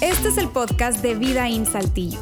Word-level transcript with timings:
Este 0.00 0.28
es 0.28 0.38
el 0.38 0.48
podcast 0.48 1.02
de 1.02 1.14
Vida 1.14 1.48
en 1.48 1.66
Saltillo. 1.66 2.18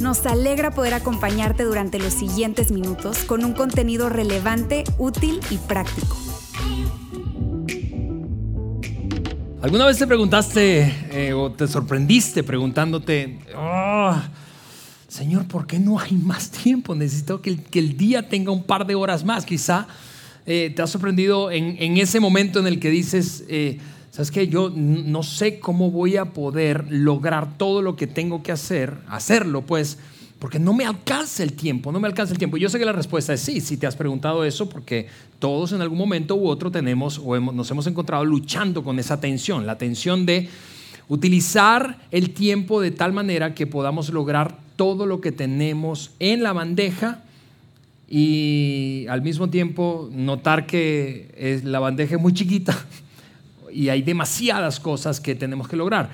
Nos 0.00 0.24
alegra 0.26 0.70
poder 0.70 0.94
acompañarte 0.94 1.64
durante 1.64 1.98
los 1.98 2.12
siguientes 2.12 2.70
minutos 2.70 3.18
con 3.24 3.44
un 3.44 3.52
contenido 3.52 4.08
relevante, 4.08 4.84
útil 4.98 5.40
y 5.50 5.56
práctico. 5.58 6.16
¿Alguna 9.60 9.86
vez 9.86 9.98
te 9.98 10.06
preguntaste 10.06 10.94
eh, 11.10 11.32
o 11.32 11.50
te 11.50 11.66
sorprendiste 11.66 12.44
preguntándote, 12.44 13.40
"Ah, 13.56 14.28
Señor, 15.08 15.48
¿por 15.48 15.66
qué 15.66 15.78
no 15.78 15.98
hay 15.98 16.12
más 16.12 16.50
tiempo? 16.50 16.94
Necesito 16.94 17.42
que 17.42 17.56
que 17.56 17.78
el 17.78 17.96
día 17.96 18.28
tenga 18.28 18.52
un 18.52 18.62
par 18.62 18.86
de 18.86 18.94
horas 18.94 19.24
más. 19.24 19.44
Quizá 19.44 19.88
eh, 20.50 20.72
te 20.74 20.80
has 20.80 20.88
sorprendido 20.88 21.50
en, 21.50 21.76
en 21.78 21.98
ese 21.98 22.20
momento 22.20 22.58
en 22.58 22.66
el 22.66 22.80
que 22.80 22.88
dices, 22.88 23.44
eh, 23.50 23.76
¿sabes 24.10 24.30
qué? 24.30 24.48
Yo 24.48 24.72
no 24.74 25.22
sé 25.22 25.60
cómo 25.60 25.90
voy 25.90 26.16
a 26.16 26.32
poder 26.32 26.86
lograr 26.88 27.58
todo 27.58 27.82
lo 27.82 27.96
que 27.96 28.06
tengo 28.06 28.42
que 28.42 28.50
hacer, 28.50 28.94
hacerlo 29.08 29.60
pues, 29.60 29.98
porque 30.38 30.58
no 30.58 30.72
me 30.72 30.86
alcanza 30.86 31.42
el 31.42 31.52
tiempo, 31.52 31.92
no 31.92 32.00
me 32.00 32.08
alcanza 32.08 32.32
el 32.32 32.38
tiempo. 32.38 32.56
Yo 32.56 32.70
sé 32.70 32.78
que 32.78 32.86
la 32.86 32.94
respuesta 32.94 33.34
es 33.34 33.42
sí, 33.42 33.60
si 33.60 33.76
te 33.76 33.86
has 33.86 33.94
preguntado 33.94 34.42
eso, 34.42 34.70
porque 34.70 35.08
todos 35.38 35.72
en 35.72 35.82
algún 35.82 35.98
momento 35.98 36.34
u 36.34 36.48
otro 36.48 36.70
tenemos 36.70 37.20
o 37.22 37.38
nos 37.38 37.70
hemos 37.70 37.86
encontrado 37.86 38.24
luchando 38.24 38.82
con 38.82 38.98
esa 38.98 39.20
tensión, 39.20 39.66
la 39.66 39.76
tensión 39.76 40.24
de 40.24 40.48
utilizar 41.08 41.98
el 42.10 42.30
tiempo 42.30 42.80
de 42.80 42.90
tal 42.90 43.12
manera 43.12 43.54
que 43.54 43.66
podamos 43.66 44.08
lograr 44.08 44.56
todo 44.76 45.04
lo 45.04 45.20
que 45.20 45.30
tenemos 45.30 46.12
en 46.20 46.42
la 46.42 46.54
bandeja 46.54 47.24
y 48.10 49.06
al 49.08 49.20
mismo 49.22 49.50
tiempo 49.50 50.08
notar 50.12 50.66
que 50.66 51.30
es- 51.36 51.64
la 51.64 51.78
bandeja 51.78 52.16
es 52.16 52.20
muy 52.20 52.32
chiquita 52.32 52.76
y 53.72 53.88
hay 53.90 54.02
demasiadas 54.02 54.80
cosas 54.80 55.20
que 55.20 55.34
tenemos 55.34 55.68
que 55.68 55.76
lograr. 55.76 56.10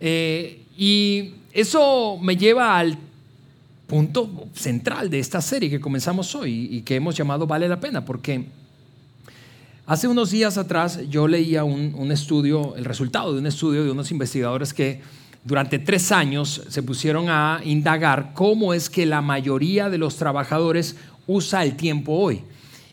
Eh, 0.00 0.62
y 0.78 1.32
eso 1.52 2.18
me 2.22 2.36
lleva 2.36 2.78
al 2.78 2.96
punto 3.86 4.48
central 4.54 5.08
de 5.10 5.18
esta 5.18 5.40
serie 5.40 5.70
que 5.70 5.80
comenzamos 5.80 6.34
hoy 6.34 6.68
y 6.70 6.82
que 6.82 6.96
hemos 6.96 7.16
llamado 7.16 7.46
Vale 7.46 7.68
la 7.68 7.80
Pena, 7.80 8.04
porque 8.04 8.44
hace 9.86 10.08
unos 10.08 10.30
días 10.30 10.58
atrás 10.58 11.00
yo 11.08 11.28
leía 11.28 11.64
un, 11.64 11.94
un 11.96 12.12
estudio, 12.12 12.74
el 12.76 12.84
resultado 12.84 13.32
de 13.32 13.38
un 13.40 13.46
estudio 13.46 13.84
de 13.84 13.90
unos 13.90 14.10
investigadores 14.10 14.74
que 14.74 15.00
durante 15.44 15.78
tres 15.78 16.10
años 16.10 16.62
se 16.68 16.82
pusieron 16.82 17.28
a 17.28 17.60
indagar 17.64 18.32
cómo 18.34 18.74
es 18.74 18.90
que 18.90 19.06
la 19.06 19.20
mayoría 19.22 19.88
de 19.88 19.98
los 19.98 20.16
trabajadores 20.16 20.96
usa 21.26 21.62
el 21.64 21.76
tiempo 21.76 22.12
hoy 22.12 22.40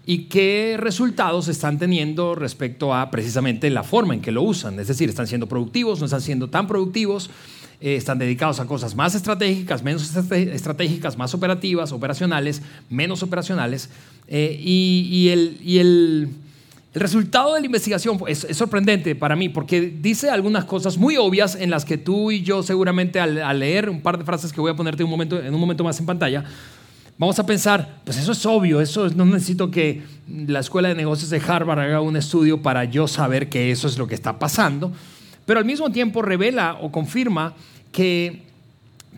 y 0.05 0.25
qué 0.25 0.75
resultados 0.79 1.47
están 1.47 1.79
teniendo 1.79 2.35
respecto 2.35 2.93
a 2.93 3.09
precisamente 3.09 3.69
la 3.69 3.83
forma 3.83 4.13
en 4.13 4.21
que 4.21 4.31
lo 4.31 4.41
usan. 4.41 4.79
Es 4.79 4.87
decir, 4.87 5.07
están 5.09 5.27
siendo 5.27 5.47
productivos, 5.47 5.99
no 5.99 6.05
están 6.05 6.21
siendo 6.21 6.49
tan 6.49 6.67
productivos, 6.67 7.29
eh, 7.79 7.95
están 7.95 8.17
dedicados 8.19 8.59
a 8.59 8.65
cosas 8.65 8.95
más 8.95 9.15
estratégicas, 9.15 9.81
menos 9.83 10.13
estratégicas, 10.15 11.17
más 11.17 11.33
operativas, 11.33 11.91
operacionales, 11.91 12.61
menos 12.89 13.23
operacionales. 13.23 13.89
Eh, 14.27 14.57
y, 14.61 15.07
y 15.11 15.29
el, 15.29 15.57
y 15.63 15.77
el- 15.79 16.29
el 16.93 17.01
resultado 17.01 17.55
de 17.55 17.59
la 17.61 17.65
investigación 17.65 18.19
es, 18.27 18.43
es 18.43 18.55
sorprendente 18.55 19.15
para 19.15 19.35
mí 19.35 19.49
porque 19.49 19.81
dice 19.81 20.29
algunas 20.29 20.65
cosas 20.65 20.95
muy 20.99 21.17
obvias 21.17 21.55
en 21.55 21.71
las 21.71 21.85
que 21.85 21.97
tú 21.97 22.29
y 22.29 22.43
yo 22.43 22.61
seguramente 22.61 23.19
al, 23.19 23.41
al 23.41 23.57
leer 23.59 23.89
un 23.89 24.01
par 24.01 24.19
de 24.19 24.23
frases 24.23 24.53
que 24.53 24.61
voy 24.61 24.69
a 24.71 24.75
ponerte 24.75 25.03
un 25.03 25.09
momento, 25.09 25.41
en 25.41 25.51
un 25.55 25.59
momento 25.59 25.83
más 25.83 25.99
en 25.99 26.05
pantalla, 26.05 26.43
vamos 27.17 27.37
a 27.39 27.45
pensar, 27.45 27.99
pues 28.03 28.17
eso 28.17 28.31
es 28.31 28.45
obvio, 28.45 28.81
eso 28.81 29.05
es- 29.05 29.15
no 29.15 29.25
necesito 29.25 29.69
que 29.71 30.01
la 30.47 30.59
Escuela 30.59 30.89
de 30.89 30.95
Negocios 30.95 31.29
de 31.29 31.41
Harvard 31.45 31.79
haga 31.79 32.01
un 32.01 32.15
estudio 32.15 32.61
para 32.61 32.85
yo 32.85 33.07
saber 33.07 33.49
que 33.49 33.71
eso 33.71 33.87
es 33.87 33.97
lo 33.97 34.07
que 34.07 34.15
está 34.15 34.39
pasando, 34.39 34.91
pero 35.45 35.59
al 35.59 35.65
mismo 35.65 35.91
tiempo 35.91 36.21
revela 36.21 36.77
o 36.81 36.91
confirma 36.91 37.53
que 37.91 38.41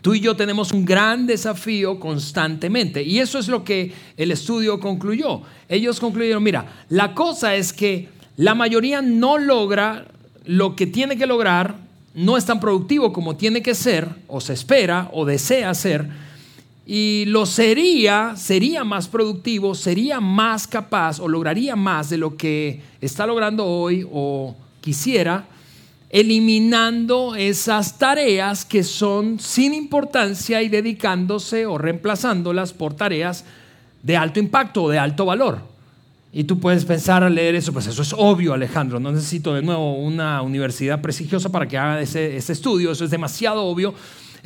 tú 0.02 0.14
y 0.14 0.20
yo 0.20 0.36
tenemos 0.36 0.72
un 0.72 0.84
gran 0.84 1.26
desafío 1.26 1.98
constantemente. 1.98 3.02
Y 3.02 3.18
eso 3.18 3.38
es 3.38 3.48
lo 3.48 3.64
que 3.64 3.92
el 4.16 4.30
estudio 4.30 4.78
concluyó. 4.78 5.40
Ellos 5.68 5.98
concluyeron, 5.98 6.42
mira, 6.42 6.66
la 6.90 7.14
cosa 7.14 7.54
es 7.54 7.72
que 7.72 8.08
la 8.36 8.54
mayoría 8.54 9.02
no 9.02 9.38
logra 9.38 10.04
lo 10.44 10.76
que 10.76 10.86
tiene 10.86 11.16
que 11.16 11.26
lograr, 11.26 11.76
no 12.14 12.36
es 12.36 12.44
tan 12.44 12.60
productivo 12.60 13.12
como 13.12 13.36
tiene 13.36 13.62
que 13.62 13.74
ser, 13.74 14.08
o 14.28 14.40
se 14.40 14.52
espera, 14.52 15.08
o 15.12 15.24
desea 15.24 15.74
ser, 15.74 16.08
y 16.88 17.24
lo 17.26 17.46
sería, 17.46 18.34
sería 18.36 18.84
más 18.84 19.08
productivo, 19.08 19.74
sería 19.74 20.20
más 20.20 20.68
capaz 20.68 21.18
o 21.18 21.26
lograría 21.26 21.74
más 21.74 22.10
de 22.10 22.16
lo 22.16 22.36
que 22.36 22.80
está 23.00 23.26
logrando 23.26 23.66
hoy 23.66 24.06
o 24.08 24.54
quisiera, 24.80 25.46
eliminando 26.10 27.34
esas 27.34 27.98
tareas 27.98 28.64
que 28.64 28.84
son 28.84 29.40
sin 29.40 29.74
importancia 29.74 30.62
y 30.62 30.68
dedicándose 30.68 31.66
o 31.66 31.76
reemplazándolas 31.76 32.72
por 32.72 32.94
tareas 32.94 33.44
de 34.04 34.16
alto 34.16 34.38
impacto 34.38 34.84
o 34.84 34.88
de 34.88 35.00
alto 35.00 35.26
valor. 35.26 35.58
Y 36.32 36.44
tú 36.44 36.60
puedes 36.60 36.84
pensar 36.84 37.24
al 37.24 37.34
leer 37.34 37.56
eso, 37.56 37.72
pues 37.72 37.88
eso 37.88 38.02
es 38.02 38.14
obvio, 38.16 38.52
Alejandro. 38.52 39.00
No 39.00 39.10
necesito 39.10 39.54
de 39.54 39.62
nuevo 39.62 39.94
una 39.94 40.42
universidad 40.42 41.00
prestigiosa 41.00 41.50
para 41.50 41.66
que 41.66 41.78
haga 41.78 42.00
ese, 42.00 42.36
ese 42.36 42.52
estudio. 42.52 42.92
Eso 42.92 43.04
es 43.04 43.10
demasiado 43.10 43.64
obvio. 43.64 43.94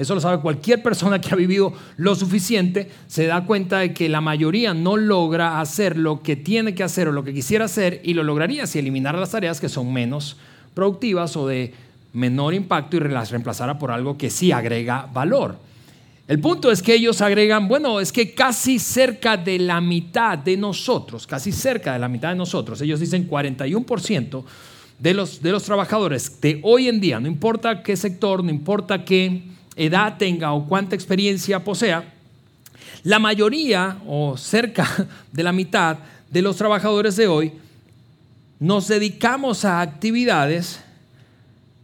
Eso 0.00 0.14
lo 0.14 0.20
sabe 0.22 0.40
cualquier 0.40 0.82
persona 0.82 1.20
que 1.20 1.28
ha 1.30 1.36
vivido 1.36 1.74
lo 1.98 2.14
suficiente. 2.14 2.90
Se 3.06 3.26
da 3.26 3.44
cuenta 3.44 3.80
de 3.80 3.92
que 3.92 4.08
la 4.08 4.22
mayoría 4.22 4.72
no 4.72 4.96
logra 4.96 5.60
hacer 5.60 5.98
lo 5.98 6.22
que 6.22 6.36
tiene 6.36 6.74
que 6.74 6.82
hacer 6.82 7.08
o 7.08 7.12
lo 7.12 7.22
que 7.22 7.34
quisiera 7.34 7.66
hacer 7.66 8.00
y 8.02 8.14
lo 8.14 8.22
lograría 8.22 8.66
si 8.66 8.78
eliminara 8.78 9.20
las 9.20 9.32
tareas 9.32 9.60
que 9.60 9.68
son 9.68 9.92
menos 9.92 10.38
productivas 10.72 11.36
o 11.36 11.46
de 11.46 11.74
menor 12.14 12.54
impacto 12.54 12.96
y 12.96 13.00
las 13.00 13.30
reemplazara 13.30 13.78
por 13.78 13.90
algo 13.90 14.16
que 14.16 14.30
sí 14.30 14.52
agrega 14.52 15.06
valor. 15.12 15.58
El 16.26 16.40
punto 16.40 16.72
es 16.72 16.80
que 16.80 16.94
ellos 16.94 17.20
agregan, 17.20 17.68
bueno, 17.68 18.00
es 18.00 18.10
que 18.10 18.34
casi 18.34 18.78
cerca 18.78 19.36
de 19.36 19.58
la 19.58 19.82
mitad 19.82 20.38
de 20.38 20.56
nosotros, 20.56 21.26
casi 21.26 21.52
cerca 21.52 21.92
de 21.92 21.98
la 21.98 22.08
mitad 22.08 22.30
de 22.30 22.36
nosotros, 22.36 22.80
ellos 22.80 23.00
dicen 23.00 23.28
41% 23.28 24.44
de 24.98 25.12
los, 25.12 25.42
de 25.42 25.50
los 25.50 25.64
trabajadores 25.64 26.40
de 26.40 26.58
hoy 26.62 26.88
en 26.88 27.00
día, 27.00 27.20
no 27.20 27.26
importa 27.26 27.82
qué 27.82 27.98
sector, 27.98 28.42
no 28.42 28.50
importa 28.50 29.04
qué 29.04 29.42
edad 29.80 30.16
tenga 30.18 30.52
o 30.52 30.66
cuánta 30.66 30.94
experiencia 30.94 31.64
posea, 31.64 32.04
la 33.02 33.18
mayoría 33.18 33.98
o 34.06 34.36
cerca 34.36 35.08
de 35.32 35.42
la 35.42 35.52
mitad 35.52 35.98
de 36.30 36.42
los 36.42 36.56
trabajadores 36.56 37.16
de 37.16 37.26
hoy 37.26 37.52
nos 38.58 38.88
dedicamos 38.88 39.64
a 39.64 39.80
actividades 39.80 40.80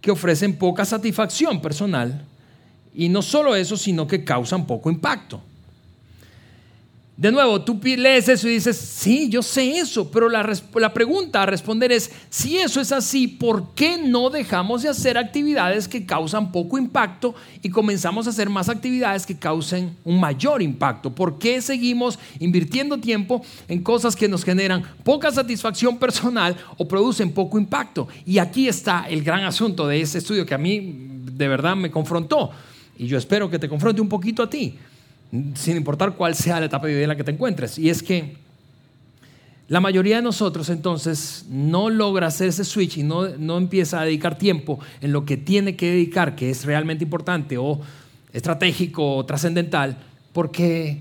que 0.02 0.10
ofrecen 0.10 0.56
poca 0.56 0.84
satisfacción 0.84 1.60
personal 1.62 2.22
y 2.94 3.08
no 3.08 3.22
solo 3.22 3.56
eso, 3.56 3.76
sino 3.76 4.06
que 4.06 4.24
causan 4.24 4.66
poco 4.66 4.90
impacto. 4.90 5.40
De 7.16 7.32
nuevo, 7.32 7.62
tú 7.62 7.80
lees 7.82 8.28
eso 8.28 8.46
y 8.46 8.52
dices, 8.52 8.76
sí, 8.76 9.30
yo 9.30 9.42
sé 9.42 9.78
eso, 9.78 10.10
pero 10.10 10.28
la, 10.28 10.46
la 10.74 10.92
pregunta 10.92 11.42
a 11.42 11.46
responder 11.46 11.90
es, 11.90 12.10
si 12.28 12.58
eso 12.58 12.78
es 12.78 12.92
así, 12.92 13.26
¿por 13.26 13.72
qué 13.72 13.96
no 13.96 14.28
dejamos 14.28 14.82
de 14.82 14.90
hacer 14.90 15.16
actividades 15.16 15.88
que 15.88 16.04
causan 16.04 16.52
poco 16.52 16.76
impacto 16.76 17.34
y 17.62 17.70
comenzamos 17.70 18.26
a 18.26 18.30
hacer 18.30 18.50
más 18.50 18.68
actividades 18.68 19.24
que 19.24 19.38
causen 19.38 19.96
un 20.04 20.20
mayor 20.20 20.60
impacto? 20.60 21.14
¿Por 21.14 21.38
qué 21.38 21.62
seguimos 21.62 22.18
invirtiendo 22.38 22.98
tiempo 22.98 23.42
en 23.66 23.82
cosas 23.82 24.14
que 24.14 24.28
nos 24.28 24.44
generan 24.44 24.82
poca 25.02 25.32
satisfacción 25.32 25.96
personal 25.96 26.54
o 26.76 26.86
producen 26.86 27.32
poco 27.32 27.58
impacto? 27.58 28.08
Y 28.26 28.36
aquí 28.36 28.68
está 28.68 29.06
el 29.08 29.22
gran 29.24 29.42
asunto 29.44 29.88
de 29.88 30.02
ese 30.02 30.18
estudio 30.18 30.44
que 30.44 30.54
a 30.54 30.58
mí 30.58 31.22
de 31.32 31.48
verdad 31.48 31.76
me 31.76 31.90
confrontó 31.90 32.50
y 32.98 33.06
yo 33.06 33.16
espero 33.16 33.48
que 33.48 33.58
te 33.58 33.70
confronte 33.70 34.02
un 34.02 34.08
poquito 34.10 34.42
a 34.42 34.50
ti 34.50 34.78
sin 35.54 35.76
importar 35.76 36.14
cuál 36.14 36.34
sea 36.34 36.60
la 36.60 36.66
etapa 36.66 36.86
de 36.86 36.94
vida 36.94 37.02
en 37.02 37.08
la 37.08 37.16
que 37.16 37.24
te 37.24 37.32
encuentres. 37.32 37.78
Y 37.78 37.90
es 37.90 38.02
que 38.02 38.36
la 39.68 39.80
mayoría 39.80 40.16
de 40.16 40.22
nosotros 40.22 40.68
entonces 40.68 41.44
no 41.48 41.90
logra 41.90 42.28
hacer 42.28 42.48
ese 42.48 42.64
switch 42.64 42.98
y 42.98 43.02
no, 43.02 43.28
no 43.30 43.58
empieza 43.58 44.00
a 44.00 44.04
dedicar 44.04 44.38
tiempo 44.38 44.78
en 45.00 45.12
lo 45.12 45.24
que 45.24 45.36
tiene 45.36 45.74
que 45.74 45.90
dedicar, 45.90 46.36
que 46.36 46.50
es 46.50 46.64
realmente 46.64 47.02
importante 47.02 47.58
o 47.58 47.80
estratégico 48.32 49.16
o 49.16 49.26
trascendental, 49.26 49.96
porque 50.32 51.00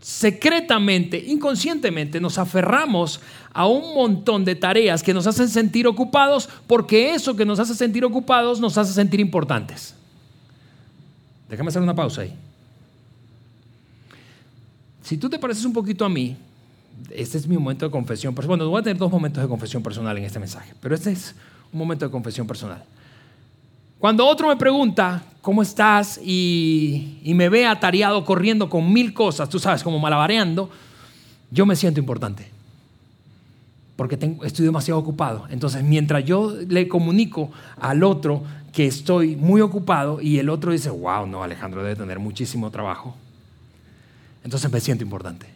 secretamente, 0.00 1.18
inconscientemente 1.18 2.20
nos 2.20 2.38
aferramos 2.38 3.20
a 3.52 3.66
un 3.66 3.94
montón 3.94 4.44
de 4.44 4.54
tareas 4.54 5.02
que 5.02 5.14
nos 5.14 5.26
hacen 5.26 5.48
sentir 5.48 5.86
ocupados 5.86 6.48
porque 6.66 7.14
eso 7.14 7.36
que 7.36 7.44
nos 7.44 7.60
hace 7.60 7.74
sentir 7.74 8.04
ocupados 8.04 8.60
nos 8.60 8.76
hace 8.78 8.92
sentir 8.92 9.20
importantes. 9.20 9.94
Déjame 11.48 11.68
hacer 11.68 11.82
una 11.82 11.94
pausa 11.94 12.22
ahí. 12.22 12.34
Si 15.02 15.16
tú 15.16 15.28
te 15.28 15.38
pareces 15.38 15.64
un 15.64 15.72
poquito 15.72 16.04
a 16.04 16.08
mí, 16.08 16.36
este 17.10 17.38
es 17.38 17.46
mi 17.46 17.56
momento 17.56 17.86
de 17.86 17.90
confesión. 17.90 18.34
Bueno, 18.34 18.68
voy 18.68 18.80
a 18.80 18.82
tener 18.82 18.98
dos 18.98 19.10
momentos 19.10 19.42
de 19.42 19.48
confesión 19.48 19.82
personal 19.82 20.16
en 20.18 20.24
este 20.24 20.38
mensaje, 20.38 20.74
pero 20.80 20.94
este 20.94 21.12
es 21.12 21.34
un 21.72 21.78
momento 21.78 22.04
de 22.04 22.10
confesión 22.10 22.46
personal. 22.46 22.82
Cuando 23.98 24.26
otro 24.26 24.48
me 24.48 24.56
pregunta, 24.56 25.22
¿cómo 25.42 25.62
estás? 25.62 26.18
Y, 26.24 27.18
y 27.22 27.34
me 27.34 27.48
ve 27.48 27.66
atareado 27.66 28.24
corriendo 28.24 28.68
con 28.68 28.92
mil 28.92 29.12
cosas, 29.12 29.48
tú 29.48 29.58
sabes, 29.58 29.82
como 29.82 29.98
malabareando, 29.98 30.70
yo 31.50 31.66
me 31.66 31.76
siento 31.76 32.00
importante. 32.00 32.48
porque 34.00 34.18
estoy 34.44 34.64
demasiado 34.64 34.98
ocupado. 34.98 35.46
Entonces, 35.50 35.82
mientras 35.84 36.24
yo 36.24 36.56
le 36.68 36.88
comunico 36.88 37.50
al 37.78 38.02
otro 38.02 38.42
que 38.72 38.86
estoy 38.86 39.36
muy 39.36 39.60
ocupado 39.60 40.22
y 40.22 40.38
el 40.38 40.48
otro 40.48 40.72
dice, 40.72 40.88
wow, 40.88 41.26
no, 41.26 41.42
Alejandro 41.42 41.82
debe 41.82 41.96
tener 41.96 42.18
muchísimo 42.18 42.70
trabajo, 42.70 43.14
entonces 44.44 44.70
me 44.70 44.80
siento 44.80 45.04
importante. 45.04 45.46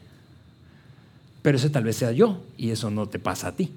Pero 1.42 1.58
ese 1.58 1.70
tal 1.70 1.84
vez 1.84 1.96
sea 1.96 2.12
yo 2.12 2.42
y 2.56 2.70
eso 2.70 2.90
no 2.90 3.06
te 3.06 3.18
pasa 3.18 3.48
a 3.48 3.52
ti. 3.52 3.70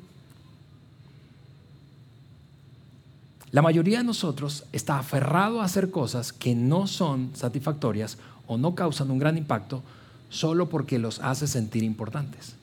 La 3.52 3.62
mayoría 3.62 4.00
de 4.00 4.04
nosotros 4.04 4.66
está 4.74 5.00
aferrado 5.00 5.62
a 5.62 5.66
hacer 5.66 5.90
cosas 5.90 6.34
que 6.34 6.54
no 6.54 6.88
son 6.88 7.32
satisfactorias 7.34 8.18
o 8.46 8.58
no 8.58 8.76
causan 8.76 9.10
un 9.10 9.20
gran 9.20 9.38
impacto 9.38 9.84
solo 10.30 10.70
porque 10.70 11.00
los 11.00 11.20
hace 11.20 11.48
sentir 11.48 11.84
importantes. 11.84 12.56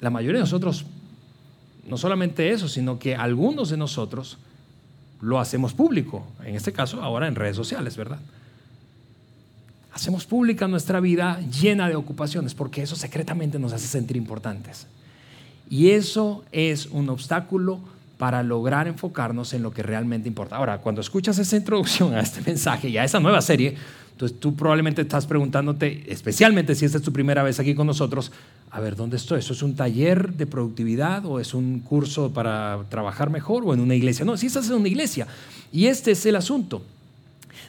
La 0.00 0.10
mayoría 0.10 0.38
de 0.38 0.44
nosotros, 0.44 0.84
no 1.88 1.96
solamente 1.96 2.50
eso, 2.50 2.68
sino 2.68 2.98
que 2.98 3.16
algunos 3.16 3.70
de 3.70 3.76
nosotros 3.76 4.38
lo 5.20 5.40
hacemos 5.40 5.74
público, 5.74 6.24
en 6.44 6.54
este 6.54 6.72
caso 6.72 7.02
ahora 7.02 7.26
en 7.26 7.34
redes 7.34 7.56
sociales, 7.56 7.96
¿verdad? 7.96 8.20
Hacemos 9.98 10.26
pública 10.26 10.68
nuestra 10.68 11.00
vida 11.00 11.40
llena 11.60 11.88
de 11.88 11.96
ocupaciones 11.96 12.54
porque 12.54 12.82
eso 12.82 12.94
secretamente 12.94 13.58
nos 13.58 13.72
hace 13.72 13.88
sentir 13.88 14.16
importantes. 14.16 14.86
Y 15.68 15.90
eso 15.90 16.44
es 16.52 16.86
un 16.86 17.08
obstáculo 17.08 17.80
para 18.16 18.44
lograr 18.44 18.86
enfocarnos 18.86 19.54
en 19.54 19.64
lo 19.64 19.72
que 19.72 19.82
realmente 19.82 20.28
importa. 20.28 20.54
Ahora, 20.54 20.78
cuando 20.78 21.00
escuchas 21.00 21.36
esa 21.40 21.56
introducción 21.56 22.14
a 22.14 22.20
este 22.20 22.40
mensaje 22.48 22.88
y 22.88 22.96
a 22.96 23.02
esa 23.02 23.18
nueva 23.18 23.42
serie, 23.42 23.74
entonces 24.12 24.38
tú 24.38 24.54
probablemente 24.54 25.02
estás 25.02 25.26
preguntándote, 25.26 26.04
especialmente 26.06 26.76
si 26.76 26.84
esta 26.84 26.98
es 26.98 27.02
tu 27.02 27.12
primera 27.12 27.42
vez 27.42 27.58
aquí 27.58 27.74
con 27.74 27.88
nosotros, 27.88 28.30
a 28.70 28.78
ver, 28.78 28.94
¿dónde 28.94 29.16
estoy? 29.16 29.40
¿Eso 29.40 29.52
es 29.52 29.64
un 29.64 29.74
taller 29.74 30.32
de 30.34 30.46
productividad 30.46 31.26
o 31.26 31.40
es 31.40 31.54
un 31.54 31.80
curso 31.80 32.32
para 32.32 32.84
trabajar 32.88 33.30
mejor 33.30 33.64
o 33.66 33.74
en 33.74 33.80
una 33.80 33.96
iglesia? 33.96 34.24
No, 34.24 34.36
si 34.36 34.46
estás 34.46 34.68
en 34.68 34.74
una 34.74 34.86
iglesia. 34.86 35.26
Y 35.72 35.86
este 35.86 36.12
es 36.12 36.24
el 36.24 36.36
asunto 36.36 36.84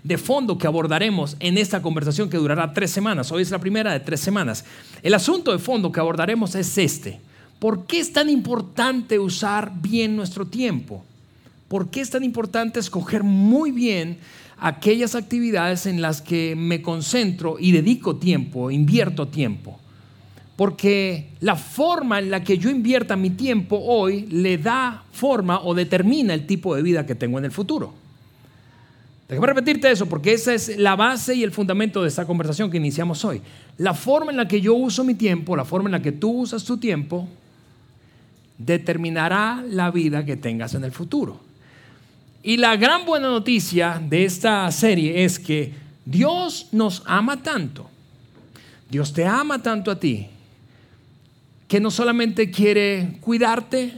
de 0.03 0.17
fondo 0.17 0.57
que 0.57 0.67
abordaremos 0.67 1.35
en 1.39 1.57
esta 1.57 1.81
conversación 1.81 2.29
que 2.29 2.37
durará 2.37 2.73
tres 2.73 2.91
semanas. 2.91 3.31
Hoy 3.31 3.41
es 3.41 3.51
la 3.51 3.59
primera 3.59 3.93
de 3.93 3.99
tres 3.99 4.19
semanas. 4.19 4.65
El 5.03 5.13
asunto 5.13 5.51
de 5.51 5.59
fondo 5.59 5.91
que 5.91 5.99
abordaremos 5.99 6.55
es 6.55 6.77
este. 6.77 7.19
¿Por 7.59 7.85
qué 7.85 7.99
es 7.99 8.13
tan 8.13 8.29
importante 8.29 9.19
usar 9.19 9.71
bien 9.81 10.15
nuestro 10.15 10.45
tiempo? 10.45 11.03
¿Por 11.67 11.89
qué 11.89 12.01
es 12.01 12.09
tan 12.09 12.23
importante 12.23 12.79
escoger 12.79 13.23
muy 13.23 13.71
bien 13.71 14.17
aquellas 14.61 15.15
actividades 15.15 15.85
en 15.85 16.01
las 16.01 16.21
que 16.21 16.55
me 16.55 16.81
concentro 16.81 17.57
y 17.59 17.71
dedico 17.71 18.17
tiempo, 18.17 18.71
invierto 18.71 19.27
tiempo. 19.27 19.79
Porque 20.55 21.29
la 21.39 21.55
forma 21.55 22.19
en 22.19 22.31
la 22.31 22.43
que 22.43 22.57
yo 22.57 22.69
invierta 22.69 23.15
mi 23.15 23.29
tiempo 23.29 23.79
hoy 23.81 24.25
le 24.29 24.57
da 24.57 25.03
forma 25.11 25.61
o 25.61 25.73
determina 25.73 26.33
el 26.33 26.45
tipo 26.45 26.75
de 26.75 26.81
vida 26.81 27.05
que 27.05 27.15
tengo 27.15 27.39
en 27.39 27.45
el 27.45 27.51
futuro. 27.51 27.93
Déjame 29.29 29.45
repetirte 29.45 29.91
eso 29.91 30.07
porque 30.07 30.33
esa 30.33 30.55
es 30.55 30.75
la 30.79 30.95
base 30.95 31.35
y 31.35 31.43
el 31.43 31.51
fundamento 31.51 32.01
de 32.01 32.07
esta 32.07 32.25
conversación 32.25 32.71
que 32.71 32.77
iniciamos 32.77 33.23
hoy. 33.23 33.43
La 33.77 33.93
forma 33.93 34.31
en 34.31 34.37
la 34.37 34.47
que 34.47 34.59
yo 34.59 34.73
uso 34.73 35.03
mi 35.03 35.13
tiempo, 35.13 35.55
la 35.55 35.65
forma 35.65 35.87
en 35.87 35.91
la 35.91 36.01
que 36.01 36.11
tú 36.11 36.31
usas 36.31 36.63
tu 36.63 36.77
tiempo, 36.77 37.29
determinará 38.57 39.63
la 39.69 39.91
vida 39.91 40.25
que 40.25 40.35
tengas 40.35 40.73
en 40.73 40.83
el 40.83 40.91
futuro. 40.91 41.39
Y 42.41 42.57
la 42.57 42.75
gran 42.75 43.05
buena 43.05 43.27
noticia 43.27 44.01
de 44.03 44.25
esta 44.25 44.69
serie 44.71 45.23
es 45.23 45.37
que 45.37 45.73
Dios 46.05 46.69
nos 46.71 47.03
ama 47.05 47.43
tanto, 47.43 47.87
Dios 48.89 49.13
te 49.13 49.27
ama 49.27 49.61
tanto 49.61 49.91
a 49.91 49.99
ti, 49.99 50.25
que 51.67 51.79
no 51.79 51.91
solamente 51.91 52.49
quiere 52.49 53.19
cuidarte, 53.21 53.93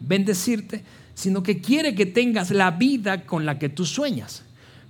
bendecirte, 0.00 0.82
sino 1.12 1.42
que 1.42 1.60
quiere 1.60 1.94
que 1.94 2.06
tengas 2.06 2.50
la 2.50 2.70
vida 2.70 3.26
con 3.26 3.44
la 3.44 3.58
que 3.58 3.68
tú 3.68 3.84
sueñas. 3.84 4.44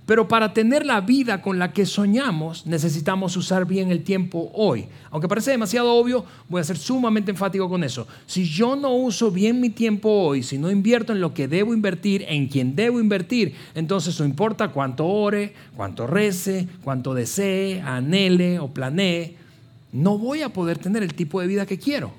Pero 0.05 0.27
para 0.27 0.53
tener 0.53 0.85
la 0.85 0.99
vida 0.99 1.41
con 1.41 1.59
la 1.59 1.73
que 1.73 1.85
soñamos, 1.85 2.65
necesitamos 2.65 3.37
usar 3.37 3.65
bien 3.65 3.91
el 3.91 4.03
tiempo 4.03 4.51
hoy. 4.55 4.87
Aunque 5.11 5.27
parece 5.27 5.51
demasiado 5.51 5.93
obvio, 5.93 6.25
voy 6.49 6.59
a 6.59 6.63
ser 6.63 6.77
sumamente 6.77 7.31
enfático 7.31 7.69
con 7.69 7.83
eso. 7.83 8.07
Si 8.25 8.45
yo 8.45 8.75
no 8.75 8.93
uso 8.93 9.29
bien 9.29 9.61
mi 9.61 9.69
tiempo 9.69 10.09
hoy, 10.09 10.41
si 10.41 10.57
no 10.57 10.71
invierto 10.71 11.13
en 11.13 11.21
lo 11.21 11.33
que 11.33 11.47
debo 11.47 11.73
invertir, 11.73 12.25
en 12.27 12.47
quien 12.47 12.75
debo 12.75 12.99
invertir, 12.99 13.53
entonces 13.75 14.19
no 14.19 14.25
importa 14.25 14.69
cuánto 14.69 15.05
ore, 15.05 15.53
cuánto 15.75 16.07
rece, 16.07 16.67
cuánto 16.83 17.13
desee, 17.13 17.81
anhele 17.81 18.59
o 18.59 18.69
planee, 18.69 19.35
no 19.93 20.17
voy 20.17 20.41
a 20.41 20.49
poder 20.49 20.79
tener 20.79 21.03
el 21.03 21.13
tipo 21.13 21.39
de 21.41 21.47
vida 21.47 21.67
que 21.67 21.77
quiero. 21.77 22.11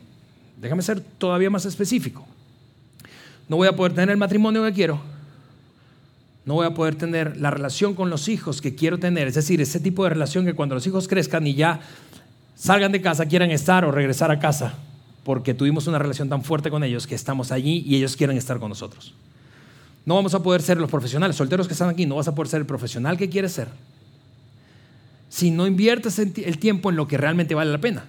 Déjame 0.61 0.83
ser 0.83 1.01
todavía 1.01 1.51
más 1.51 1.67
específico. 1.67 2.25
No 3.49 3.57
voy 3.57 3.67
a 3.67 3.75
poder 3.75 3.93
tener 3.93 4.11
el 4.11 4.19
matrimonio 4.19 4.63
que 4.63 4.73
quiero 4.73 5.12
no 6.45 6.55
voy 6.55 6.67
a 6.67 6.75
poder 6.75 6.97
tener 6.97 7.37
la 7.37 7.51
relación 7.51 7.95
con 7.95 8.11
los 8.11 8.29
hijos 8.29 8.61
que 8.61 8.75
quiero 8.75 8.99
tener, 8.99 9.29
es 9.29 9.35
decir, 9.35 9.61
ese 9.61 9.81
tipo 9.81 10.05
de 10.05 10.11
relación 10.11 10.45
que 10.45 10.55
cuando 10.55 10.75
los 10.75 10.87
hijos 10.87 11.09
crezcan 11.09 11.47
y 11.47 11.55
ya 11.55 11.81
salgan 12.55 12.93
de 12.93 13.01
casa 13.01 13.27
quieran 13.27 13.51
estar 13.51 13.85
o 13.85 13.93
regresar 13.93 14.31
a 14.31 14.39
casa, 14.39 14.75
porque 15.25 15.55
tuvimos 15.55 15.87
una 15.87 15.99
relación 15.99 16.29
tan 16.29 16.43
fuerte 16.43 16.71
con 16.71 16.83
ellos 16.85 17.07
que 17.07 17.15
estamos 17.15 17.53
allí 17.53 17.85
y 17.87 17.97
ellos 17.97 18.17
quieren 18.17 18.37
estar 18.37 18.59
con 18.59 18.69
nosotros. 18.69 19.15
No 20.05 20.17
vamos 20.17 20.35
a 20.35 20.43
poder 20.43 20.63
ser 20.63 20.79
los 20.79 20.91
profesionales, 20.91 21.37
solteros 21.37 21.69
que 21.69 21.75
están 21.75 21.89
aquí, 21.89 22.07
no 22.07 22.17
vas 22.17 22.27
a 22.27 22.35
poder 22.35 22.49
ser 22.49 22.61
el 22.61 22.67
profesional 22.67 23.17
que 23.17 23.29
quieres 23.29 23.53
ser 23.53 23.69
si 25.33 25.51
no 25.51 25.67
inviertes 25.67 26.19
el 26.19 26.59
tiempo 26.59 26.91
en 26.91 26.97
lo 26.97 27.09
que 27.09 27.17
realmente 27.17 27.55
vale 27.55 27.73
la 27.73 27.79
pena. 27.79 28.05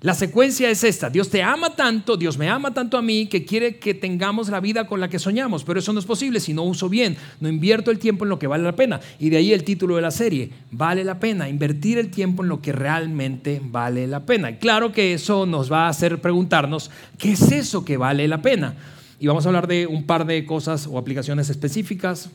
La 0.00 0.14
secuencia 0.14 0.70
es 0.70 0.84
esta. 0.84 1.10
Dios 1.10 1.28
te 1.28 1.42
ama 1.42 1.74
tanto, 1.74 2.16
Dios 2.16 2.38
me 2.38 2.48
ama 2.48 2.72
tanto 2.72 2.96
a 2.96 3.02
mí 3.02 3.26
que 3.26 3.44
quiere 3.44 3.78
que 3.78 3.94
tengamos 3.94 4.48
la 4.48 4.60
vida 4.60 4.86
con 4.86 5.00
la 5.00 5.08
que 5.08 5.18
soñamos, 5.18 5.64
pero 5.64 5.80
eso 5.80 5.92
no 5.92 5.98
es 5.98 6.06
posible 6.06 6.38
si 6.38 6.54
no 6.54 6.62
uso 6.62 6.88
bien, 6.88 7.16
no 7.40 7.48
invierto 7.48 7.90
el 7.90 7.98
tiempo 7.98 8.24
en 8.24 8.28
lo 8.28 8.38
que 8.38 8.46
vale 8.46 8.62
la 8.62 8.76
pena. 8.76 9.00
Y 9.18 9.28
de 9.28 9.38
ahí 9.38 9.52
el 9.52 9.64
título 9.64 9.96
de 9.96 10.02
la 10.02 10.12
serie, 10.12 10.50
vale 10.70 11.02
la 11.02 11.18
pena, 11.18 11.48
invertir 11.48 11.98
el 11.98 12.12
tiempo 12.12 12.44
en 12.44 12.48
lo 12.48 12.62
que 12.62 12.70
realmente 12.70 13.60
vale 13.60 14.06
la 14.06 14.24
pena. 14.24 14.52
Y 14.52 14.56
claro 14.58 14.92
que 14.92 15.14
eso 15.14 15.46
nos 15.46 15.70
va 15.70 15.86
a 15.86 15.88
hacer 15.88 16.20
preguntarnos, 16.20 16.92
¿qué 17.18 17.32
es 17.32 17.50
eso 17.50 17.84
que 17.84 17.96
vale 17.96 18.28
la 18.28 18.40
pena? 18.40 18.76
Y 19.18 19.26
vamos 19.26 19.46
a 19.46 19.48
hablar 19.48 19.66
de 19.66 19.88
un 19.88 20.04
par 20.04 20.26
de 20.26 20.46
cosas 20.46 20.86
o 20.86 20.96
aplicaciones 20.96 21.50
específicas 21.50 22.30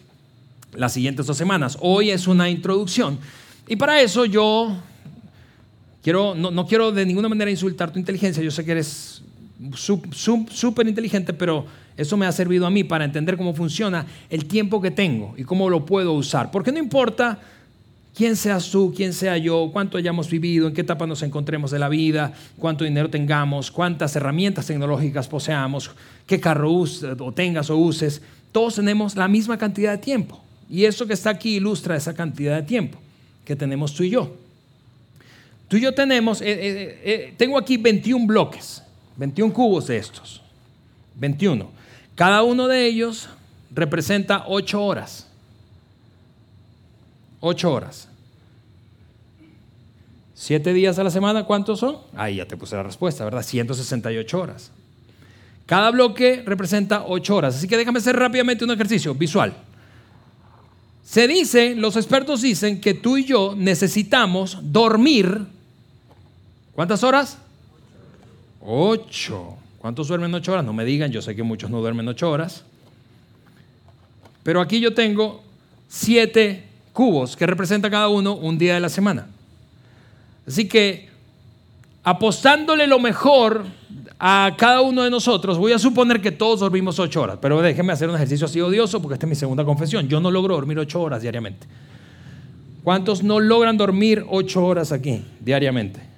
las 0.75 0.91
siguientes 0.91 1.27
dos 1.27 1.37
semanas. 1.37 1.77
Hoy 1.79 2.09
es 2.09 2.27
una 2.27 2.49
introducción. 2.49 3.19
Y 3.69 3.77
para 3.77 4.01
eso 4.01 4.25
yo 4.25 4.75
no, 6.11 6.67
quiero 6.67 6.91
de 6.91 7.05
ninguna 7.05 7.29
manera 7.29 7.49
insultar 7.49 7.91
tu 7.91 7.99
inteligencia, 7.99 8.43
yo 8.43 8.51
sé 8.51 8.65
que 8.65 8.71
eres 8.71 9.21
súper 9.75 10.87
inteligente, 10.87 11.33
pero 11.33 11.65
eso 11.95 12.17
me 12.17 12.25
ha 12.25 12.31
servido 12.31 12.65
a 12.65 12.69
mí 12.69 12.83
para 12.83 13.05
entender 13.05 13.37
cómo 13.37 13.53
funciona 13.53 14.05
el 14.29 14.45
tiempo 14.45 14.81
que 14.81 14.91
tengo 14.91 15.33
y 15.37 15.43
cómo 15.43 15.69
lo 15.69 15.85
puedo 15.85 16.13
usar. 16.13 16.51
Porque 16.51 16.71
no 16.71 16.79
importa 16.79 17.39
quién 18.15 18.35
seas 18.35 18.69
tú, 18.69 18.93
quién 18.95 19.13
sea 19.13 19.37
yo, 19.37 19.69
cuánto 19.71 19.97
hayamos 19.97 20.29
vivido, 20.29 20.67
en 20.67 20.73
qué 20.73 20.81
etapa 20.81 21.07
nos 21.07 21.21
encontremos 21.21 21.71
de 21.71 21.79
la 21.79 21.87
vida, 21.89 22.33
cuánto 22.57 22.83
dinero 22.83 23.09
tengamos, 23.09 23.71
cuántas 23.71 24.15
herramientas 24.15 24.67
tecnológicas 24.67 25.27
poseamos, 25.27 25.91
qué 26.27 26.39
carro 26.39 26.71
uses, 26.71 27.15
o 27.19 27.31
tengas 27.31 27.69
o 27.69 27.77
uses, 27.77 28.21
todos 28.51 28.75
tenemos 28.75 29.15
la 29.15 29.27
misma 29.27 29.57
cantidad 29.57 29.91
de 29.91 29.97
tiempo. 29.99 30.43
Y 30.69 30.85
eso 30.85 31.05
que 31.05 31.13
está 31.13 31.29
aquí 31.29 31.55
ilustra 31.55 31.95
esa 31.95 32.13
cantidad 32.13 32.55
de 32.55 32.63
tiempo 32.63 32.97
que 33.45 33.55
tenemos 33.55 33.93
tú 33.93 34.03
y 34.03 34.09
yo. 34.09 34.42
Tú 35.73 35.77
y 35.77 35.81
yo 35.81 35.91
tenemos, 35.91 36.39
eh, 36.39 36.51
eh, 36.51 37.01
eh, 37.03 37.33
tengo 37.35 37.57
aquí 37.57 37.77
21 37.77 38.27
bloques, 38.27 38.83
21 39.17 39.51
cubos 39.51 39.87
de 39.87 39.97
estos, 39.97 40.39
21. 41.15 41.67
Cada 42.13 42.43
uno 42.43 42.67
de 42.67 42.85
ellos 42.85 43.27
representa 43.71 44.43
8 44.45 44.85
horas. 44.85 45.27
8 47.39 47.73
horas. 47.73 48.07
7 50.35 50.73
días 50.73 50.99
a 50.99 51.03
la 51.03 51.09
semana, 51.09 51.43
¿cuántos 51.43 51.79
son? 51.79 51.97
Ahí 52.15 52.35
ya 52.35 52.45
te 52.45 52.55
puse 52.55 52.75
la 52.75 52.83
respuesta, 52.83 53.25
¿verdad? 53.25 53.41
168 53.41 54.39
horas. 54.39 54.69
Cada 55.65 55.89
bloque 55.89 56.43
representa 56.45 57.05
8 57.07 57.35
horas. 57.35 57.55
Así 57.55 57.67
que 57.67 57.77
déjame 57.77 57.97
hacer 57.97 58.15
rápidamente 58.15 58.63
un 58.63 58.69
ejercicio 58.69 59.15
visual. 59.15 59.55
Se 61.03 61.27
dice, 61.27 61.73
los 61.73 61.95
expertos 61.95 62.43
dicen 62.43 62.79
que 62.79 62.93
tú 62.93 63.17
y 63.17 63.25
yo 63.25 63.55
necesitamos 63.57 64.59
dormir 64.61 65.47
¿Cuántas 66.75 67.03
horas? 67.03 67.37
Ocho. 68.61 69.57
¿Cuántos 69.79 70.07
duermen 70.07 70.33
ocho 70.33 70.53
horas? 70.53 70.65
No 70.65 70.73
me 70.73 70.85
digan, 70.85 71.11
yo 71.11 71.21
sé 71.21 71.35
que 71.35 71.43
muchos 71.43 71.69
no 71.69 71.81
duermen 71.81 72.07
ocho 72.07 72.31
horas. 72.31 72.63
Pero 74.43 74.61
aquí 74.61 74.79
yo 74.79 74.93
tengo 74.93 75.43
siete 75.87 76.63
cubos 76.93 77.35
que 77.35 77.45
representan 77.45 77.91
cada 77.91 78.09
uno 78.09 78.33
un 78.33 78.57
día 78.57 78.75
de 78.75 78.79
la 78.79 78.89
semana. 78.89 79.27
Así 80.47 80.67
que 80.67 81.09
apostándole 82.03 82.87
lo 82.87 82.99
mejor 82.99 83.65
a 84.19 84.53
cada 84.57 84.81
uno 84.81 85.03
de 85.03 85.09
nosotros, 85.09 85.57
voy 85.57 85.73
a 85.73 85.79
suponer 85.79 86.21
que 86.21 86.31
todos 86.31 86.61
dormimos 86.61 86.99
ocho 86.99 87.21
horas, 87.21 87.39
pero 87.41 87.61
déjenme 87.61 87.93
hacer 87.93 88.09
un 88.09 88.15
ejercicio 88.15 88.45
así 88.45 88.61
odioso 88.61 89.01
porque 89.01 89.15
esta 89.15 89.25
es 89.25 89.29
mi 89.29 89.35
segunda 89.35 89.65
confesión. 89.65 90.07
Yo 90.07 90.19
no 90.19 90.31
logro 90.31 90.55
dormir 90.55 90.79
ocho 90.79 91.01
horas 91.01 91.21
diariamente. 91.21 91.67
¿Cuántos 92.83 93.23
no 93.23 93.39
logran 93.39 93.77
dormir 93.77 94.25
ocho 94.29 94.65
horas 94.65 94.91
aquí 94.91 95.23
diariamente? 95.39 96.12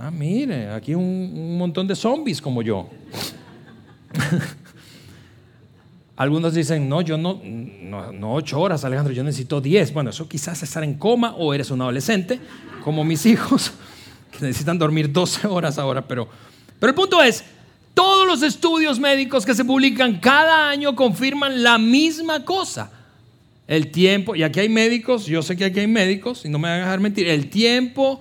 Ah, 0.00 0.10
mire, 0.10 0.70
aquí 0.70 0.94
un, 0.94 1.04
un 1.04 1.58
montón 1.58 1.86
de 1.86 1.94
zombies 1.94 2.40
como 2.40 2.62
yo. 2.62 2.88
Algunos 6.16 6.54
dicen, 6.54 6.88
no, 6.88 7.00
yo 7.00 7.16
no, 7.16 7.40
no, 7.42 8.34
ocho 8.34 8.60
horas, 8.60 8.84
Alejandro, 8.84 9.12
yo 9.12 9.24
necesito 9.24 9.60
diez. 9.60 9.92
Bueno, 9.92 10.10
eso 10.10 10.28
quizás 10.28 10.58
es 10.58 10.68
estar 10.68 10.84
en 10.84 10.94
coma 10.94 11.34
o 11.36 11.54
eres 11.54 11.70
un 11.70 11.80
adolescente, 11.80 12.38
como 12.84 13.02
mis 13.02 13.26
hijos, 13.32 13.72
que 14.30 14.44
necesitan 14.46 14.78
dormir 14.78 15.10
12 15.10 15.46
horas 15.48 15.78
ahora. 15.78 16.06
Pero, 16.06 16.28
pero 16.78 16.90
el 16.90 16.94
punto 16.94 17.22
es, 17.22 17.44
todos 17.94 18.26
los 18.26 18.42
estudios 18.42 18.98
médicos 19.00 19.44
que 19.46 19.54
se 19.54 19.64
publican 19.64 20.20
cada 20.20 20.68
año 20.68 20.94
confirman 20.94 21.62
la 21.62 21.78
misma 21.78 22.44
cosa. 22.44 22.90
El 23.66 23.90
tiempo, 23.90 24.36
y 24.36 24.42
aquí 24.42 24.60
hay 24.60 24.68
médicos, 24.68 25.26
yo 25.26 25.42
sé 25.42 25.56
que 25.56 25.64
aquí 25.64 25.80
hay 25.80 25.86
médicos, 25.86 26.44
y 26.44 26.48
no 26.48 26.58
me 26.58 26.68
van 26.68 26.80
a 26.80 26.84
dejar 26.84 27.00
mentir, 27.00 27.26
el 27.26 27.48
tiempo 27.48 28.20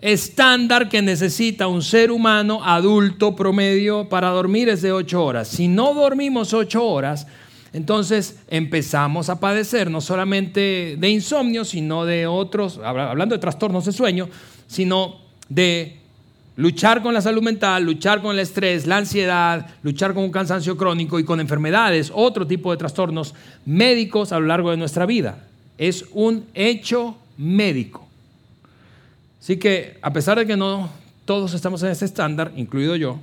estándar 0.00 0.88
que 0.88 1.02
necesita 1.02 1.66
un 1.66 1.82
ser 1.82 2.10
humano 2.10 2.60
adulto 2.64 3.34
promedio 3.34 4.08
para 4.08 4.28
dormir 4.28 4.68
es 4.68 4.82
de 4.82 4.92
8 4.92 5.24
horas. 5.24 5.48
Si 5.48 5.68
no 5.68 5.94
dormimos 5.94 6.54
8 6.54 6.84
horas, 6.84 7.26
entonces 7.72 8.38
empezamos 8.48 9.28
a 9.28 9.40
padecer 9.40 9.90
no 9.90 10.00
solamente 10.00 10.96
de 10.98 11.08
insomnio, 11.10 11.64
sino 11.64 12.04
de 12.04 12.26
otros, 12.26 12.78
hablando 12.82 13.34
de 13.34 13.40
trastornos 13.40 13.84
de 13.84 13.92
sueño, 13.92 14.28
sino 14.66 15.16
de 15.48 15.96
luchar 16.56 17.02
con 17.02 17.14
la 17.14 17.20
salud 17.20 17.42
mental, 17.42 17.84
luchar 17.84 18.22
con 18.22 18.32
el 18.32 18.40
estrés, 18.40 18.86
la 18.86 18.96
ansiedad, 18.96 19.66
luchar 19.82 20.14
con 20.14 20.24
un 20.24 20.30
cansancio 20.30 20.76
crónico 20.76 21.18
y 21.18 21.24
con 21.24 21.40
enfermedades, 21.40 22.10
otro 22.14 22.46
tipo 22.46 22.70
de 22.70 22.78
trastornos 22.78 23.34
médicos 23.66 24.32
a 24.32 24.40
lo 24.40 24.46
largo 24.46 24.70
de 24.70 24.76
nuestra 24.76 25.06
vida. 25.06 25.44
Es 25.76 26.04
un 26.12 26.46
hecho 26.54 27.16
médico. 27.36 28.07
Así 29.48 29.56
que 29.56 29.96
a 30.02 30.12
pesar 30.12 30.38
de 30.38 30.44
que 30.44 30.58
no 30.58 30.90
todos 31.24 31.54
estamos 31.54 31.82
en 31.82 31.88
ese 31.88 32.04
estándar, 32.04 32.52
incluido 32.54 32.96
yo, 32.96 33.18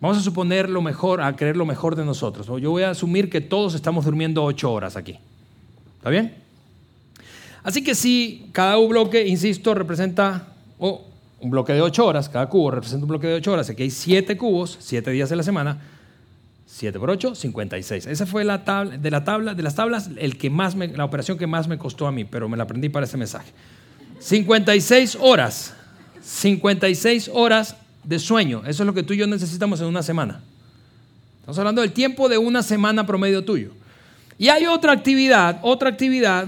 vamos 0.00 0.16
a 0.16 0.20
suponer 0.20 0.70
lo 0.70 0.80
mejor, 0.82 1.20
a 1.20 1.34
creer 1.34 1.56
lo 1.56 1.66
mejor 1.66 1.96
de 1.96 2.04
nosotros. 2.04 2.46
Yo 2.62 2.70
voy 2.70 2.84
a 2.84 2.90
asumir 2.90 3.28
que 3.28 3.40
todos 3.40 3.74
estamos 3.74 4.04
durmiendo 4.04 4.44
ocho 4.44 4.72
horas 4.72 4.96
aquí. 4.96 5.18
¿Está 5.96 6.10
bien? 6.10 6.32
Así 7.64 7.82
que 7.82 7.96
si 7.96 8.50
cada 8.52 8.76
bloque, 8.76 9.26
insisto, 9.26 9.74
representa 9.74 10.46
un 10.78 11.50
bloque 11.50 11.72
de 11.72 11.82
ocho 11.82 12.06
horas, 12.06 12.28
cada 12.28 12.48
cubo 12.48 12.70
representa 12.70 13.06
un 13.06 13.08
bloque 13.08 13.26
de 13.26 13.34
ocho 13.34 13.50
horas, 13.50 13.68
aquí 13.68 13.82
hay 13.82 13.90
siete 13.90 14.36
cubos, 14.36 14.76
siete 14.78 15.10
días 15.10 15.28
de 15.28 15.34
la 15.34 15.42
semana, 15.42 15.80
7 16.66 17.00
por 17.00 17.10
8, 17.10 17.34
56. 17.34 18.06
Esa 18.06 18.26
fue 18.26 18.44
la 18.44 18.64
tabla, 18.64 18.96
de, 18.96 19.10
la 19.10 19.24
tabla, 19.24 19.54
de 19.54 19.62
las 19.64 19.74
tablas 19.74 20.10
el 20.18 20.38
que 20.38 20.50
más 20.50 20.76
la 20.76 21.04
operación 21.04 21.36
que 21.36 21.48
más 21.48 21.66
me 21.66 21.78
costó 21.78 22.06
a 22.06 22.12
mí, 22.12 22.24
pero 22.24 22.48
me 22.48 22.56
la 22.56 22.62
aprendí 22.62 22.88
para 22.88 23.06
ese 23.06 23.16
mensaje. 23.16 23.52
56 24.24 25.18
horas. 25.20 25.74
56 26.22 27.30
horas 27.34 27.76
de 28.04 28.18
sueño. 28.18 28.62
Eso 28.66 28.82
es 28.82 28.86
lo 28.86 28.94
que 28.94 29.02
tú 29.02 29.12
y 29.12 29.18
yo 29.18 29.26
necesitamos 29.26 29.80
en 29.80 29.86
una 29.86 30.02
semana. 30.02 30.40
Estamos 31.40 31.58
hablando 31.58 31.82
del 31.82 31.92
tiempo 31.92 32.30
de 32.30 32.38
una 32.38 32.62
semana 32.62 33.06
promedio 33.06 33.44
tuyo. 33.44 33.72
Y 34.38 34.48
hay 34.48 34.64
otra 34.64 34.92
actividad, 34.92 35.60
otra 35.62 35.90
actividad 35.90 36.46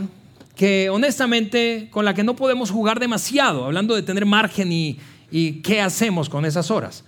que 0.57 0.89
honestamente 0.89 1.89
con 1.91 2.07
la 2.07 2.15
que 2.15 2.25
no 2.25 2.35
podemos 2.35 2.71
jugar 2.71 2.99
demasiado, 2.99 3.67
hablando 3.67 3.95
de 3.95 4.03
tener 4.03 4.25
margen 4.25 4.73
y, 4.73 4.99
y 5.31 5.61
qué 5.61 5.83
hacemos 5.83 6.31
con 6.31 6.47
esas 6.47 6.71
horas. 6.71 7.05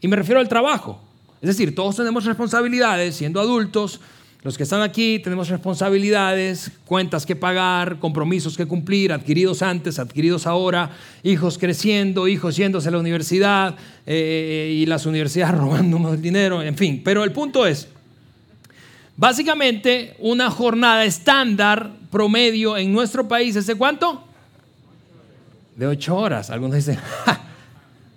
Y 0.00 0.08
me 0.08 0.16
refiero 0.16 0.40
al 0.40 0.48
trabajo. 0.48 1.00
Es 1.40 1.46
decir, 1.46 1.72
todos 1.72 1.94
tenemos 1.94 2.24
responsabilidades 2.24 3.14
siendo 3.14 3.40
adultos, 3.40 4.00
los 4.42 4.56
que 4.56 4.62
están 4.62 4.80
aquí 4.80 5.18
tenemos 5.18 5.50
responsabilidades, 5.50 6.70
cuentas 6.86 7.26
que 7.26 7.36
pagar, 7.36 7.98
compromisos 7.98 8.56
que 8.56 8.64
cumplir, 8.64 9.12
adquiridos 9.12 9.60
antes, 9.60 9.98
adquiridos 9.98 10.46
ahora, 10.46 10.90
hijos 11.22 11.58
creciendo, 11.58 12.26
hijos 12.26 12.56
yéndose 12.56 12.88
a 12.88 12.92
la 12.92 12.98
universidad 12.98 13.76
eh, 14.06 14.74
y 14.78 14.86
las 14.86 15.04
universidades 15.04 15.54
robando 15.58 16.14
el 16.14 16.22
dinero, 16.22 16.62
en 16.62 16.74
fin. 16.74 17.02
Pero 17.04 17.22
el 17.22 17.32
punto 17.32 17.66
es, 17.66 17.88
básicamente 19.14 20.14
una 20.18 20.50
jornada 20.50 21.04
estándar 21.04 21.90
promedio 22.10 22.78
en 22.78 22.92
nuestro 22.92 23.28
país 23.28 23.56
es 23.56 23.66
de 23.66 23.74
cuánto? 23.74 24.24
De 25.76 25.86
ocho 25.86 26.16
horas. 26.16 26.48
Algunos 26.48 26.76
dicen, 26.76 26.98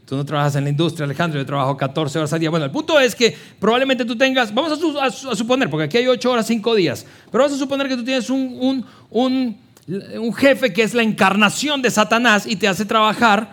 Tú 0.05 0.17
no 0.17 0.25
trabajas 0.25 0.55
en 0.57 0.65
la 0.65 0.69
industria, 0.69 1.05
Alejandro, 1.05 1.39
yo 1.39 1.45
trabajo 1.45 1.77
14 1.77 2.19
horas 2.19 2.33
al 2.33 2.39
día. 2.39 2.49
Bueno, 2.49 2.65
el 2.65 2.71
punto 2.71 2.99
es 2.99 3.15
que 3.15 3.35
probablemente 3.59 4.03
tú 4.03 4.17
tengas, 4.17 4.53
vamos 4.53 4.79
a, 5.01 5.11
suponer, 5.35 5.69
porque 5.69 5.85
aquí 5.85 5.97
hay 5.97 6.07
8 6.07 6.31
horas, 6.31 6.45
5 6.45 6.75
días, 6.75 7.05
pero 7.31 7.43
vamos 7.43 7.55
a 7.55 7.59
suponer 7.59 7.87
que 7.87 7.95
tú 7.95 8.03
tienes 8.03 8.29
un, 8.29 8.85
un, 9.09 9.57
un 9.87 10.33
jefe 10.33 10.73
que 10.73 10.83
es 10.83 10.93
la 10.93 11.03
encarnación 11.03 11.81
de 11.81 11.89
Satanás 11.89 12.45
y 12.45 12.57
te 12.57 12.67
hace 12.67 12.83
trabajar 12.83 13.49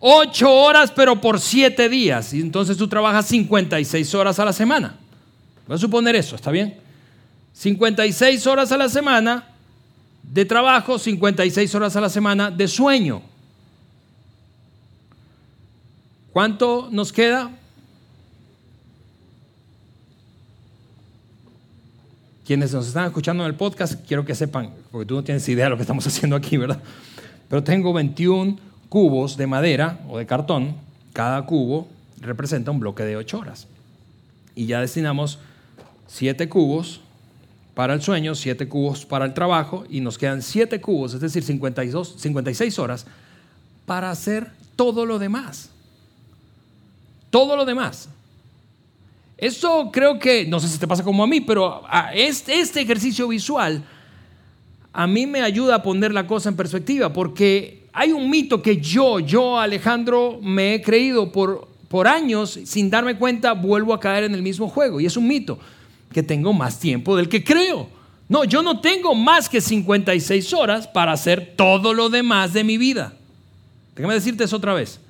8 0.00 0.52
horas, 0.52 0.92
pero 0.94 1.18
por 1.18 1.40
7 1.40 1.88
días. 1.88 2.34
Y 2.34 2.40
entonces 2.40 2.76
tú 2.76 2.86
trabajas 2.86 3.26
56 3.26 4.14
horas 4.14 4.38
a 4.38 4.44
la 4.44 4.52
semana. 4.52 4.96
Vamos 5.66 5.80
a 5.80 5.86
suponer 5.86 6.14
eso, 6.14 6.36
¿está 6.36 6.50
bien? 6.50 6.76
56 7.54 8.46
horas 8.46 8.70
a 8.72 8.76
la 8.76 8.88
semana 8.88 9.46
de 10.22 10.44
trabajo, 10.44 10.98
56 10.98 11.74
horas 11.74 11.96
a 11.96 12.00
la 12.00 12.10
semana 12.10 12.50
de 12.50 12.68
sueño. 12.68 13.31
¿Cuánto 16.32 16.88
nos 16.90 17.12
queda? 17.12 17.50
Quienes 22.46 22.72
nos 22.72 22.88
están 22.88 23.04
escuchando 23.04 23.44
en 23.44 23.50
el 23.50 23.54
podcast, 23.54 24.06
quiero 24.06 24.24
que 24.24 24.34
sepan, 24.34 24.70
porque 24.90 25.06
tú 25.06 25.14
no 25.14 25.22
tienes 25.22 25.46
idea 25.48 25.66
de 25.66 25.70
lo 25.70 25.76
que 25.76 25.82
estamos 25.82 26.06
haciendo 26.08 26.34
aquí, 26.34 26.56
¿verdad? 26.56 26.82
Pero 27.50 27.62
tengo 27.62 27.92
21 27.92 28.56
cubos 28.88 29.36
de 29.36 29.46
madera 29.46 30.00
o 30.08 30.16
de 30.16 30.24
cartón. 30.24 30.74
Cada 31.12 31.44
cubo 31.44 31.86
representa 32.18 32.70
un 32.70 32.80
bloque 32.80 33.04
de 33.04 33.16
8 33.16 33.38
horas. 33.38 33.66
Y 34.54 34.64
ya 34.64 34.80
destinamos 34.80 35.38
7 36.06 36.48
cubos 36.48 37.02
para 37.74 37.92
el 37.92 38.00
sueño, 38.00 38.34
7 38.34 38.68
cubos 38.68 39.04
para 39.04 39.26
el 39.26 39.34
trabajo 39.34 39.84
y 39.90 40.00
nos 40.00 40.16
quedan 40.16 40.40
7 40.40 40.80
cubos, 40.80 41.12
es 41.12 41.20
decir, 41.20 41.42
52, 41.42 42.14
56 42.16 42.78
horas 42.78 43.06
para 43.84 44.10
hacer 44.10 44.50
todo 44.76 45.04
lo 45.04 45.18
demás 45.18 45.71
todo 47.32 47.56
lo 47.56 47.64
demás. 47.64 48.10
Eso 49.38 49.90
creo 49.90 50.18
que, 50.18 50.46
no 50.46 50.60
sé 50.60 50.68
si 50.68 50.78
te 50.78 50.86
pasa 50.86 51.02
como 51.02 51.24
a 51.24 51.26
mí, 51.26 51.40
pero 51.40 51.82
este, 52.14 52.60
ejercicio 52.80 53.26
visual 53.26 53.82
a 54.92 55.06
mí 55.06 55.26
me 55.26 55.40
ayuda 55.40 55.76
a 55.76 55.82
poner 55.82 56.12
la 56.12 56.26
cosa 56.26 56.50
en 56.50 56.56
perspectiva, 56.56 57.10
porque 57.10 57.86
hay 57.94 58.12
un 58.12 58.28
mito 58.28 58.60
que 58.60 58.76
yo, 58.76 59.18
yo 59.18 59.58
Alejandro, 59.58 60.38
me 60.42 60.74
he 60.74 60.82
creído 60.82 61.32
por, 61.32 61.66
por 61.88 62.06
años, 62.06 62.60
sin 62.66 62.90
darme 62.90 63.16
cuenta, 63.16 63.52
vuelvo 63.54 63.94
a 63.94 64.00
caer 64.00 64.24
en 64.24 64.34
el 64.34 64.42
mismo 64.42 64.68
juego. 64.68 65.00
Y 65.00 65.06
es 65.06 65.16
un 65.16 65.26
mito, 65.26 65.58
que 66.12 66.22
tengo 66.22 66.52
más 66.52 66.78
tiempo 66.78 67.16
del 67.16 67.30
que 67.30 67.42
creo. 67.42 67.88
No, 68.28 68.44
yo 68.44 68.62
no 68.62 68.80
tengo 68.80 69.14
más 69.14 69.48
que 69.48 69.62
56 69.62 70.52
horas 70.52 70.86
para 70.86 71.12
hacer 71.12 71.54
todo 71.56 71.94
lo 71.94 72.10
demás 72.10 72.52
de 72.52 72.62
mi 72.62 72.76
vida. 72.76 73.14
Déjame 73.96 74.14
decirte 74.14 74.44
eso 74.44 74.58
otra 74.58 74.74
vez. 74.74 75.00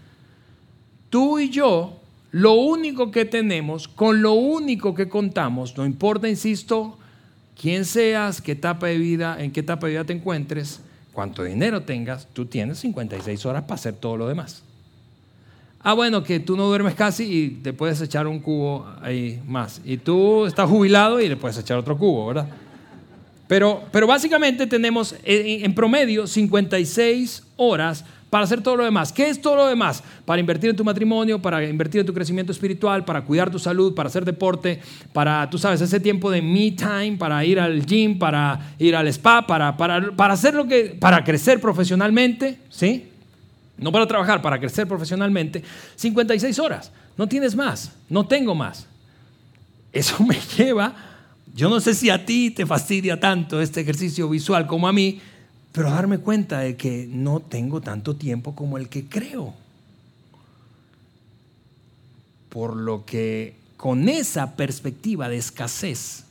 Tú 1.11 1.41
y 1.41 1.50
yo 1.50 1.99
lo 2.32 2.54
único 2.54 3.10
que 3.10 3.26
tenemos, 3.26 3.86
con 3.86 4.22
lo 4.22 4.32
único 4.32 4.94
que 4.94 5.08
contamos, 5.08 5.76
no 5.76 5.84
importa, 5.84 6.28
insisto, 6.28 6.98
quién 7.60 7.84
seas, 7.84 8.40
qué 8.40 8.52
etapa 8.52 8.86
de 8.86 8.96
vida, 8.96 9.36
en 9.38 9.52
qué 9.52 9.60
etapa 9.60 9.86
de 9.86 9.92
vida 9.92 10.04
te 10.04 10.14
encuentres, 10.14 10.80
cuánto 11.12 11.44
dinero 11.44 11.82
tengas, 11.82 12.26
tú 12.32 12.46
tienes 12.46 12.78
56 12.78 13.44
horas 13.44 13.62
para 13.62 13.74
hacer 13.74 13.94
todo 13.94 14.16
lo 14.16 14.28
demás. 14.28 14.62
Ah, 15.80 15.92
bueno, 15.92 16.22
que 16.22 16.40
tú 16.40 16.56
no 16.56 16.66
duermes 16.66 16.94
casi 16.94 17.24
y 17.24 17.48
te 17.50 17.72
puedes 17.72 18.00
echar 18.00 18.26
un 18.26 18.38
cubo 18.38 18.86
ahí 19.02 19.42
más. 19.46 19.82
Y 19.84 19.98
tú 19.98 20.46
estás 20.46 20.70
jubilado 20.70 21.20
y 21.20 21.28
le 21.28 21.36
puedes 21.36 21.58
echar 21.58 21.76
otro 21.76 21.98
cubo, 21.98 22.28
¿verdad? 22.28 22.48
Pero, 23.46 23.82
pero 23.92 24.06
básicamente 24.06 24.66
tenemos 24.66 25.14
en 25.24 25.74
promedio 25.74 26.26
56 26.26 27.42
horas 27.56 28.06
para 28.32 28.44
hacer 28.44 28.62
todo 28.62 28.76
lo 28.76 28.84
demás. 28.84 29.12
¿Qué 29.12 29.28
es 29.28 29.42
todo 29.42 29.56
lo 29.56 29.66
demás? 29.66 30.02
Para 30.24 30.40
invertir 30.40 30.70
en 30.70 30.76
tu 30.76 30.82
matrimonio, 30.82 31.42
para 31.42 31.62
invertir 31.68 32.00
en 32.00 32.06
tu 32.06 32.14
crecimiento 32.14 32.50
espiritual, 32.50 33.04
para 33.04 33.20
cuidar 33.26 33.50
tu 33.50 33.58
salud, 33.58 33.94
para 33.94 34.06
hacer 34.06 34.24
deporte, 34.24 34.80
para, 35.12 35.50
tú 35.50 35.58
sabes, 35.58 35.82
ese 35.82 36.00
tiempo 36.00 36.30
de 36.30 36.40
me 36.40 36.70
time, 36.70 37.18
para 37.18 37.44
ir 37.44 37.60
al 37.60 37.84
gym, 37.84 38.18
para 38.18 38.74
ir 38.78 38.96
al 38.96 39.06
spa, 39.08 39.46
para, 39.46 39.76
para, 39.76 40.12
para 40.12 40.32
hacer 40.32 40.54
lo 40.54 40.66
que, 40.66 40.96
para 40.98 41.22
crecer 41.22 41.60
profesionalmente, 41.60 42.58
¿sí? 42.70 43.06
No 43.76 43.92
para 43.92 44.06
trabajar, 44.06 44.40
para 44.40 44.58
crecer 44.58 44.88
profesionalmente. 44.88 45.62
56 45.96 46.58
horas. 46.58 46.90
No 47.18 47.28
tienes 47.28 47.54
más. 47.54 47.92
No 48.08 48.26
tengo 48.26 48.54
más. 48.54 48.86
Eso 49.92 50.16
me 50.26 50.38
lleva, 50.56 50.94
yo 51.54 51.68
no 51.68 51.80
sé 51.80 51.92
si 51.92 52.08
a 52.08 52.24
ti 52.24 52.50
te 52.50 52.64
fastidia 52.64 53.20
tanto 53.20 53.60
este 53.60 53.82
ejercicio 53.82 54.26
visual 54.30 54.66
como 54.66 54.88
a 54.88 54.92
mí, 54.94 55.20
pero 55.73 55.91
darme 55.91 56.19
cuenta 56.19 56.61
de 56.61 56.76
que 56.76 57.09
no 57.11 57.41
tengo 57.41 57.81
tanto 57.81 58.14
tiempo 58.14 58.55
como 58.55 58.76
el 58.76 58.88
que 58.88 59.07
creo. 59.07 59.55
Por 62.50 62.76
lo 62.76 63.07
que 63.07 63.57
con 63.79 64.09
esa 64.09 64.55
perspectiva 64.55 65.29
de 65.31 65.38
escasez, 65.38 66.25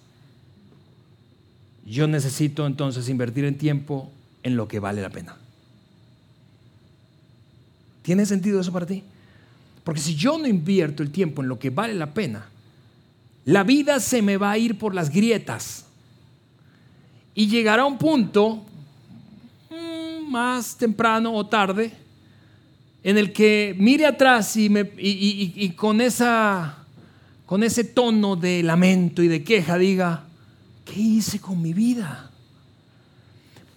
yo 1.86 2.08
necesito 2.08 2.68
entonces 2.68 3.10
invertir 3.10 3.46
en 3.46 3.58
tiempo 3.58 4.12
en 4.44 4.56
lo 4.56 4.68
que 4.68 4.80
vale 4.80 5.02
la 5.02 5.10
pena. 5.10 5.36
¿Tiene 8.04 8.26
sentido 8.26 8.62
eso 8.62 8.72
para 8.72 8.86
ti? 8.86 9.04
Porque 9.84 10.02
si 10.02 10.16
yo 10.16 10.38
no 10.38 10.48
invierto 10.48 11.02
el 11.02 11.12
tiempo 11.12 11.42
en 11.42 11.50
lo 11.50 11.60
que 11.60 11.72
vale 11.72 11.94
la 11.96 12.14
pena, 12.14 12.46
la 13.46 13.64
vida 13.64 14.00
se 14.00 14.22
me 14.22 14.38
va 14.38 14.52
a 14.52 14.58
ir 14.58 14.78
por 14.78 14.94
las 14.94 15.10
grietas. 15.10 15.86
Y 17.34 17.48
llegará 17.48 17.86
un 17.86 17.98
punto, 17.98 18.64
más 20.32 20.78
temprano 20.78 21.34
o 21.34 21.46
tarde, 21.46 21.94
en 23.04 23.18
el 23.18 23.34
que 23.34 23.76
mire 23.78 24.06
atrás 24.06 24.56
y, 24.56 24.70
me, 24.70 24.90
y, 24.98 25.70
con, 25.72 26.02
esa, 26.02 26.78
con 27.46 27.64
ese 27.64 27.84
tono 27.84 28.36
de 28.36 28.64
lamento 28.64 29.22
y 29.22 29.28
de 29.28 29.44
queja 29.44 29.78
diga, 29.78 30.24
¿qué 30.86 31.00
hice 31.00 31.40
con 31.40 31.62
mi 31.62 31.74
vida? 31.74 32.32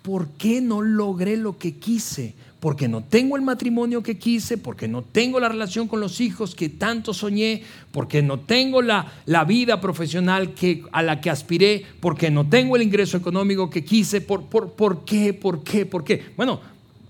¿Por 0.02 0.28
qué 0.28 0.60
no 0.60 0.80
logré 0.80 1.36
lo 1.36 1.58
que 1.58 1.76
quise? 1.76 2.34
Porque 2.64 2.88
no 2.88 3.04
tengo 3.04 3.36
el 3.36 3.42
matrimonio 3.42 4.02
que 4.02 4.16
quise, 4.16 4.56
porque 4.56 4.88
no 4.88 5.02
tengo 5.02 5.38
la 5.38 5.50
relación 5.50 5.86
con 5.86 6.00
los 6.00 6.22
hijos 6.22 6.54
que 6.54 6.70
tanto 6.70 7.12
soñé, 7.12 7.62
porque 7.92 8.22
no 8.22 8.40
tengo 8.40 8.80
la, 8.80 9.12
la 9.26 9.44
vida 9.44 9.82
profesional 9.82 10.54
que, 10.54 10.82
a 10.90 11.02
la 11.02 11.20
que 11.20 11.28
aspiré, 11.28 11.84
porque 12.00 12.30
no 12.30 12.48
tengo 12.48 12.76
el 12.76 12.80
ingreso 12.80 13.18
económico 13.18 13.68
que 13.68 13.84
quise. 13.84 14.22
¿Por, 14.22 14.46
por, 14.46 14.72
por 14.72 15.04
qué? 15.04 15.34
¿Por 15.34 15.62
qué? 15.62 15.84
¿Por 15.84 16.04
qué? 16.04 16.24
Bueno, 16.38 16.58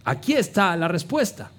aquí 0.02 0.32
está 0.32 0.74
la 0.74 0.88
respuesta. 0.88 1.52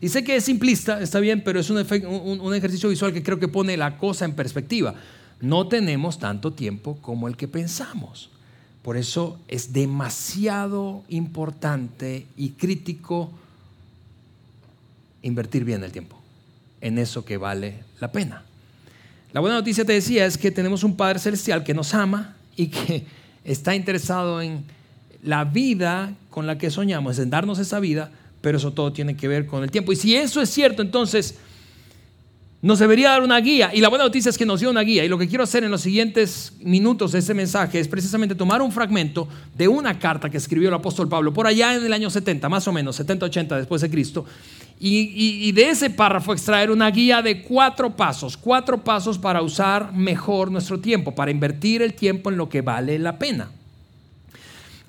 Y 0.00 0.08
sé 0.08 0.24
que 0.24 0.36
es 0.36 0.44
simplista, 0.44 1.02
está 1.02 1.20
bien, 1.20 1.42
pero 1.44 1.60
es 1.60 1.68
un, 1.68 1.76
un, 1.76 2.54
ejercicio 2.54 2.88
visual 2.88 3.12
que 3.12 3.22
creo 3.22 3.38
que 3.38 3.48
pone 3.48 3.76
la 3.76 3.98
cosa 3.98 4.24
en 4.24 4.32
perspectiva. 4.32 4.94
No 5.42 5.68
tenemos 5.68 6.18
tanto 6.18 6.54
tiempo 6.54 6.96
como 7.02 7.28
el 7.28 7.36
que 7.36 7.48
pensamos. 7.48 8.30
Por 8.88 8.96
eso 8.96 9.38
es 9.48 9.74
demasiado 9.74 11.04
importante 11.10 12.26
y 12.38 12.52
crítico 12.52 13.30
invertir 15.20 15.62
bien 15.62 15.84
el 15.84 15.92
tiempo 15.92 16.18
en 16.80 16.96
eso 16.96 17.22
que 17.22 17.36
vale 17.36 17.84
la 18.00 18.10
pena. 18.10 18.44
La 19.34 19.40
buena 19.40 19.56
noticia, 19.56 19.84
te 19.84 19.92
decía, 19.92 20.24
es 20.24 20.38
que 20.38 20.50
tenemos 20.50 20.84
un 20.84 20.96
Padre 20.96 21.18
Celestial 21.18 21.64
que 21.64 21.74
nos 21.74 21.92
ama 21.92 22.34
y 22.56 22.68
que 22.68 23.04
está 23.44 23.74
interesado 23.74 24.40
en 24.40 24.64
la 25.22 25.44
vida 25.44 26.14
con 26.30 26.46
la 26.46 26.56
que 26.56 26.70
soñamos, 26.70 27.18
en 27.18 27.28
darnos 27.28 27.58
esa 27.58 27.80
vida 27.80 28.10
pero 28.40 28.56
eso 28.56 28.72
todo 28.72 28.92
tiene 28.92 29.16
que 29.16 29.28
ver 29.28 29.46
con 29.46 29.62
el 29.62 29.70
tiempo. 29.70 29.92
Y 29.92 29.96
si 29.96 30.16
eso 30.16 30.40
es 30.40 30.48
cierto, 30.48 30.80
entonces 30.80 31.34
nos 32.60 32.80
debería 32.80 33.10
dar 33.10 33.22
una 33.22 33.38
guía. 33.38 33.70
Y 33.72 33.80
la 33.80 33.88
buena 33.88 34.04
noticia 34.04 34.30
es 34.30 34.38
que 34.38 34.44
nos 34.44 34.60
dio 34.60 34.70
una 34.70 34.80
guía. 34.80 35.04
Y 35.04 35.08
lo 35.08 35.16
que 35.16 35.28
quiero 35.28 35.44
hacer 35.44 35.62
en 35.62 35.70
los 35.70 35.80
siguientes 35.80 36.52
minutos 36.60 37.12
de 37.12 37.20
ese 37.20 37.34
mensaje 37.34 37.78
es 37.78 37.86
precisamente 37.86 38.34
tomar 38.34 38.62
un 38.62 38.72
fragmento 38.72 39.28
de 39.56 39.68
una 39.68 39.98
carta 39.98 40.28
que 40.28 40.38
escribió 40.38 40.68
el 40.68 40.74
apóstol 40.74 41.08
Pablo 41.08 41.32
por 41.32 41.46
allá 41.46 41.76
en 41.76 41.84
el 41.84 41.92
año 41.92 42.10
70, 42.10 42.48
más 42.48 42.66
o 42.66 42.72
menos, 42.72 43.00
70-80 43.00 43.56
después 43.56 43.82
de 43.82 43.90
Cristo. 43.90 44.24
Y, 44.80 45.48
y, 45.48 45.50
de 45.50 45.70
ese 45.70 45.90
párrafo 45.90 46.32
extraer 46.32 46.70
una 46.70 46.88
guía 46.90 47.20
de 47.20 47.42
cuatro 47.42 47.96
pasos, 47.96 48.36
cuatro 48.36 48.78
pasos 48.78 49.18
para 49.18 49.42
usar 49.42 49.92
mejor 49.92 50.52
nuestro 50.52 50.78
tiempo, 50.78 51.16
para 51.16 51.32
invertir 51.32 51.82
el 51.82 51.94
tiempo 51.94 52.30
en 52.30 52.36
lo 52.36 52.48
que 52.48 52.60
vale 52.60 52.96
la 52.96 53.18
pena. 53.18 53.50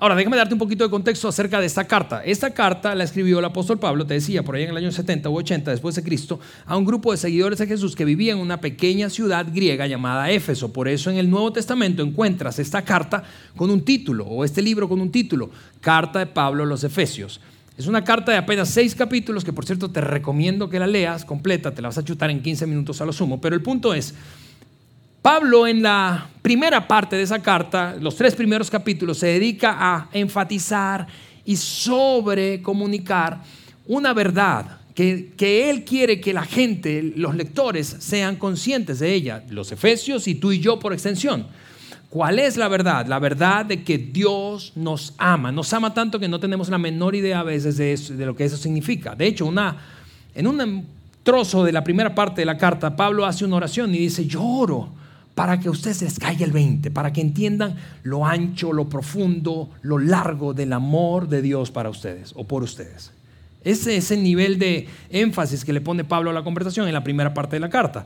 Ahora, 0.02 0.16
déjame 0.16 0.38
darte 0.38 0.54
un 0.54 0.60
poquito 0.60 0.86
de 0.86 0.90
contexto 0.90 1.28
acerca 1.28 1.60
de 1.60 1.66
esta 1.66 1.84
carta. 1.84 2.24
Esta 2.24 2.52
carta 2.52 2.96
la 2.96 3.04
escribió 3.04 3.40
el 3.40 3.46
apóstol 3.46 3.80
Pablo, 3.80 4.06
te 4.06 4.14
decía, 4.14 4.44
por 4.44 4.56
ahí 4.56 4.64
en 4.64 4.70
el 4.70 4.78
año 4.78 4.94
70 4.94 5.30
u 5.30 5.38
80 5.38 5.72
después 5.72 5.94
de 5.96 6.04
Cristo, 6.04 6.40
a 6.66 6.78
un 6.78 6.86
grupo 6.86 7.12
de 7.12 7.18
seguidores 7.18 7.60
de 7.60 7.68
Jesús 7.68 7.98
que 7.98 8.06
vivían 8.06 8.38
en 8.38 8.44
una 8.44 8.62
pequeña 8.62 9.10
ciudad 9.10 9.46
griega 9.54 9.88
llamada 9.88 10.32
Éfeso. 10.32 10.72
Por 10.72 10.88
eso 10.88 11.12
en 11.12 11.18
el 11.18 11.30
Nuevo 11.30 11.52
Testamento 11.52 12.02
encuentras 12.02 12.60
esta 12.60 12.82
carta 12.84 13.26
con 13.58 13.70
un 13.70 13.84
título, 13.84 14.26
o 14.26 14.46
este 14.46 14.62
libro 14.62 14.88
con 14.88 15.02
un 15.02 15.12
título, 15.12 15.50
Carta 15.82 16.20
de 16.20 16.28
Pablo 16.28 16.64
a 16.64 16.66
los 16.66 16.86
Efesios. 16.86 17.42
Es 17.78 17.86
una 17.86 18.06
carta 18.06 18.32
de 18.32 18.38
apenas 18.38 18.70
seis 18.70 18.96
capítulos 18.96 19.44
que 19.44 19.52
por 19.52 19.66
cierto 19.66 19.92
te 19.92 20.00
recomiendo 20.00 20.70
que 20.70 20.80
la 20.80 20.88
leas 20.88 21.26
completa, 21.26 21.74
te 21.74 21.82
la 21.82 21.90
vas 21.90 21.98
a 21.98 22.06
chutar 22.06 22.30
en 22.30 22.42
15 22.42 22.68
minutos 22.68 23.02
a 23.02 23.06
lo 23.06 23.12
sumo, 23.12 23.42
pero 23.42 23.54
el 23.54 23.62
punto 23.62 23.94
es, 23.94 24.14
Pablo 25.22 25.68
en 25.68 25.82
la 25.82 26.30
primera 26.42 26.88
parte 26.88 27.18
de 27.18 27.24
esa 27.24 27.42
carta, 27.42 27.96
los 28.00 28.16
tres 28.16 28.36
primeros 28.36 28.70
capítulos, 28.70 29.18
se 29.18 29.28
dedica 29.28 29.76
a 29.78 30.10
enfatizar 30.14 31.08
y 31.44 31.58
sobre 31.58 32.62
comunicar 32.62 33.42
una 33.88 34.14
verdad 34.14 34.80
que, 34.96 35.32
que, 35.36 35.70
él 35.70 35.84
quiere 35.84 36.22
que 36.22 36.34
la 36.34 36.44
gente, 36.44 37.14
los 37.16 37.36
lectores, 37.36 37.98
sean 38.00 38.38
conscientes 38.38 39.00
de 39.00 39.14
ella, 39.14 39.44
los 39.50 39.72
efesios 39.72 40.28
y 40.28 40.36
tú 40.36 40.52
y 40.52 40.60
yo 40.60 40.80
por 40.80 40.94
extensión. 40.94 41.48
¿Cuál 42.10 42.40
es 42.40 42.58
la 42.58 42.68
verdad? 42.68 43.06
La 43.06 43.20
verdad 43.20 43.66
de 43.66 43.84
que 43.84 43.98
Dios 43.98 44.74
nos 44.76 45.14
ama. 45.18 45.52
Nos 45.52 45.74
ama 45.74 45.94
tanto 45.94 46.20
que 46.20 46.28
no 46.28 46.40
tenemos 46.40 46.70
la 46.70 46.78
menor 46.78 47.14
idea 47.14 47.42
a 47.42 47.44
veces 47.44 47.78
de, 47.78 47.96
de 47.96 48.26
lo 48.26 48.36
que 48.36 48.46
eso 48.46 48.58
significa. 48.58 49.16
De 49.16 49.28
hecho, 49.28 49.46
una, 49.46 49.78
en 50.34 50.48
un 50.48 50.86
trozo 51.24 51.64
de 51.64 51.72
la 51.72 51.84
primera 51.84 52.16
parte 52.16 52.42
de 52.42 52.46
la 52.46 52.58
carta, 52.58 52.96
Pablo 52.96 53.26
hace 53.26 53.46
una 53.46 53.58
oración 53.58 53.94
y 53.94 54.00
dice, 54.00 54.26
lloro 54.26 54.99
para 55.40 55.58
que 55.58 55.70
a 55.70 55.72
ustedes 55.72 56.02
les 56.02 56.20
caiga 56.20 56.44
el 56.44 56.52
20, 56.52 56.92
para 56.92 57.14
que 57.14 57.22
entiendan 57.22 57.78
lo 58.04 58.26
ancho, 58.26 58.74
lo 58.74 58.90
profundo, 58.90 59.70
lo 59.84 59.98
largo 59.98 60.54
del 60.54 60.74
amor 60.74 61.30
de 61.30 61.42
Dios 61.42 61.72
para 61.72 61.90
ustedes 61.90 62.34
o 62.36 62.44
por 62.44 62.62
ustedes. 62.62 63.14
Ese 63.64 63.96
es 63.96 64.12
el 64.12 64.22
nivel 64.22 64.60
de 64.60 64.90
énfasis 65.10 65.64
que 65.64 65.72
le 65.72 65.80
pone 65.80 66.04
Pablo 66.04 66.32
a 66.32 66.34
la 66.34 66.44
conversación 66.44 66.90
en 66.90 66.94
la 66.94 67.06
primera 67.06 67.34
parte 67.34 67.56
de 67.56 67.62
la 67.62 67.70
carta. 67.70 68.06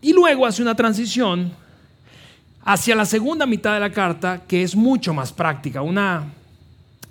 Y 0.00 0.14
luego 0.14 0.46
hace 0.46 0.62
una 0.62 0.74
transición 0.74 1.52
hacia 2.62 2.96
la 2.96 3.04
segunda 3.04 3.44
mitad 3.44 3.74
de 3.74 3.80
la 3.80 3.92
carta, 3.92 4.44
que 4.48 4.62
es 4.62 4.74
mucho 4.74 5.12
más 5.12 5.34
práctica, 5.34 5.82
una 5.82 6.32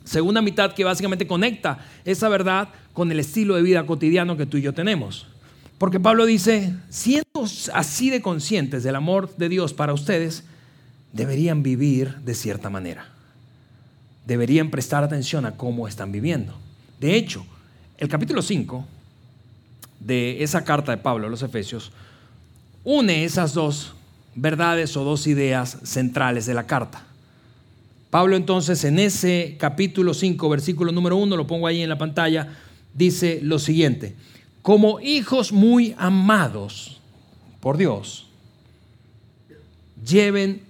segunda 0.03 0.41
mitad 0.41 0.73
que 0.73 0.83
básicamente 0.83 1.27
conecta 1.27 1.77
esa 2.05 2.27
verdad 2.27 2.69
con 2.91 3.11
el 3.11 3.19
estilo 3.19 3.53
de 3.53 3.61
vida 3.61 3.85
cotidiano 3.85 4.35
que 4.35 4.47
tú 4.47 4.57
y 4.57 4.63
yo 4.63 4.73
tenemos. 4.73 5.27
Porque 5.77 5.99
Pablo 5.99 6.25
dice, 6.25 6.73
siendo 6.89 7.45
así 7.73 8.09
de 8.09 8.21
conscientes 8.21 8.83
del 8.83 8.95
amor 8.95 9.36
de 9.36 9.49
Dios 9.49 9.73
para 9.73 9.93
ustedes, 9.93 10.43
deberían 11.12 11.63
vivir 11.63 12.15
de 12.17 12.36
cierta 12.36 12.69
manera. 12.69 13.09
Deberían 14.25 14.69
prestar 14.69 15.03
atención 15.03 15.45
a 15.45 15.57
cómo 15.57 15.88
están 15.88 16.12
viviendo. 16.12 16.57
De 16.99 17.15
hecho, 17.15 17.45
el 17.97 18.07
capítulo 18.07 18.41
5 18.41 18.86
de 19.99 20.43
esa 20.43 20.63
carta 20.63 20.91
de 20.91 20.97
Pablo 20.97 21.27
a 21.27 21.29
los 21.29 21.43
Efesios 21.43 21.91
une 22.83 23.23
esas 23.23 23.53
dos 23.53 23.93
verdades 24.36 24.97
o 24.97 25.03
dos 25.03 25.27
ideas 25.27 25.79
centrales 25.83 26.45
de 26.45 26.53
la 26.53 26.65
carta. 26.65 27.03
Pablo 28.09 28.36
entonces 28.36 28.83
en 28.83 28.99
ese 28.99 29.55
capítulo 29.59 30.13
5, 30.13 30.49
versículo 30.49 30.91
número 30.91 31.17
1, 31.17 31.36
lo 31.36 31.47
pongo 31.47 31.67
ahí 31.67 31.81
en 31.81 31.89
la 31.89 31.97
pantalla, 31.97 32.49
dice 32.93 33.39
lo 33.41 33.57
siguiente 33.59 34.15
como 34.63 35.02
hijos 35.02 35.52
muy 35.52 35.93
amados 35.97 36.97
por 37.60 37.78
Dios, 37.78 38.28
lleven 40.04 40.63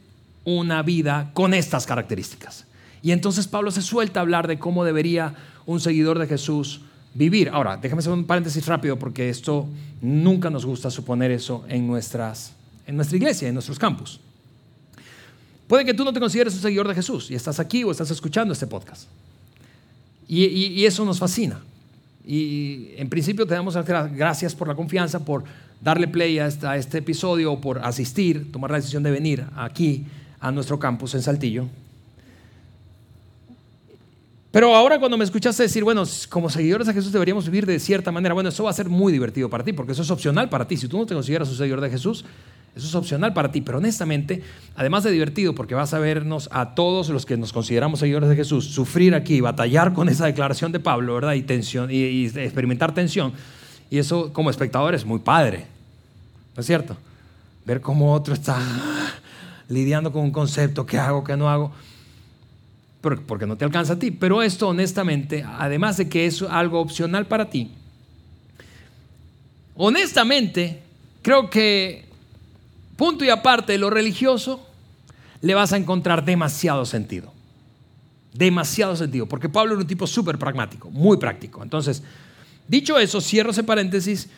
una 0.44 0.82
vida 0.82 1.32
con 1.34 1.54
estas 1.54 1.86
características. 1.86 2.66
Y 3.04 3.12
entonces 3.12 3.48
Pablo 3.48 3.70
se 3.70 3.84
suelta 3.84 4.20
a 4.20 4.24
hablar 4.24 4.48
de 4.48 4.58
cómo 4.58 4.84
debería 4.84 5.36
un 5.66 5.80
seguidor 5.80 6.18
de 6.18 6.28
Jesús 6.28 6.82
vivir. 7.14 7.50
Ahora, 7.50 7.78
déjame 7.78 8.00
hacer 8.00 8.12
un 8.12 8.26
paréntesis 8.26 8.66
rápido 8.66 8.98
porque 8.98 9.30
esto 9.30 9.68
nunca 10.02 10.50
nos 10.50 10.66
gusta 10.66 10.90
suponer 10.90 11.30
eso 11.30 11.64
en, 11.70 11.86
nuestras, 11.86 12.54
en 12.88 12.96
nuestra 12.96 13.16
iglesia, 13.16 13.48
en 13.48 13.54
nuestros 13.54 13.78
campus. 13.78 14.20
Puede 15.68 15.86
que 15.86 15.94
tú 15.94 16.04
no 16.04 16.12
te 16.12 16.20
consideres 16.20 16.56
un 16.56 16.62
seguidor 16.62 16.88
de 16.88 16.96
Jesús 16.96 17.30
y 17.30 17.36
estás 17.36 17.60
aquí 17.60 17.84
o 17.84 17.92
estás 17.92 18.10
escuchando 18.10 18.54
este 18.54 18.66
podcast. 18.66 19.08
y 20.28 20.84
eso 20.84 21.06
nos 21.06 21.20
fascina. 21.20 21.62
Y 22.26 22.92
en 22.96 23.10
principio 23.10 23.46
te 23.46 23.54
damos 23.54 23.78
gracias 24.16 24.56
por 24.56 24.68
la 24.68 24.76
confianza, 24.76 25.26
por 25.26 25.44
darle 25.82 26.08
play 26.08 26.40
a, 26.40 26.48
este 26.48 27.00
episodio, 27.00 27.60
por 27.60 27.80
asistir, 27.80 28.52
tomar 28.52 28.72
la 28.72 28.78
decisión 28.78 29.04
de 29.04 29.12
venir 29.12 29.46
aquí 29.56 30.06
a 30.40 30.52
nuestro 30.52 30.80
campus 30.80 31.16
en 31.16 31.22
Saltillo. 31.22 31.68
Pero 34.52 34.76
ahora 34.76 35.00
cuando 35.00 35.18
me 35.18 35.24
escuchaste 35.24 35.64
decir, 35.64 35.84
bueno, 35.84 36.04
como 36.30 36.50
seguidores 36.50 36.88
de 36.88 36.94
Jesús 36.94 37.12
deberíamos 37.12 37.46
vivir 37.46 37.66
de 37.66 37.80
cierta 37.80 38.12
manera, 38.12 38.34
bueno, 38.34 38.50
eso 38.50 38.64
va 38.64 38.70
a 38.70 38.74
ser 38.74 38.88
muy 38.88 39.12
divertido 39.12 39.50
para 39.50 39.64
ti, 39.64 39.74
porque 39.74 39.94
eso 39.94 40.04
es 40.04 40.12
opcional 40.12 40.48
para 40.48 40.68
ti. 40.68 40.78
Si 40.78 40.88
tú 40.88 40.98
no 41.00 41.06
te 41.06 41.16
consideras 41.16 41.50
un 41.50 41.56
seguidor 41.56 41.82
de 41.82 41.90
Jesús, 41.90 42.24
eso 42.76 42.88
es 42.88 42.96
opcional 42.96 43.34
para 43.34 43.52
ti, 43.52 43.62
pero 43.62 43.78
honestamente, 43.78 44.42
además 44.76 45.04
de 45.04 45.12
divertido, 45.12 45.54
porque 45.54 45.76
vas 45.76 45.94
a 45.94 46.00
vernos 46.00 46.50
a 46.52 46.74
todos 46.74 47.10
los 47.10 47.26
que 47.26 47.38
nos 47.38 47.54
consideramos 47.54 48.00
seguidores 48.00 48.30
de 48.30 48.36
Jesús 48.36 48.66
sufrir 48.66 49.14
aquí, 49.14 49.42
batallar 49.42 49.94
con 49.94 50.10
esa 50.10 50.26
declaración 50.26 50.72
de 50.72 50.80
Pablo, 50.80 51.14
¿verdad? 51.14 51.34
Y, 51.34 51.44
tensión, 51.44 51.90
y, 51.92 52.26
experimentar 52.26 52.92
tensión. 52.92 53.34
Y 53.92 54.00
eso 54.00 54.34
como 54.34 54.50
espectador 54.50 54.96
es 54.96 55.06
muy 55.06 55.20
padre, 55.20 55.68
¿no 56.56 56.62
es 56.62 56.66
cierto? 56.66 56.98
Ver 57.64 57.80
cómo 57.80 58.12
otro 58.12 58.34
está 58.34 58.60
lidiando 59.70 60.12
con 60.12 60.24
un 60.24 60.32
concepto, 60.32 60.84
qué 60.88 60.98
hago, 60.98 61.24
qué 61.24 61.38
no 61.38 61.50
hago, 61.50 61.72
porque 63.02 63.46
no 63.46 63.56
te 63.56 63.66
alcanza 63.66 63.94
a 63.94 64.00
ti. 64.00 64.10
Pero 64.10 64.42
esto, 64.42 64.70
honestamente, 64.70 65.46
además 65.60 65.98
de 65.98 66.10
que 66.10 66.26
es 66.26 66.42
algo 66.42 66.80
opcional 66.80 67.28
para 67.28 67.52
ti, 67.52 67.70
honestamente, 69.76 70.82
creo 71.22 71.52
que 71.52 72.03
punto 72.96 73.26
y 73.26 73.30
aparte 73.30 73.74
de 73.74 73.78
lo 73.80 73.90
religioso, 73.90 74.66
le 75.42 75.54
vas 75.54 75.74
a 75.74 75.78
encontrar 75.78 76.26
demasiado 76.26 76.86
sentido. 76.86 77.34
Demasiado 78.34 78.96
sentido, 78.96 79.28
porque 79.28 79.50
Pablo 79.50 79.74
era 79.74 79.82
un 79.82 79.88
tipo 79.88 80.08
súper 80.08 80.38
pragmático, 80.38 80.90
muy 80.90 81.18
práctico. 81.18 81.62
Entonces, 81.62 82.02
Dicho 82.68 82.98
eso, 82.98 83.20
cierro 83.20 83.52
ese 83.52 83.64
paréntesis 83.64 84.30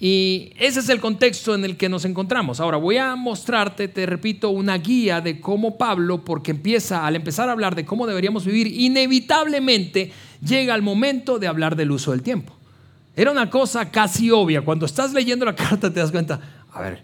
y 0.00 0.52
ese 0.58 0.80
es 0.80 0.88
el 0.88 1.00
contexto 1.00 1.54
en 1.54 1.64
el 1.64 1.76
que 1.76 1.88
nos 1.88 2.04
encontramos. 2.04 2.60
Ahora 2.60 2.76
voy 2.76 2.96
a 2.96 3.14
mostrarte, 3.16 3.88
te 3.88 4.06
repito, 4.06 4.50
una 4.50 4.78
guía 4.78 5.20
de 5.20 5.40
cómo 5.40 5.76
Pablo, 5.76 6.24
porque 6.24 6.50
empieza, 6.50 7.06
al 7.06 7.16
empezar 7.16 7.48
a 7.48 7.52
hablar 7.52 7.74
de 7.74 7.84
cómo 7.84 8.06
deberíamos 8.06 8.44
vivir, 8.44 8.66
inevitablemente 8.66 10.12
llega 10.44 10.74
el 10.74 10.82
momento 10.82 11.38
de 11.38 11.46
hablar 11.46 11.76
del 11.76 11.90
uso 11.90 12.12
del 12.12 12.22
tiempo. 12.22 12.54
Era 13.16 13.32
una 13.32 13.50
cosa 13.50 13.90
casi 13.90 14.30
obvia. 14.30 14.62
Cuando 14.62 14.86
estás 14.86 15.12
leyendo 15.12 15.44
la 15.44 15.54
carta 15.56 15.92
te 15.92 16.00
das 16.00 16.12
cuenta, 16.12 16.40
a 16.72 16.80
ver, 16.80 17.02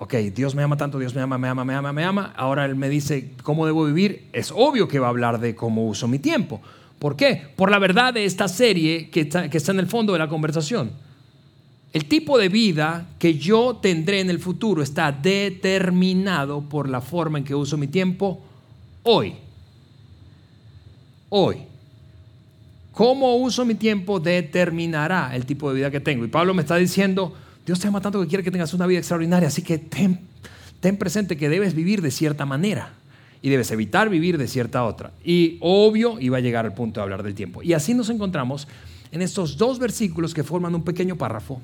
ok, 0.00 0.14
Dios 0.34 0.54
me 0.54 0.62
ama 0.62 0.78
tanto, 0.78 0.98
Dios 0.98 1.14
me 1.14 1.20
ama, 1.20 1.36
me 1.36 1.46
ama, 1.46 1.62
me 1.62 1.74
ama, 1.74 1.92
me 1.92 2.04
ama. 2.04 2.32
Ahora 2.34 2.64
Él 2.64 2.74
me 2.74 2.88
dice 2.88 3.32
cómo 3.42 3.66
debo 3.66 3.84
vivir. 3.84 4.28
Es 4.32 4.50
obvio 4.50 4.88
que 4.88 4.98
va 4.98 5.08
a 5.08 5.10
hablar 5.10 5.38
de 5.38 5.54
cómo 5.54 5.86
uso 5.86 6.08
mi 6.08 6.18
tiempo. 6.18 6.62
¿Por 6.98 7.16
qué? 7.16 7.48
Por 7.54 7.70
la 7.70 7.78
verdad 7.78 8.14
de 8.14 8.24
esta 8.24 8.48
serie 8.48 9.10
que 9.10 9.20
está, 9.20 9.50
que 9.50 9.58
está 9.58 9.72
en 9.72 9.78
el 9.78 9.86
fondo 9.86 10.14
de 10.14 10.18
la 10.18 10.28
conversación. 10.28 10.92
El 11.92 12.06
tipo 12.06 12.38
de 12.38 12.48
vida 12.48 13.08
que 13.18 13.34
yo 13.34 13.76
tendré 13.82 14.20
en 14.20 14.30
el 14.30 14.38
futuro 14.38 14.82
está 14.82 15.12
determinado 15.12 16.62
por 16.62 16.88
la 16.88 17.02
forma 17.02 17.36
en 17.36 17.44
que 17.44 17.54
uso 17.54 17.76
mi 17.76 17.86
tiempo 17.86 18.40
hoy. 19.02 19.34
Hoy. 21.28 21.58
Cómo 22.92 23.36
uso 23.36 23.66
mi 23.66 23.74
tiempo 23.74 24.18
determinará 24.18 25.36
el 25.36 25.44
tipo 25.44 25.68
de 25.68 25.76
vida 25.76 25.90
que 25.90 26.00
tengo. 26.00 26.24
Y 26.24 26.28
Pablo 26.28 26.54
me 26.54 26.62
está 26.62 26.76
diciendo, 26.76 27.34
Dios 27.70 27.78
te 27.78 27.86
ama 27.86 28.00
tanto 28.00 28.20
que 28.20 28.26
quiere 28.26 28.42
que 28.42 28.50
tengas 28.50 28.74
una 28.74 28.84
vida 28.84 28.98
extraordinaria, 28.98 29.46
así 29.46 29.62
que 29.62 29.78
ten, 29.78 30.18
presente 30.98 31.36
que 31.36 31.48
debes 31.48 31.72
vivir 31.72 32.02
de 32.02 32.10
cierta 32.10 32.44
manera 32.44 32.94
y 33.42 33.48
debes 33.48 33.70
evitar 33.70 34.08
vivir 34.08 34.38
de 34.38 34.48
cierta 34.48 34.82
otra. 34.82 35.12
Y 35.24 35.56
obvio, 35.60 36.18
iba 36.18 36.38
a 36.38 36.40
llegar 36.40 36.66
al 36.66 36.74
punto 36.74 36.98
de 36.98 37.04
hablar 37.04 37.22
del 37.22 37.36
tiempo. 37.36 37.62
Y 37.62 37.72
así 37.72 37.94
nos 37.94 38.10
encontramos 38.10 38.66
en 39.12 39.22
estos 39.22 39.56
dos 39.56 39.78
versículos 39.78 40.34
que 40.34 40.42
forman 40.42 40.74
un 40.74 40.82
pequeño 40.82 41.14
párrafo 41.14 41.62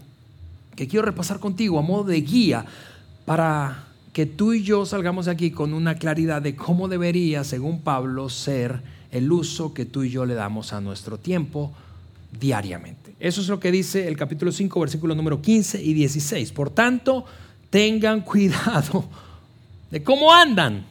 que 0.76 0.86
quiero 0.86 1.04
repasar 1.04 1.40
contigo 1.40 1.76
a 1.76 1.82
modo 1.82 2.04
de 2.04 2.20
guía 2.20 2.64
para 3.24 3.86
que 4.12 4.26
tú 4.26 4.52
y 4.52 4.62
yo 4.62 4.86
salgamos 4.86 5.26
de 5.26 5.32
aquí 5.32 5.50
con 5.50 5.74
una 5.74 5.96
claridad 5.96 6.40
de 6.40 6.54
cómo 6.54 6.86
debería, 6.86 7.42
según 7.42 7.80
Pablo, 7.80 8.28
ser 8.28 8.80
el 9.10 9.32
uso 9.32 9.74
que 9.74 9.86
tú 9.86 10.04
y 10.04 10.10
yo 10.10 10.24
le 10.24 10.34
damos 10.34 10.72
a 10.72 10.80
nuestro 10.80 11.18
tiempo 11.18 11.72
diariamente. 12.38 13.05
Eso 13.18 13.40
es 13.40 13.48
lo 13.48 13.58
que 13.58 13.70
dice 13.70 14.08
el 14.08 14.16
capítulo 14.16 14.52
5, 14.52 14.80
versículo 14.80 15.14
número 15.14 15.40
15 15.40 15.82
y 15.82 15.94
16. 15.94 16.52
Por 16.52 16.70
tanto, 16.70 17.24
tengan 17.70 18.20
cuidado 18.20 19.08
de 19.90 20.02
cómo 20.02 20.32
andan. 20.32 20.84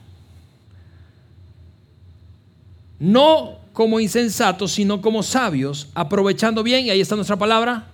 No 3.00 3.60
como 3.74 4.00
insensatos, 4.00 4.72
sino 4.72 5.02
como 5.02 5.22
sabios, 5.22 5.90
aprovechando 5.94 6.64
bien, 6.64 6.86
y 6.86 6.90
ahí 6.90 7.02
está 7.02 7.16
nuestra 7.16 7.36
palabra, 7.36 7.88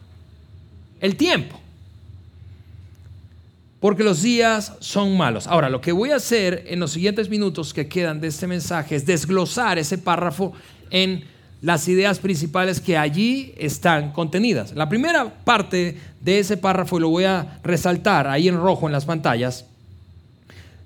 el 0.99 1.15
tiempo 1.15 1.61
porque 3.81 4.03
los 4.03 4.21
días 4.21 4.73
son 4.79 5.17
malos. 5.17 5.47
Ahora, 5.47 5.67
lo 5.67 5.81
que 5.81 5.91
voy 5.91 6.11
a 6.11 6.17
hacer 6.17 6.65
en 6.67 6.79
los 6.79 6.91
siguientes 6.91 7.29
minutos 7.29 7.73
que 7.73 7.87
quedan 7.87 8.21
de 8.21 8.27
este 8.27 8.45
mensaje 8.45 8.95
es 8.95 9.07
desglosar 9.07 9.79
ese 9.79 9.97
párrafo 9.97 10.53
en 10.91 11.23
las 11.61 11.87
ideas 11.87 12.19
principales 12.19 12.81
que 12.81 12.97
allí 12.97 13.53
están 13.57 14.11
contenidas. 14.11 14.73
La 14.73 14.89
primera 14.89 15.29
parte 15.43 15.97
de 16.19 16.39
ese 16.39 16.57
párrafo, 16.57 16.97
y 16.97 17.01
lo 17.01 17.09
voy 17.09 17.25
a 17.25 17.59
resaltar 17.63 18.27
ahí 18.27 18.47
en 18.47 18.57
rojo 18.57 18.87
en 18.87 18.93
las 18.93 19.05
pantallas, 19.05 19.65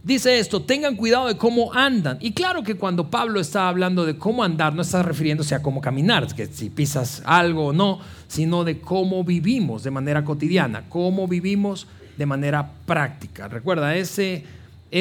dice 0.04 0.38
esto, 0.38 0.62
tengan 0.62 0.96
cuidado 0.96 1.28
de 1.28 1.38
cómo 1.38 1.74
andan. 1.74 2.18
Y 2.20 2.34
claro 2.34 2.64
que 2.64 2.76
cuando 2.76 3.10
Pablo 3.10 3.40
está 3.40 3.70
hablando 3.70 4.06
de 4.06 4.18
cómo 4.18 4.44
andar, 4.44 4.74
no 4.76 4.82
está 4.82 5.02
refiriéndose 5.02 5.56
a 5.56 5.62
cómo 5.62 5.82
caminar, 5.82 6.34
que 6.34 6.46
si 6.46 6.70
pisas 6.70 7.24
algo 7.26 7.68
o 7.68 7.74
no, 7.74 8.00
sino 8.28 8.64
de 8.64 8.80
cómo 8.80 9.24
vivimos 9.24 9.84
de 9.84 9.92
manera 9.92 10.26
cotidiana, 10.26 10.84
cómo 10.90 11.28
vivimos 11.28 11.88
de 12.18 12.26
manera 12.26 12.70
práctica. 12.86 13.48
Recuerda, 13.48 13.96
ese, 13.96 14.44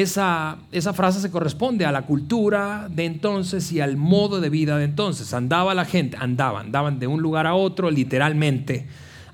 esa, 0.01 0.57
esa 0.73 0.93
frase 0.93 1.21
se 1.21 1.31
corresponde 1.31 1.85
a 1.85 1.91
la 1.93 2.01
cultura 2.01 2.89
de 2.91 3.05
entonces 3.05 3.71
y 3.71 3.79
al 3.79 3.95
modo 3.95 4.41
de 4.41 4.49
vida 4.49 4.77
de 4.77 4.83
entonces. 4.83 5.33
Andaba 5.33 5.73
la 5.73 5.85
gente, 5.85 6.17
andaban, 6.19 6.65
andaban 6.65 6.99
de 6.99 7.07
un 7.07 7.21
lugar 7.21 7.47
a 7.47 7.55
otro, 7.55 7.89
literalmente 7.89 8.87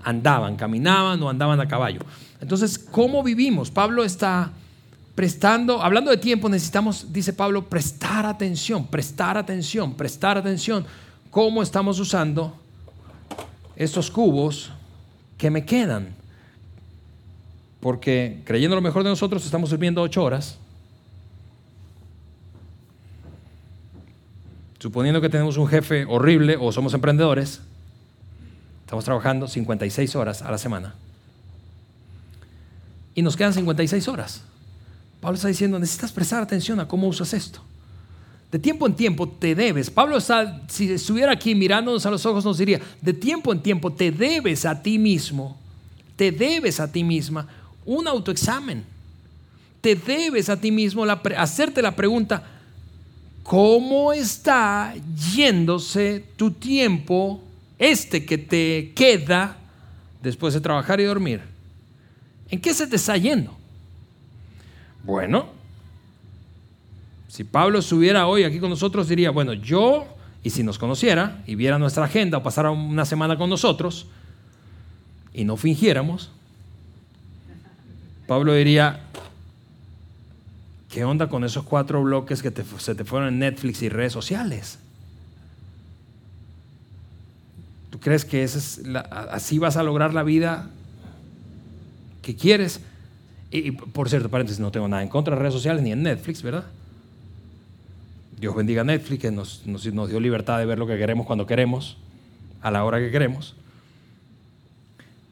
andaban, 0.04 0.58
caminaban 0.58 1.22
o 1.24 1.30
andaban 1.30 1.60
a 1.60 1.68
caballo. 1.68 2.02
Entonces, 2.40 2.78
¿cómo 2.78 3.24
vivimos? 3.24 3.72
Pablo 3.72 4.04
está 4.04 4.52
prestando, 5.16 5.82
hablando 5.82 6.12
de 6.12 6.18
tiempo, 6.18 6.48
necesitamos, 6.48 7.12
dice 7.12 7.34
Pablo, 7.34 7.68
prestar 7.68 8.28
atención, 8.28 8.86
prestar 8.86 9.40
atención, 9.40 9.96
prestar 9.96 10.38
atención. 10.38 10.86
¿Cómo 11.32 11.64
estamos 11.64 12.00
usando 12.00 12.56
estos 13.76 14.12
cubos 14.12 14.72
que 15.40 15.50
me 15.50 15.66
quedan? 15.66 16.21
Porque 17.82 18.42
creyendo 18.46 18.76
lo 18.76 18.82
mejor 18.82 19.04
de 19.04 19.10
nosotros 19.10 19.44
estamos 19.44 19.72
sirviendo 19.72 20.02
ocho 20.02 20.24
horas. 20.24 20.58
Suponiendo 24.80 25.20
que 25.20 25.30
tenemos 25.30 25.58
un 25.58 25.68
jefe 25.68 26.06
horrible 26.06 26.58
o 26.60 26.72
somos 26.72 26.94
emprendedores, 26.94 27.60
estamos 28.86 29.04
trabajando 29.04 29.48
56 29.48 30.16
horas 30.16 30.42
a 30.44 30.52
la 30.52 30.58
semana. 30.58 30.96
Y 33.14 33.24
nos 33.24 33.36
quedan 33.36 33.54
56 33.54 34.08
horas. 34.08 34.44
Pablo 35.20 35.36
está 35.36 35.48
diciendo, 35.48 35.78
necesitas 35.78 36.12
prestar 36.12 36.42
atención 36.42 36.80
a 36.80 36.88
cómo 36.88 37.08
usas 37.08 37.34
esto. 37.34 37.62
De 38.52 38.60
tiempo 38.60 38.86
en 38.86 38.96
tiempo 38.96 39.28
te 39.28 39.56
debes. 39.56 39.90
Pablo 39.90 40.18
está, 40.18 40.62
si 40.68 40.92
estuviera 40.92 41.32
aquí 41.32 41.56
mirándonos 41.56 42.06
a 42.06 42.12
los 42.12 42.26
ojos, 42.26 42.44
nos 42.44 42.58
diría, 42.58 42.82
de 43.02 43.14
tiempo 43.14 43.52
en 43.54 43.62
tiempo 43.62 43.92
te 43.94 44.12
debes 44.12 44.66
a 44.66 44.82
ti 44.82 45.00
mismo, 45.00 45.58
te 46.16 46.32
debes 46.32 46.80
a 46.80 46.92
ti 46.92 47.04
misma 47.04 47.48
un 47.86 48.08
autoexamen. 48.08 48.84
Te 49.82 49.96
debes 49.96 50.50
a 50.50 50.60
ti 50.60 50.72
mismo 50.72 51.04
hacerte 51.04 51.82
la 51.82 51.96
pregunta, 51.96 52.44
¿cómo 53.44 54.14
está 54.14 54.94
yéndose 55.34 56.24
tu 56.36 56.52
tiempo, 56.52 57.42
este 57.80 58.26
que 58.26 58.38
te 58.38 58.92
queda 58.96 59.58
después 60.22 60.54
de 60.54 60.62
trabajar 60.62 61.00
y 61.00 61.06
dormir? 61.06 61.42
¿En 62.50 62.62
qué 62.62 62.74
se 62.74 62.86
te 62.86 62.98
está 62.98 63.18
yendo? 63.18 63.58
Bueno, 65.04 65.48
si 67.28 67.44
Pablo 67.44 67.80
estuviera 67.80 68.28
hoy 68.28 68.44
aquí 68.44 68.60
con 68.60 68.70
nosotros, 68.70 69.08
diría, 69.08 69.32
bueno, 69.32 69.54
yo, 69.54 70.06
y 70.44 70.50
si 70.50 70.64
nos 70.64 70.78
conociera 70.78 71.42
y 71.48 71.56
viera 71.56 71.80
nuestra 71.80 72.06
agenda 72.06 72.38
o 72.38 72.44
pasara 72.44 72.70
una 72.70 73.06
semana 73.06 73.38
con 73.38 73.50
nosotros, 73.50 74.06
y 75.34 75.46
no 75.46 75.58
fingiéramos, 75.58 76.30
Pablo 78.32 78.54
diría, 78.54 79.02
¿qué 80.90 81.04
onda 81.04 81.28
con 81.28 81.44
esos 81.44 81.66
cuatro 81.66 82.02
bloques 82.02 82.42
que 82.42 82.54
se 82.78 82.96
te 82.96 83.04
fueron 83.04 83.28
en 83.28 83.40
Netflix 83.40 83.82
y 83.82 83.90
redes 83.90 84.14
sociales? 84.14 84.80
¿Tú 87.90 88.00
crees 88.00 88.24
que 88.24 88.48
así 89.32 89.60
vas 89.60 89.76
a 89.76 89.84
lograr 89.84 90.14
la 90.14 90.24
vida 90.24 90.70
que 92.22 92.38
quieres? 92.38 92.80
Y, 93.52 93.72
por 93.72 94.08
cierto, 94.08 94.30
paréntesis, 94.30 94.62
no 94.62 94.72
tengo 94.72 94.88
nada 94.88 95.04
en 95.04 95.10
contra 95.10 95.36
de 95.36 95.42
redes 95.42 95.54
sociales 95.54 95.84
ni 95.84 95.92
en 95.92 96.02
Netflix, 96.02 96.42
¿verdad? 96.42 96.64
Dios 98.40 98.56
bendiga 98.56 98.86
Netflix, 98.86 99.20
que 99.24 99.32
nos, 99.32 99.68
nos 99.68 99.84
dio 99.84 100.22
libertad 100.22 100.58
de 100.58 100.66
ver 100.66 100.80
lo 100.80 100.88
que 100.88 100.98
queremos 100.98 101.28
cuando 101.28 101.46
queremos, 101.46 101.98
a 102.62 102.72
la 102.72 102.86
hora 102.86 103.00
que 103.00 103.12
queremos. 103.12 103.56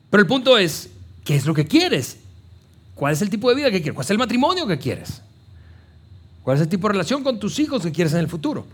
Pero 0.09 0.19
el 0.19 0.27
punto 0.27 0.57
es, 0.57 0.89
¿qué 1.23 1.37
es 1.37 1.45
lo 1.45 1.53
que 1.53 1.65
quieres? 1.65 2.18
¿Cuál 2.99 3.13
es 3.13 3.21
el 3.21 3.29
tipo 3.29 3.47
de 3.47 3.55
vida 3.55 3.71
que 3.71 3.77
quieres? 3.77 3.93
¿Cuál 3.93 4.03
es 4.03 4.11
el 4.11 4.17
matrimonio 4.17 4.67
que 4.67 4.77
quieres? 4.77 5.21
¿Cuál 6.43 6.57
es 6.57 6.63
el 6.63 6.67
tipo 6.67 6.85
de 6.89 6.91
relación 6.91 7.23
con 7.23 7.39
tus 7.39 7.57
hijos 7.57 7.81
que 7.81 7.93
quieres 7.93 8.11
en 8.11 8.19
el 8.19 8.27
futuro? 8.27 8.65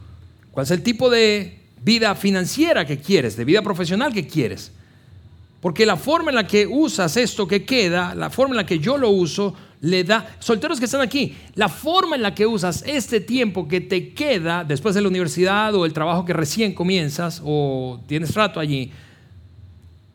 ¿Cuál 0.50 0.64
es 0.64 0.72
el 0.72 0.82
tipo 0.82 1.12
de 1.12 1.60
vida 1.84 2.16
financiera 2.16 2.88
que 2.88 2.98
quieres, 2.98 3.38
de 3.38 3.46
vida 3.46 3.62
profesional 3.62 4.12
que 4.12 4.26
quieres? 4.26 4.72
Porque 5.62 5.86
la 5.86 5.96
forma 5.96 6.32
en 6.32 6.36
la 6.38 6.48
que 6.48 6.66
usas 6.66 7.18
esto 7.18 7.48
que 7.48 7.66
queda, 7.66 8.16
la 8.16 8.32
forma 8.32 8.54
en 8.54 8.58
la 8.58 8.66
que 8.66 8.80
yo 8.80 8.98
lo 8.98 9.12
uso, 9.12 9.54
le 9.82 10.04
da, 10.04 10.36
solteros 10.40 10.80
que 10.80 10.86
están 10.86 11.02
aquí, 11.02 11.38
la 11.54 11.70
forma 11.70 12.16
en 12.16 12.24
la 12.24 12.34
que 12.34 12.48
usas 12.48 12.84
este 12.88 13.20
tiempo 13.20 13.68
que 13.68 13.80
te 13.80 14.16
queda 14.16 14.64
después 14.64 14.96
de 14.96 15.02
la 15.02 15.08
universidad 15.08 15.76
o 15.76 15.86
el 15.86 15.94
trabajo 15.94 16.26
que 16.26 16.34
recién 16.34 16.74
comienzas 16.74 17.44
o 17.46 18.00
tienes 18.08 18.34
rato 18.34 18.60
allí, 18.60 18.92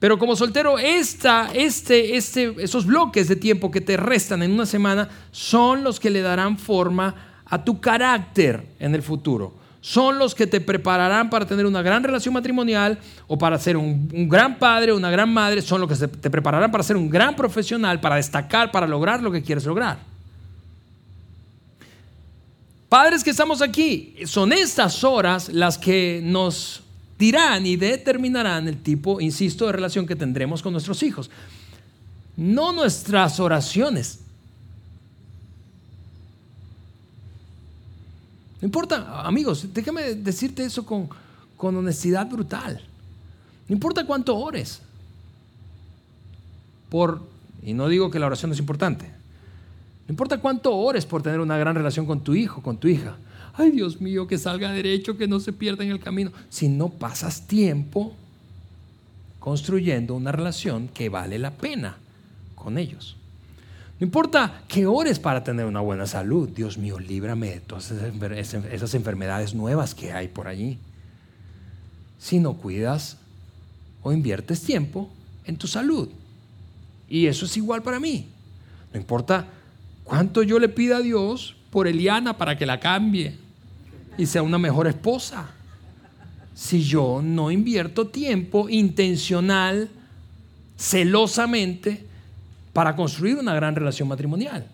pero 0.01 0.19
como 0.19 0.35
soltero, 0.35 0.79
esta, 0.79 1.51
este, 1.53 2.17
este, 2.17 2.55
esos 2.59 2.87
bloques 2.87 3.29
de 3.29 3.37
tiempo 3.37 3.71
que 3.71 3.83
te 3.83 3.99
restan 3.99 4.43
en 4.43 4.51
una 4.51 4.65
semana 4.65 5.11
son 5.31 5.85
los 5.85 6.01
que 6.01 6.09
le 6.09 6.23
darán 6.23 6.57
forma 6.57 7.15
a 7.45 7.63
tu 7.63 7.81
carácter 7.83 8.67
en 8.81 8.95
el 8.95 9.03
futuro. 9.03 9.53
Son 9.83 10.19
los 10.19 10.35
que 10.35 10.47
te 10.47 10.63
prepararán 10.63 11.29
para 11.29 11.47
tener 11.47 11.67
una 11.67 11.83
gran 11.83 12.03
relación 12.03 12.33
matrimonial 12.33 12.99
o 13.27 13.37
para 13.37 13.59
ser 13.59 13.77
un, 13.77 14.11
un 14.13 14.29
gran 14.29 14.59
padre 14.59 14.95
una 14.95 15.11
gran 15.11 15.33
madre. 15.33 15.61
Son 15.61 15.83
los 15.83 15.89
que 15.89 16.09
te 16.09 16.31
prepararán 16.31 16.71
para 16.71 16.83
ser 16.83 16.97
un 16.97 17.11
gran 17.11 17.37
profesional, 17.37 18.01
para 18.01 18.17
destacar, 18.17 18.71
para 18.71 18.87
lograr 18.87 19.23
lo 19.23 19.31
que 19.31 19.43
quieres 19.43 19.67
lograr. 19.67 19.99
Padres 22.89 23.23
que 23.23 23.31
estamos 23.31 23.61
aquí, 23.61 24.17
son 24.25 24.53
estas 24.53 25.05
horas 25.05 25.51
las 25.51 25.77
que 25.77 26.21
nos 26.25 26.83
dirán 27.21 27.67
y 27.67 27.77
determinarán 27.77 28.67
el 28.67 28.83
tipo, 28.83 29.21
insisto, 29.21 29.67
de 29.67 29.73
relación 29.73 30.07
que 30.07 30.17
tendremos 30.17 30.63
con 30.63 30.73
nuestros 30.73 31.03
hijos. 31.03 31.31
No 32.35 32.73
nuestras 32.73 33.39
oraciones. 33.39 34.21
No 38.63 38.67
importa, 38.67 39.21
amigos, 39.21 39.67
déjame 39.75 40.15
decirte 40.15 40.65
eso 40.65 40.87
con, 40.87 41.11
con 41.59 41.77
honestidad 41.77 42.27
brutal. 42.27 42.81
No 43.69 43.75
importa 43.75 44.07
cuánto 44.07 44.37
ores. 44.39 44.81
Por, 46.89 47.23
y 47.63 47.75
no 47.75 47.89
digo 47.89 48.11
que 48.11 48.19
la 48.19 48.27
oración 48.27 48.51
es 48.53 48.59
importante. 48.59 49.05
No 50.09 50.13
importa 50.13 50.39
cuánto 50.39 50.75
ores 50.75 51.05
por 51.05 51.23
tener 51.23 51.41
una 51.41 51.59
gran 51.59 51.75
relación 51.75 52.07
con 52.07 52.21
tu 52.21 52.35
hijo, 52.35 52.63
con 52.63 52.79
tu 52.79 52.89
hija. 52.89 53.17
Ay, 53.55 53.71
Dios 53.71 54.01
mío, 54.01 54.27
que 54.27 54.39
salga 54.39 54.73
derecho, 54.73 55.17
que 55.17 55.29
no 55.29 55.41
se 55.41 55.53
pierda 55.53 55.85
en 55.85 55.91
el 55.91 56.01
camino. 56.01 56.33
Si 56.49 56.69
no 56.69 56.89
pasas 56.89 57.47
tiempo 57.47 58.15
construyendo 59.39 60.15
una 60.15 60.33
relación 60.33 60.89
que 60.89 61.09
vale 61.09 61.39
la 61.39 61.51
pena 61.51 61.97
con 62.55 62.79
ellos. 62.79 63.17
No 63.99 64.07
importa 64.07 64.63
que 64.69 64.87
ores 64.87 65.19
para 65.19 65.45
tener 65.45 65.67
una 65.67 65.81
buena 65.81 66.07
salud. 66.07 66.49
Dios 66.49 66.79
mío, 66.79 66.99
líbrame 66.99 67.51
de 67.51 67.61
todas 67.61 67.91
esas 67.91 68.95
enfermedades 68.95 69.55
nuevas 69.55 69.95
que 69.95 70.13
hay 70.13 70.29
por 70.29 70.49
allí. 70.49 70.79
Si 72.19 72.39
no 72.39 72.55
cuidas 72.55 73.19
o 74.03 74.13
inviertes 74.13 74.63
tiempo 74.63 75.11
en 75.45 75.57
tu 75.57 75.67
salud. 75.67 76.09
Y 77.09 77.27
eso 77.27 77.45
es 77.45 77.57
igual 77.57 77.83
para 77.83 78.01
mí. 78.01 78.29
No 78.93 79.01
importa 79.01 79.49
cuánto 80.05 80.43
yo 80.43 80.59
le 80.59 80.69
pida 80.69 80.99
a 80.99 81.03
Dios 81.03 81.57
por 81.71 81.87
Eliana 81.87 82.37
para 82.37 82.57
que 82.57 82.67
la 82.67 82.81
cambie 82.81 83.37
y 84.19 84.27
sea 84.27 84.43
una 84.43 84.59
mejor 84.59 84.87
esposa. 84.87 85.51
Si 86.55 86.83
yo 86.83 87.21
no 87.23 87.51
invierto 87.51 88.09
tiempo 88.09 88.69
intencional, 88.69 89.89
celosamente, 90.77 92.05
para 92.73 92.95
construir 92.95 93.37
una 93.37 93.55
gran 93.55 93.75
relación 93.75 94.09
matrimonial. 94.09 94.67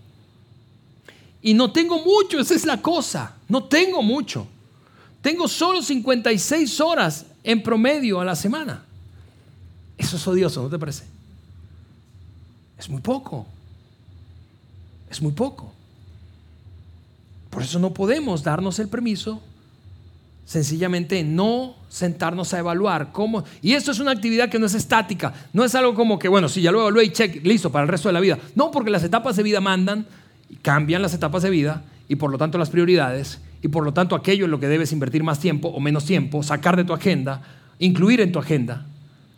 Y 1.42 1.54
no 1.54 1.70
tengo 1.70 2.02
mucho, 2.02 2.40
esa 2.40 2.54
es 2.54 2.64
la 2.64 2.82
cosa. 2.82 3.35
No 3.48 3.64
tengo 3.64 4.02
mucho. 4.02 4.46
Tengo 5.22 5.48
solo 5.48 5.82
56 5.82 6.80
horas 6.80 7.26
en 7.44 7.62
promedio 7.62 8.20
a 8.20 8.24
la 8.24 8.35
semana. 8.35 8.85
Eso 9.96 10.16
es 10.16 10.26
odioso, 10.26 10.62
¿no 10.62 10.68
te 10.68 10.78
parece? 10.78 11.04
Es 12.78 12.88
muy 12.88 13.00
poco. 13.00 13.46
Es 15.11 15.22
muy 15.22 15.32
poco. 15.32 15.72
Por 17.56 17.62
eso 17.62 17.78
no 17.78 17.94
podemos 17.94 18.42
darnos 18.42 18.78
el 18.80 18.88
permiso 18.88 19.40
sencillamente 20.44 21.24
no 21.24 21.74
sentarnos 21.88 22.52
a 22.52 22.58
evaluar 22.58 23.12
cómo. 23.12 23.44
Y 23.62 23.72
esto 23.72 23.92
es 23.92 23.98
una 23.98 24.10
actividad 24.10 24.50
que 24.50 24.58
no 24.58 24.66
es 24.66 24.74
estática, 24.74 25.32
no 25.54 25.64
es 25.64 25.74
algo 25.74 25.94
como 25.94 26.18
que, 26.18 26.28
bueno, 26.28 26.50
si 26.50 26.60
ya 26.60 26.70
lo 26.70 26.82
evalué 26.82 27.04
y 27.04 27.12
check, 27.12 27.42
listo, 27.46 27.72
para 27.72 27.84
el 27.84 27.88
resto 27.88 28.10
de 28.10 28.12
la 28.12 28.20
vida. 28.20 28.38
No, 28.54 28.70
porque 28.70 28.90
las 28.90 29.04
etapas 29.04 29.36
de 29.36 29.42
vida 29.42 29.62
mandan, 29.62 30.04
y 30.50 30.56
cambian 30.56 31.00
las 31.00 31.14
etapas 31.14 31.44
de 31.44 31.48
vida 31.48 31.82
y 32.10 32.16
por 32.16 32.30
lo 32.30 32.36
tanto 32.36 32.58
las 32.58 32.68
prioridades 32.68 33.40
y 33.62 33.68
por 33.68 33.84
lo 33.84 33.94
tanto 33.94 34.14
aquello 34.14 34.44
en 34.44 34.50
lo 34.50 34.60
que 34.60 34.68
debes 34.68 34.92
invertir 34.92 35.24
más 35.24 35.40
tiempo 35.40 35.68
o 35.68 35.80
menos 35.80 36.04
tiempo, 36.04 36.42
sacar 36.42 36.76
de 36.76 36.84
tu 36.84 36.92
agenda, 36.92 37.40
incluir 37.78 38.20
en 38.20 38.32
tu 38.32 38.38
agenda, 38.38 38.84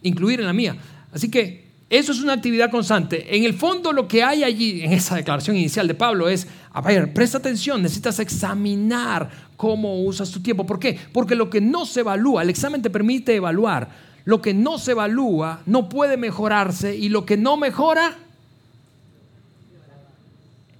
incluir 0.02 0.40
en 0.40 0.46
la 0.46 0.52
mía. 0.52 0.76
Así 1.12 1.30
que 1.30 1.67
eso 1.90 2.12
es 2.12 2.20
una 2.20 2.34
actividad 2.34 2.70
constante. 2.70 3.34
En 3.34 3.44
el 3.44 3.54
fondo 3.54 3.92
lo 3.92 4.06
que 4.06 4.22
hay 4.22 4.44
allí, 4.44 4.82
en 4.82 4.92
esa 4.92 5.16
declaración 5.16 5.56
inicial 5.56 5.88
de 5.88 5.94
Pablo, 5.94 6.28
es, 6.28 6.46
a 6.72 6.82
ver, 6.82 7.14
presta 7.14 7.38
atención, 7.38 7.80
necesitas 7.80 8.18
examinar 8.18 9.30
cómo 9.56 10.02
usas 10.02 10.30
tu 10.30 10.40
tiempo. 10.40 10.66
¿Por 10.66 10.78
qué? 10.78 10.98
Porque 11.12 11.34
lo 11.34 11.48
que 11.48 11.62
no 11.62 11.86
se 11.86 12.00
evalúa, 12.00 12.42
el 12.42 12.50
examen 12.50 12.82
te 12.82 12.90
permite 12.90 13.34
evaluar, 13.34 13.88
lo 14.26 14.42
que 14.42 14.52
no 14.52 14.78
se 14.78 14.90
evalúa 14.90 15.62
no 15.64 15.88
puede 15.88 16.18
mejorarse 16.18 16.94
y 16.94 17.08
lo 17.08 17.24
que 17.24 17.38
no 17.38 17.56
mejora, 17.56 18.18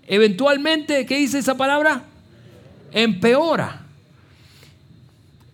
eventualmente, 0.07 1.07
¿qué 1.07 1.17
dice 1.17 1.39
esa 1.39 1.57
palabra? 1.57 2.05
Empeora. 2.93 3.87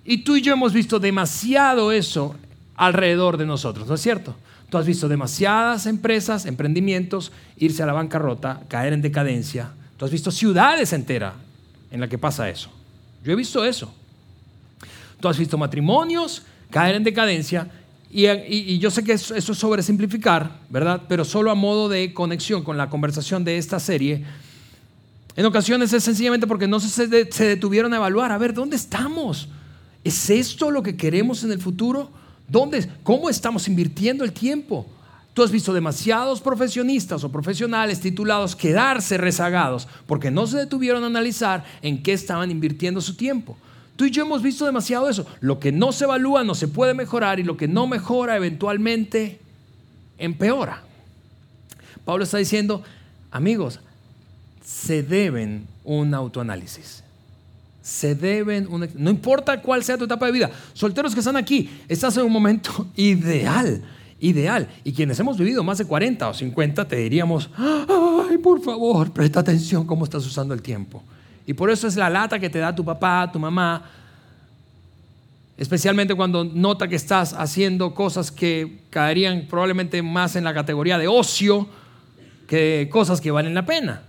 Y 0.04 0.18
tú 0.18 0.34
y 0.34 0.42
yo 0.42 0.52
hemos 0.52 0.72
visto 0.72 0.98
demasiado 0.98 1.92
eso 1.92 2.34
alrededor 2.74 3.36
de 3.36 3.46
nosotros, 3.46 3.86
¿no 3.86 3.94
es 3.94 4.00
cierto? 4.00 4.34
Tú 4.74 4.78
has 4.78 4.86
visto 4.86 5.06
demasiadas 5.06 5.86
empresas, 5.86 6.46
emprendimientos 6.46 7.30
irse 7.58 7.84
a 7.84 7.86
la 7.86 7.92
bancarrota, 7.92 8.62
caer 8.66 8.92
en 8.92 9.02
decadencia. 9.02 9.70
Tú 9.96 10.04
has 10.04 10.10
visto 10.10 10.32
ciudades 10.32 10.92
enteras 10.92 11.34
en 11.92 12.00
las 12.00 12.08
que 12.08 12.18
pasa 12.18 12.50
eso. 12.50 12.70
Yo 13.22 13.30
he 13.30 13.36
visto 13.36 13.64
eso. 13.64 13.94
Tú 15.20 15.28
has 15.28 15.38
visto 15.38 15.56
matrimonios 15.56 16.42
caer 16.72 16.96
en 16.96 17.04
decadencia 17.04 17.70
y, 18.10 18.76
yo 18.80 18.90
sé 18.90 19.04
que 19.04 19.12
eso, 19.12 19.36
eso, 19.36 19.52
es 19.52 19.58
sobresimplificar, 19.58 20.58
¿verdad? 20.70 21.02
Pero 21.08 21.24
solo 21.24 21.52
a 21.52 21.54
modo 21.54 21.88
de 21.88 22.12
conexión 22.12 22.64
con 22.64 22.76
la 22.76 22.90
conversación 22.90 23.44
de 23.44 23.58
esta 23.58 23.78
serie. 23.78 24.24
En 25.36 25.46
ocasiones 25.46 25.92
es 25.92 26.02
sencillamente 26.02 26.48
porque 26.48 26.66
no 26.66 26.80
se, 26.80 26.88
se 27.30 27.44
detuvieron 27.46 27.92
a 27.92 27.98
evaluar, 27.98 28.32
a 28.32 28.38
ver, 28.38 28.52
¿dónde 28.52 28.74
estamos? 28.74 29.46
¿Es 30.02 30.30
esto 30.30 30.72
lo 30.72 30.82
que 30.82 30.96
queremos 30.96 31.44
en 31.44 31.52
el 31.52 31.60
futuro? 31.60 32.23
¿Dónde, 32.48 32.88
¿Cómo 33.02 33.30
estamos 33.30 33.68
invirtiendo 33.68 34.24
el 34.24 34.32
tiempo? 34.32 34.86
Tú 35.32 35.42
has 35.42 35.50
visto 35.50 35.72
demasiados 35.72 36.40
profesionistas 36.40 37.24
o 37.24 37.32
profesionales 37.32 38.00
titulados 38.00 38.54
quedarse 38.54 39.18
rezagados 39.18 39.88
porque 40.06 40.30
no 40.30 40.46
se 40.46 40.58
detuvieron 40.58 41.02
a 41.02 41.08
analizar 41.08 41.64
en 41.82 42.02
qué 42.02 42.12
estaban 42.12 42.50
invirtiendo 42.50 43.00
su 43.00 43.16
tiempo. 43.16 43.56
Tú 43.96 44.04
y 44.04 44.10
yo 44.10 44.24
hemos 44.24 44.42
visto 44.42 44.64
demasiado 44.64 45.08
eso. 45.08 45.26
Lo 45.40 45.58
que 45.58 45.72
no 45.72 45.92
se 45.92 46.04
evalúa 46.04 46.44
no 46.44 46.54
se 46.54 46.68
puede 46.68 46.94
mejorar 46.94 47.40
y 47.40 47.44
lo 47.44 47.56
que 47.56 47.68
no 47.68 47.86
mejora 47.86 48.36
eventualmente 48.36 49.40
empeora. 50.18 50.82
Pablo 52.04 52.24
está 52.24 52.38
diciendo, 52.38 52.82
amigos, 53.30 53.80
se 54.64 55.02
deben 55.02 55.66
un 55.84 56.14
autoanálisis 56.14 57.03
se 57.84 58.14
deben, 58.14 58.66
no 58.94 59.10
importa 59.10 59.60
cuál 59.60 59.84
sea 59.84 59.98
tu 59.98 60.04
etapa 60.04 60.24
de 60.24 60.32
vida, 60.32 60.50
solteros 60.72 61.12
que 61.12 61.20
están 61.20 61.36
aquí, 61.36 61.68
estás 61.86 62.16
en 62.16 62.24
un 62.24 62.32
momento 62.32 62.86
ideal, 62.96 63.82
ideal. 64.20 64.66
Y 64.84 64.92
quienes 64.94 65.20
hemos 65.20 65.36
vivido 65.36 65.62
más 65.62 65.76
de 65.76 65.84
40 65.84 66.26
o 66.26 66.32
50, 66.32 66.88
te 66.88 66.96
diríamos, 66.96 67.50
ay, 67.58 68.38
por 68.38 68.62
favor, 68.62 69.12
presta 69.12 69.40
atención 69.40 69.86
cómo 69.86 70.04
estás 70.04 70.24
usando 70.24 70.54
el 70.54 70.62
tiempo. 70.62 71.02
Y 71.46 71.52
por 71.52 71.68
eso 71.68 71.86
es 71.86 71.94
la 71.96 72.08
lata 72.08 72.38
que 72.38 72.48
te 72.48 72.58
da 72.58 72.74
tu 72.74 72.86
papá, 72.86 73.30
tu 73.30 73.38
mamá, 73.38 73.84
especialmente 75.58 76.14
cuando 76.14 76.42
nota 76.42 76.88
que 76.88 76.96
estás 76.96 77.34
haciendo 77.34 77.94
cosas 77.94 78.32
que 78.32 78.78
caerían 78.88 79.46
probablemente 79.46 80.00
más 80.00 80.36
en 80.36 80.44
la 80.44 80.54
categoría 80.54 80.96
de 80.96 81.06
ocio 81.06 81.68
que 82.48 82.88
cosas 82.90 83.20
que 83.20 83.30
valen 83.30 83.52
la 83.52 83.66
pena. 83.66 84.04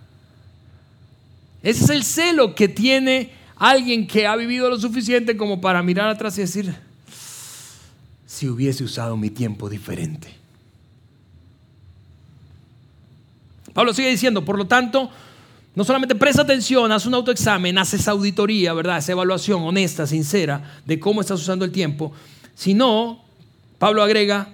Ese 1.62 1.84
es 1.84 1.90
el 1.90 2.06
celo 2.06 2.56
que 2.56 2.70
tiene 2.70 3.44
alguien 3.56 4.08
que 4.08 4.28
ha 4.28 4.36
vivido 4.36 4.70
lo 4.70 4.80
suficiente 4.80 5.38
como 5.38 5.62
para 5.62 5.82
mirar 5.82 6.10
atrás 6.10 6.38
y 6.38 6.42
decir, 6.42 6.76
si 8.26 8.50
hubiese 8.50 8.84
usado 8.84 9.16
mi 9.16 9.30
tiempo 9.30 9.70
diferente. 9.70 10.34
Pablo 13.74 13.94
sigue 13.94 14.10
diciendo, 14.10 14.44
por 14.44 14.58
lo 14.58 14.68
tanto, 14.68 15.10
no 15.76 15.84
solamente 15.84 16.16
presta 16.16 16.44
atención, 16.44 16.92
haz 16.92 17.06
un 17.06 17.14
autoexamen, 17.14 17.78
haces 17.78 18.08
auditoría, 18.08 18.74
¿verdad? 18.74 19.00
Esa 19.00 19.12
evaluación 19.12 19.62
honesta, 19.64 20.08
sincera 20.08 20.80
de 20.86 21.00
cómo 21.00 21.20
estás 21.20 21.42
usando 21.42 21.66
el 21.66 21.72
tiempo, 21.72 22.14
sino, 22.56 23.22
Pablo 23.78 24.02
agrega, 24.02 24.50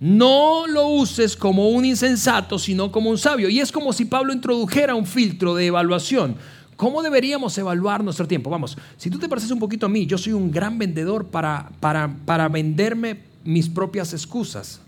no 0.00 0.66
lo 0.66 0.88
uses 0.88 1.36
como 1.36 1.68
un 1.68 1.84
insensato, 1.84 2.58
sino 2.58 2.90
como 2.90 3.10
un 3.10 3.18
sabio. 3.18 3.48
Y 3.48 3.60
es 3.60 3.70
como 3.70 3.92
si 3.92 4.04
Pablo 4.04 4.32
introdujera 4.32 4.96
un 4.96 5.06
filtro 5.06 5.54
de 5.54 5.66
evaluación. 5.66 6.36
¿Cómo 6.84 7.02
deberíamos 7.02 7.56
evaluar 7.56 8.04
nuestro 8.04 8.28
tiempo? 8.28 8.50
Vamos, 8.50 8.76
si 8.98 9.08
tú 9.08 9.18
te 9.18 9.26
pareces 9.26 9.50
un 9.50 9.58
poquito 9.58 9.86
a 9.86 9.88
mí, 9.88 10.04
yo 10.04 10.18
soy 10.18 10.34
un 10.34 10.50
gran 10.50 10.76
vendedor 10.76 11.28
para, 11.28 11.70
para, 11.80 12.48
venderme 12.50 13.20
mis 13.42 13.70
propias 13.70 14.12
excusas. 14.12 14.82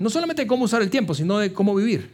No 0.00 0.10
solamente 0.10 0.42
de 0.42 0.48
cómo 0.48 0.64
usar 0.64 0.82
el 0.82 0.90
tiempo, 0.90 1.14
sino 1.14 1.38
de 1.38 1.52
cómo 1.52 1.76
vivir. 1.76 2.10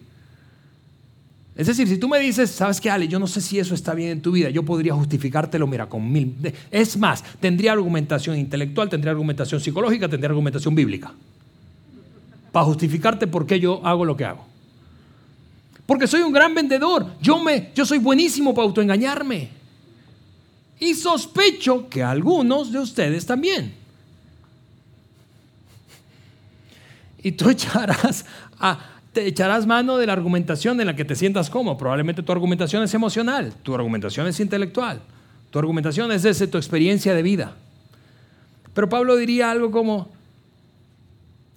Es 1.57 1.69
decir, 1.69 1.89
si 1.89 1.97
tú 1.97 2.07
me 2.07 2.19
dices, 2.19 2.51
sabes 2.51 2.83
qué, 2.83 2.91
Ale, 2.91 3.09
yo 3.09 3.19
no 3.19 3.27
sé 3.27 3.41
si 3.41 3.59
eso 3.59 3.75
está 3.75 3.95
bien 3.95 4.11
en 4.11 4.21
tu 4.21 4.31
vida, 4.31 4.51
yo 4.51 4.63
podría 4.63 4.93
justificártelo, 4.93 5.67
mira, 5.67 5.89
con 5.89 6.13
mil. 6.13 6.37
Es 6.71 6.95
más, 6.99 7.25
tendría 7.41 7.73
argumentación 7.73 8.37
intelectual, 8.37 8.91
tendría 8.91 9.13
argumentación 9.13 9.59
psicológica, 9.59 10.07
tendría 10.07 10.29
argumentación 10.29 10.75
bíblica. 10.75 11.15
Para 12.53 12.67
justificarte 12.67 13.27
por 13.27 13.47
qué 13.47 13.59
yo 13.59 13.81
hago 13.87 14.05
lo 14.05 14.19
que 14.19 14.27
hago. 14.27 14.52
Porque 15.93 16.07
soy 16.07 16.23
un 16.23 16.33
gran 16.33 16.55
vendedor. 16.55 17.05
Yo, 17.21 17.39
me, 17.39 17.71
yo 17.75 17.85
soy 17.85 17.99
buenísimo 17.99 18.55
para 18.55 18.67
autoengañarme. 18.67 19.51
Y 20.81 20.95
sospecho 20.95 21.87
que 21.91 22.03
algunos 22.03 22.73
de 22.73 22.79
ustedes 22.79 23.27
también. 23.27 23.75
Y 27.23 27.33
tú 27.33 27.51
echarás, 27.51 28.25
te 29.13 29.27
echarás 29.27 29.67
mano 29.67 29.99
de 29.99 30.07
la 30.07 30.15
argumentación 30.15 30.81
en 30.81 30.87
la 30.87 30.97
que 30.97 31.05
te 31.05 31.15
sientas 31.15 31.51
cómodo. 31.51 31.77
Probablemente 31.77 32.23
tu 32.23 32.33
argumentación 32.33 32.83
es 32.83 32.95
emocional, 32.95 33.53
tu 33.63 33.75
argumentación 33.75 34.27
es 34.27 34.41
intelectual, 34.41 35.03
tu 35.51 35.59
argumentación 35.59 36.11
es 36.11 36.23
desde 36.23 36.47
tu 36.47 36.57
experiencia 36.57 37.13
de 37.13 37.23
vida. 37.23 37.55
Pero 38.73 38.89
Pablo 38.89 39.17
diría 39.17 39.51
algo 39.51 39.71
como, 39.71 40.11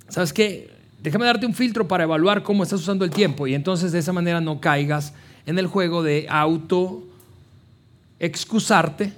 ¿sabes 0.09 0.33
qué? 0.33 0.74
Déjame 1.05 1.27
darte 1.27 1.45
un 1.45 1.53
filtro 1.53 1.87
para 1.87 2.03
evaluar 2.03 2.41
cómo 2.41 2.63
estás 2.63 2.81
usando 2.81 3.05
el 3.05 3.11
tiempo 3.11 3.45
y 3.45 3.53
entonces 3.53 3.91
de 3.91 3.99
esa 3.99 4.11
manera 4.11 4.41
no 4.41 4.59
caigas 4.59 5.13
en 5.45 5.59
el 5.59 5.67
juego 5.67 6.01
de 6.01 6.25
auto 6.27 7.03
excusarte 8.19 9.13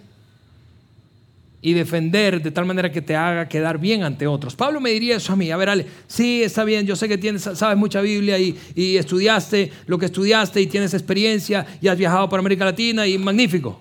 y 1.62 1.71
defender 1.71 2.43
de 2.43 2.52
tal 2.52 2.65
manera 2.65 2.91
que 2.91 3.02
te 3.02 3.15
haga 3.15 3.47
quedar 3.47 3.78
bien 3.78 4.04
ante 4.04 4.28
otros. 4.28 4.54
Pablo 4.54 4.82
me 4.82 4.89
diría 4.89 5.15
eso 5.15 5.32
a 5.32 5.38
mí, 5.38 5.50
a 5.50 5.56
ver, 5.56 5.69
Ale, 5.69 5.88
sí, 6.08 6.43
está 6.43 6.65
bien, 6.65 6.86
yo 6.86 6.97
sé 6.97 7.08
que 7.08 7.17
tienes, 7.17 7.43
sabes 7.43 7.78
mucha 7.78 8.02
Biblia 8.02 8.38
y, 8.38 8.58
estudiaste 8.97 9.71
lo 9.86 9.97
que 9.97 10.08
estudiaste 10.08 10.60
y 10.60 10.67
tienes 10.67 10.93
experiencia 10.93 11.65
y 11.80 11.88
has 11.88 11.97
viajado 11.97 12.28
por 12.28 12.38
América 12.38 12.65
Latina 12.65 13.08
y 13.08 13.17
magnífico. 13.17 13.80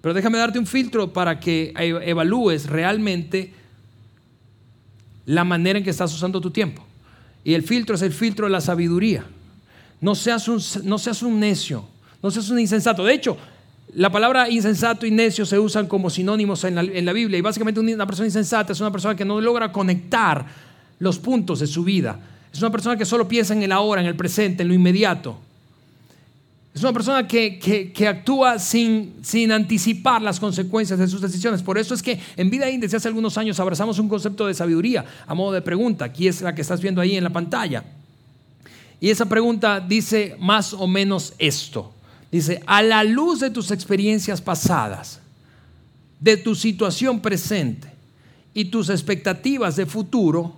Pero 0.00 0.14
déjame 0.14 0.38
darte 0.38 0.58
un 0.58 0.66
filtro 0.66 1.12
para 1.12 1.38
que 1.38 1.74
e-, 1.78 2.10
evalúes 2.10 2.70
realmente 2.70 3.52
la 5.26 5.44
manera 5.44 5.78
en 5.78 5.84
que 5.84 5.90
estás 5.90 6.14
usando 6.14 6.40
tu 6.40 6.50
tiempo. 6.50 6.85
Y 7.46 7.54
el 7.54 7.62
filtro 7.62 7.94
es 7.94 8.02
el 8.02 8.12
filtro 8.12 8.46
de 8.46 8.50
la 8.50 8.60
sabiduría. 8.60 9.24
No 10.00 10.16
seas 10.16 10.48
un, 10.48 10.60
no 10.82 10.98
seas 10.98 11.22
un 11.22 11.38
necio, 11.38 11.84
no 12.20 12.28
seas 12.28 12.50
un 12.50 12.58
insensato. 12.58 13.04
De 13.04 13.14
hecho, 13.14 13.36
la 13.94 14.10
palabra 14.10 14.50
insensato 14.50 15.06
y 15.06 15.12
necio 15.12 15.46
se 15.46 15.56
usan 15.56 15.86
como 15.86 16.10
sinónimos 16.10 16.64
en 16.64 16.74
la, 16.74 17.12
Biblia 17.12 17.38
y 17.38 17.42
básicamente 17.42 17.78
una 17.78 18.04
persona 18.04 18.26
insensata 18.26 18.72
es 18.72 18.80
una 18.80 18.90
persona 18.90 19.14
que 19.14 19.24
no 19.24 19.40
logra 19.40 19.70
conectar 19.70 20.44
los 20.98 21.20
puntos 21.20 21.60
de 21.60 21.68
su 21.68 21.84
vida. 21.84 22.18
Es 22.52 22.58
una 22.58 22.72
persona 22.72 22.96
que 22.96 23.04
solo 23.04 23.28
piensa 23.28 23.54
en 23.54 23.62
el 23.62 23.70
ahora, 23.70 24.00
en 24.00 24.08
el 24.08 24.16
presente, 24.16 24.64
en 24.64 24.68
lo 24.68 24.74
inmediato. 24.74 25.38
Es 26.76 26.82
una 26.82 26.92
persona 26.92 27.26
que, 27.26 28.06
actúa 28.06 28.58
sin, 28.58 29.14
sin, 29.22 29.50
anticipar 29.50 30.20
las 30.20 30.38
consecuencias 30.38 30.98
de 30.98 31.08
sus 31.08 31.22
decisiones. 31.22 31.62
Por 31.62 31.78
eso 31.78 31.94
es 31.94 32.02
que 32.02 32.20
en 32.36 32.50
Vida 32.50 32.68
Índice 32.68 32.98
hace 32.98 33.08
algunos 33.08 33.38
años 33.38 33.58
abrazamos 33.58 33.98
un 33.98 34.10
concepto 34.10 34.46
de 34.46 34.52
sabiduría 34.52 35.02
a 35.26 35.32
modo 35.32 35.52
de 35.52 35.62
pregunta. 35.62 36.04
Aquí 36.04 36.28
es 36.28 36.42
la 36.42 36.54
que 36.54 36.60
estás 36.60 36.82
viendo 36.82 37.00
ahí 37.00 37.16
en 37.16 37.24
la 37.24 37.30
pantalla. 37.30 37.82
Y 39.00 39.08
esa 39.08 39.24
pregunta 39.24 39.80
dice 39.80 40.36
más 40.38 40.74
o 40.74 40.86
menos 40.86 41.32
esto. 41.38 41.94
Dice, 42.30 42.62
a 42.66 42.82
la 42.82 43.04
luz 43.04 43.40
de 43.40 43.48
tus 43.48 43.70
experiencias 43.70 44.42
pasadas, 44.42 45.20
de 46.20 46.36
tu 46.36 46.54
situación 46.54 47.20
presente 47.20 47.90
y 48.52 48.66
tus 48.66 48.90
expectativas 48.90 49.76
de 49.76 49.86
futuro, 49.86 50.52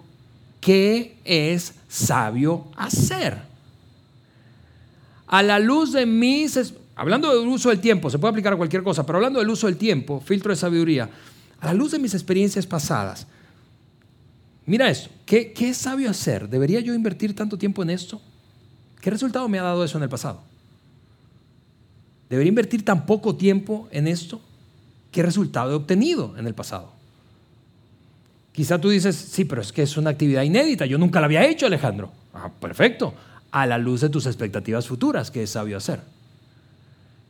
¿qué 0.61 1.17
es 1.25 1.75
sabio 1.89 2.65
hacer? 2.75 3.48
A 5.29 5.43
la 5.43 5.59
luz 5.59 5.93
de 5.93 6.07
mis... 6.07 6.75
Hablando 6.97 7.29
del 7.39 7.47
uso 7.47 7.69
del 7.69 7.81
tiempo, 7.81 8.11
se 8.11 8.19
puede 8.19 8.31
aplicar 8.33 8.55
a 8.55 8.57
cualquier 8.57 8.83
cosa, 8.83 9.07
pero 9.07 9.19
hablando 9.19 9.39
del 9.39 9.49
uso 9.49 9.69
del 9.69 9.77
tiempo, 9.77 10.21
filtro 10.21 10.51
de 10.51 10.57
sabiduría, 10.57 11.09
a 11.61 11.67
la 11.67 11.75
luz 11.75 11.93
de 11.93 12.01
mis 12.01 12.13
experiencias 12.13 12.67
pasadas, 12.67 13.27
mira 14.67 14.91
esto, 14.91 15.09
¿qué, 15.25 15.53
¿qué 15.53 15.69
es 15.69 15.77
sabio 15.77 16.11
hacer? 16.11 16.49
¿Debería 16.49 16.81
yo 16.81 16.95
invertir 16.95 17.37
tanto 17.37 17.57
tiempo 17.57 17.85
en 17.85 17.91
esto? 17.91 18.21
¿Qué 19.01 19.11
resultado 19.11 19.49
me 19.49 19.61
ha 19.61 19.63
dado 19.63 19.85
eso 19.85 19.97
en 19.97 20.03
el 20.03 20.09
pasado? 20.09 20.43
¿Debería 22.29 22.49
invertir 22.49 22.85
tan 22.85 23.07
poco 23.07 23.37
tiempo 23.37 23.89
en 23.93 24.09
esto? 24.09 24.41
¿Qué 25.13 25.23
resultado 25.23 25.73
he 25.73 25.75
obtenido 25.75 26.37
en 26.37 26.47
el 26.47 26.55
pasado? 26.55 26.93
Quizá 28.53 28.81
tú 28.81 28.89
dices, 28.89 29.15
sí, 29.15 29.45
pero 29.45 29.63
es 29.63 29.73
que 29.73 29.83
es 29.83 29.97
una 29.97 30.11
actividad 30.11 30.43
inédita, 30.43 30.85
yo 30.85 30.99
nunca 30.99 31.21
la 31.21 31.27
había 31.27 31.47
hecho, 31.47 31.67
Alejandro. 31.67 32.11
Ah, 32.35 32.51
perfecto. 32.61 33.15
A 33.51 33.67
la 33.67 33.79
luz 33.79 34.01
de 34.01 34.09
tus 34.09 34.27
expectativas 34.27 34.87
futuras, 34.87 35.31
¿qué 35.31 35.43
es 35.43 35.51
sabio 35.51 35.77
hacer? 35.77 36.01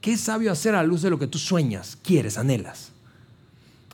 ¿Qué 0.01 0.13
es 0.13 0.21
sabio 0.21 0.53
hacer 0.53 0.75
a 0.75 0.83
la 0.83 0.89
luz 0.89 1.03
de 1.03 1.11
lo 1.11 1.19
que 1.19 1.27
tú 1.27 1.39
sueñas, 1.39 1.97
quieres, 2.03 2.39
anhelas? 2.39 2.93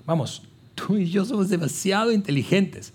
Vamos, 0.07 0.43
tú 0.75 0.97
y 0.97 1.11
yo 1.11 1.25
somos 1.25 1.49
demasiado 1.49 2.13
inteligentes 2.13 2.93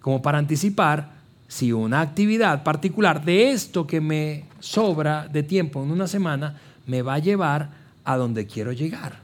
como 0.00 0.20
para 0.20 0.38
anticipar 0.38 1.14
si 1.48 1.72
una 1.72 2.00
actividad 2.00 2.62
particular 2.62 3.24
de 3.24 3.50
esto 3.50 3.86
que 3.86 4.00
me 4.00 4.44
sobra 4.60 5.28
de 5.28 5.42
tiempo 5.42 5.82
en 5.82 5.90
una 5.90 6.06
semana 6.06 6.58
me 6.86 7.02
va 7.02 7.14
a 7.14 7.18
llevar 7.18 7.70
a 8.04 8.16
donde 8.16 8.46
quiero 8.46 8.72
llegar. 8.72 9.20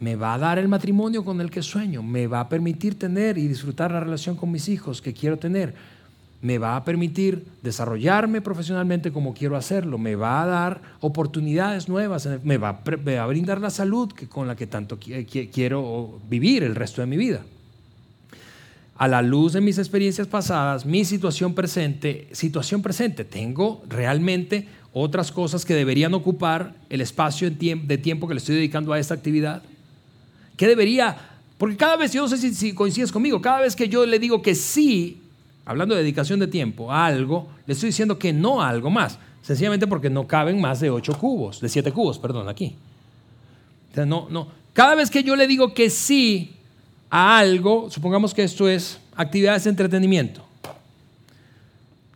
Me 0.00 0.16
va 0.16 0.34
a 0.34 0.38
dar 0.38 0.58
el 0.58 0.68
matrimonio 0.68 1.24
con 1.24 1.40
el 1.40 1.50
que 1.50 1.62
sueño, 1.62 2.02
me 2.02 2.26
va 2.26 2.40
a 2.40 2.48
permitir 2.48 2.98
tener 2.98 3.38
y 3.38 3.46
disfrutar 3.46 3.92
la 3.92 4.00
relación 4.00 4.36
con 4.36 4.50
mis 4.50 4.68
hijos 4.68 5.00
que 5.00 5.14
quiero 5.14 5.38
tener, 5.38 5.74
me 6.42 6.58
va 6.58 6.76
a 6.76 6.84
permitir 6.84 7.46
desarrollarme 7.62 8.40
profesionalmente 8.42 9.12
como 9.12 9.32
quiero 9.32 9.56
hacerlo, 9.56 9.96
me 9.96 10.16
va 10.16 10.42
a 10.42 10.46
dar 10.46 10.82
oportunidades 11.00 11.88
nuevas, 11.88 12.28
me 12.42 12.58
va 12.58 12.80
a, 12.84 13.26
brindar 13.26 13.60
la 13.60 13.70
salud 13.70 14.12
que, 14.12 14.28
con 14.28 14.48
la 14.48 14.56
que 14.56 14.66
tanto 14.66 14.98
quiero 14.98 16.20
vivir 16.28 16.64
el 16.64 16.74
resto 16.74 17.00
de 17.00 17.06
mi 17.06 17.16
vida. 17.16 17.42
A 18.96 19.08
la 19.08 19.22
luz 19.22 19.52
de 19.52 19.60
mis 19.60 19.78
experiencias 19.78 20.26
pasadas, 20.26 20.84
mi 20.84 21.04
situación 21.04 21.54
presente, 21.54 22.28
situación 22.32 22.82
presente, 22.82 23.24
tengo 23.24 23.82
realmente 23.88 24.68
otras 24.92 25.32
cosas 25.32 25.64
que 25.64 25.74
deberían 25.74 26.12
ocupar 26.12 26.74
el 26.90 27.00
espacio 27.00 27.50
de 27.50 27.98
tiempo 27.98 28.28
que 28.28 28.34
le 28.34 28.38
estoy 28.38 28.56
dedicando 28.56 28.92
a 28.92 28.98
esta 28.98 29.14
actividad? 29.14 29.62
¿Qué 30.56 30.66
debería? 30.66 31.16
Porque 31.56 31.76
cada 31.76 31.96
vez, 31.96 32.12
yo 32.12 32.22
no 32.22 32.28
sé 32.28 32.36
si, 32.36 32.52
si, 32.52 32.74
coincides 32.74 33.12
conmigo, 33.12 33.40
cada 33.40 33.60
vez 33.60 33.76
que 33.76 33.88
yo 33.88 34.04
le 34.04 34.18
digo 34.18 34.42
que 34.42 34.54
sí, 34.54 35.21
hablando 35.64 35.94
de 35.94 36.02
dedicación 36.02 36.40
de 36.40 36.46
tiempo, 36.46 36.92
a 36.92 37.06
algo, 37.06 37.48
le 37.66 37.74
estoy 37.74 37.88
diciendo 37.88 38.18
que 38.18 38.32
no 38.32 38.62
a 38.62 38.68
algo 38.68 38.90
más. 38.90 39.18
Sencillamente 39.42 39.86
porque 39.86 40.08
no 40.08 40.26
caben 40.26 40.60
más 40.60 40.80
de 40.80 40.90
ocho 40.90 41.18
cubos, 41.18 41.60
de 41.60 41.68
siete 41.68 41.92
cubos, 41.92 42.18
perdón, 42.18 42.48
aquí. 42.48 42.76
no, 43.96 44.28
no. 44.30 44.48
Cada 44.72 44.94
vez 44.94 45.10
que 45.10 45.22
yo 45.22 45.36
le 45.36 45.46
digo 45.46 45.74
que 45.74 45.90
sí 45.90 46.54
a 47.10 47.38
algo, 47.38 47.90
supongamos 47.90 48.32
que 48.34 48.44
esto 48.44 48.68
es 48.68 48.98
actividades 49.16 49.64
de 49.64 49.70
entretenimiento. 49.70 50.42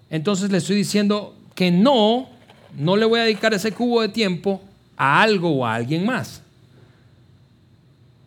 Entonces 0.09 0.51
le 0.51 0.59
estoy 0.59 0.77
diciendo 0.77 1.35
que 1.55 1.71
no 1.71 2.29
no 2.77 2.97
le 2.97 3.07
voy 3.07 3.21
a 3.21 3.25
dedicar 3.25 3.55
ese 3.55 3.73
cubo 3.73 4.03
de 4.03 4.09
tiempo 4.09 4.61
a 4.97 5.23
algo 5.23 5.51
o 5.51 5.67
a 5.67 5.75
alguien 5.75 6.05
más. 6.05 6.43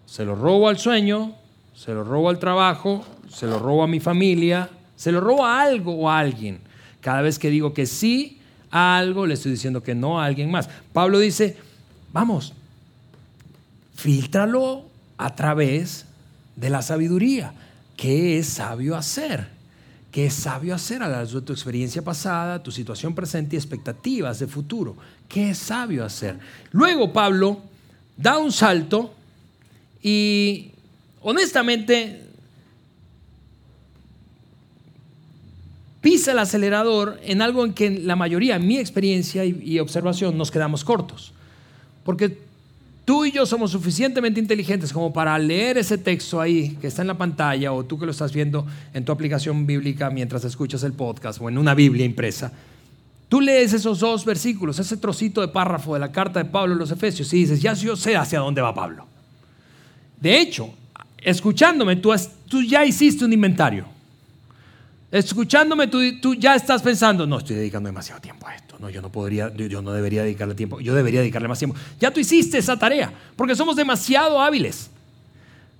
Se 0.05 0.25
lo 0.25 0.35
robo 0.35 0.67
al 0.67 0.79
sueño, 0.79 1.35
se 1.75 1.93
lo 1.93 2.03
robo 2.03 2.29
al 2.29 2.39
trabajo, 2.39 3.05
se 3.29 3.45
lo 3.45 3.59
robo 3.59 3.83
a 3.83 3.87
mi 3.87 3.99
familia, 3.99 4.69
se 4.99 5.13
lo 5.13 5.21
robo 5.21 5.45
a 5.45 5.61
algo 5.61 5.95
o 5.95 6.09
a 6.09 6.19
alguien. 6.19 6.59
Cada 6.99 7.21
vez 7.21 7.39
que 7.39 7.49
digo 7.49 7.73
que 7.73 7.85
sí 7.85 8.41
a 8.69 8.97
algo, 8.97 9.25
le 9.25 9.35
estoy 9.35 9.53
diciendo 9.53 9.81
que 9.81 9.95
no 9.95 10.19
a 10.19 10.25
alguien 10.25 10.51
más. 10.51 10.69
Pablo 10.91 11.19
dice, 11.19 11.55
vamos, 12.11 12.51
filtralo 13.95 14.83
a 15.17 15.33
través 15.35 16.03
de 16.57 16.69
la 16.69 16.81
sabiduría. 16.81 17.53
¿Qué 17.95 18.39
es 18.39 18.47
sabio 18.47 18.97
hacer? 18.97 19.47
¿Qué 20.11 20.25
es 20.25 20.33
sabio 20.33 20.75
hacer 20.75 21.01
a 21.01 21.07
la 21.07 21.23
de 21.23 21.41
tu 21.43 21.53
experiencia 21.53 22.01
pasada, 22.01 22.61
tu 22.61 22.69
situación 22.69 23.15
presente 23.15 23.55
y 23.55 23.59
expectativas 23.59 24.39
de 24.39 24.47
futuro? 24.47 24.97
¿Qué 25.29 25.51
es 25.51 25.59
sabio 25.59 26.03
hacer? 26.03 26.37
Luego 26.73 27.13
Pablo 27.13 27.61
da 28.17 28.37
un 28.37 28.51
salto 28.51 29.13
y 30.03 30.71
honestamente 31.21 32.28
pisa 36.01 36.31
el 36.31 36.39
acelerador 36.39 37.19
en 37.23 37.41
algo 37.41 37.65
en 37.65 37.73
que 37.73 37.89
la 37.89 38.15
mayoría, 38.15 38.55
en 38.55 38.67
mi 38.67 38.77
experiencia 38.77 39.45
y, 39.45 39.79
observación, 39.79 40.37
nos 40.37 40.51
quedamos 40.51 40.83
cortos. 40.83 41.33
Porque 42.03 42.37
tú 43.05 43.25
y 43.25 43.31
yo 43.31 43.45
somos 43.45 43.71
suficientemente 43.71 44.39
inteligentes 44.39 44.93
como 44.93 45.11
para 45.11 45.37
leer 45.37 45.77
ese 45.77 45.97
texto 45.97 46.39
ahí 46.39 46.77
que 46.81 46.87
está 46.87 47.01
en 47.01 47.09
la 47.09 47.17
pantalla 47.17 47.73
o 47.73 47.83
tú 47.83 47.99
que 47.99 48.05
lo 48.05 48.11
estás 48.11 48.33
viendo 48.33 48.65
en 48.93 49.03
tu 49.03 49.11
aplicación 49.11 49.65
bíblica 49.65 50.09
mientras 50.09 50.43
escuchas 50.45 50.83
el 50.83 50.93
podcast 50.93 51.41
o 51.41 51.49
en 51.49 51.57
una 51.57 51.73
Biblia 51.73 52.05
impresa. 52.05 52.51
Tú 53.27 53.41
lees 53.41 53.73
esos 53.73 53.99
dos 53.99 54.25
versículos, 54.25 54.79
ese 54.79 54.97
trocito 54.97 55.41
de 55.41 55.49
párrafo 55.49 55.93
de 55.93 55.99
la 55.99 56.11
carta 56.11 56.41
de 56.41 56.49
Pablo 56.49 56.73
a 56.73 56.77
los 56.77 56.91
Efesios 56.91 57.31
y 57.33 57.41
dices, 57.41 57.61
ya 57.61 57.73
yo 57.73 57.95
sé 57.95 58.15
hacia 58.15 58.39
dónde 58.39 58.61
va 58.61 58.73
Pablo. 58.73 59.05
De 60.19 60.39
hecho, 60.39 60.73
escuchándome, 61.17 61.97
tú, 61.97 62.11
tú 62.47 62.63
ya 62.63 62.83
hiciste 62.85 63.23
un 63.23 63.33
inventario. 63.33 63.98
Escuchándome, 65.11 65.87
tú, 65.87 65.99
tú, 66.21 66.35
ya 66.35 66.55
estás 66.55 66.83
pensando, 66.83 67.25
no, 67.25 67.39
estoy 67.39 67.55
dedicando 67.55 67.87
demasiado 67.87 68.21
tiempo 68.21 68.47
a 68.47 68.55
esto. 68.55 68.75
No, 68.79 68.89
yo 68.89 69.01
no 69.01 69.11
podría, 69.11 69.51
yo 69.55 69.81
no 69.81 69.91
debería 69.91 70.23
dedicarle 70.23 70.53
tiempo. 70.53 70.79
Yo 70.79 70.93
debería 70.93 71.21
dedicarle 71.21 71.47
más 71.47 71.57
tiempo. 71.57 71.75
Ya 71.99 72.11
tú 72.11 72.19
hiciste 72.19 72.59
esa 72.59 72.77
tarea, 72.77 73.11
porque 73.35 73.55
somos 73.55 73.75
demasiado 73.75 74.39
hábiles. 74.39 74.91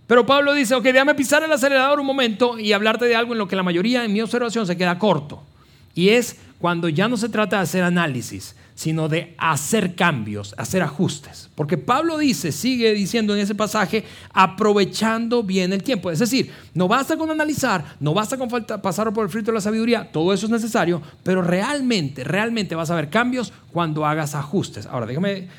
Pero 0.08 0.26
Pablo 0.26 0.54
dice, 0.54 0.74
ok, 0.74 0.84
déjame 0.84 1.14
pisar 1.14 1.44
el 1.44 1.52
acelerador 1.52 2.00
un 2.00 2.08
momento 2.08 2.58
y 2.58 2.74
hablarte 2.74 3.06
de 3.06 3.16
algo 3.16 3.34
en 3.34 3.38
lo 3.38 3.48
que 3.48 3.56
la 3.56 3.62
mayoría, 3.62 4.04
en 4.04 4.12
mi 4.12 4.22
observación, 4.22 4.66
se 4.66 4.76
queda 4.76 4.98
corto. 4.98 5.44
Y 5.94 6.10
es 6.10 6.38
cuando 6.58 6.90
ya 6.90 7.08
no 7.08 7.16
se 7.16 7.30
trata 7.30 7.58
de 7.58 7.64
hacer 7.64 7.84
análisis, 7.84 8.56
sino 8.80 9.10
de 9.10 9.36
hacer 9.38 9.94
cambios, 9.94 10.56
hacer 10.58 10.82
ajustes. 10.82 11.50
Porque 11.54 11.78
Pablo 11.78 12.18
dice, 12.18 12.54
sigue 12.54 12.94
diciendo 12.94 13.36
en 13.36 13.42
ese 13.42 13.54
pasaje, 13.54 14.06
aprovechando 14.32 15.44
bien 15.44 15.74
el 15.74 15.84
tiempo. 15.84 16.10
Es 16.10 16.20
decir, 16.20 16.50
no 16.74 16.88
basta 16.88 17.18
con 17.18 17.30
analizar, 17.30 17.98
no 18.00 18.14
basta 18.14 18.38
con 18.38 18.48
pasar 18.48 19.12
por 19.12 19.26
el 19.26 19.30
frito 19.30 19.52
de 19.52 19.56
la 19.56 19.62
sabiduría, 19.62 20.10
todo 20.14 20.32
eso 20.32 20.46
es 20.46 20.52
necesario, 20.54 21.02
pero 21.24 21.42
realmente, 21.42 22.24
realmente 22.24 22.74
vas 22.74 22.90
a 22.90 22.96
ver 22.96 23.10
cambios 23.10 23.52
cuando 23.74 24.06
hagas 24.06 24.34
ajustes. 24.34 24.86
Ahora, 24.86 25.08
déjame 25.08 25.50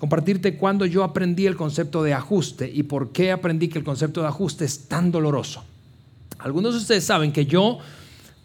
compartirte 0.00 0.56
cuando 0.56 0.84
yo 0.84 1.04
aprendí 1.04 1.46
el 1.46 1.54
concepto 1.54 2.02
de 2.02 2.12
ajuste 2.12 2.68
y 2.68 2.82
por 2.82 3.12
qué 3.12 3.30
aprendí 3.30 3.68
que 3.68 3.78
el 3.78 3.84
concepto 3.84 4.20
de 4.20 4.26
ajuste 4.26 4.64
es 4.64 4.88
tan 4.88 5.12
doloroso. 5.12 5.62
Algunos 6.40 6.74
de 6.74 6.80
ustedes 6.80 7.04
saben 7.04 7.30
que 7.30 7.46
yo 7.46 7.78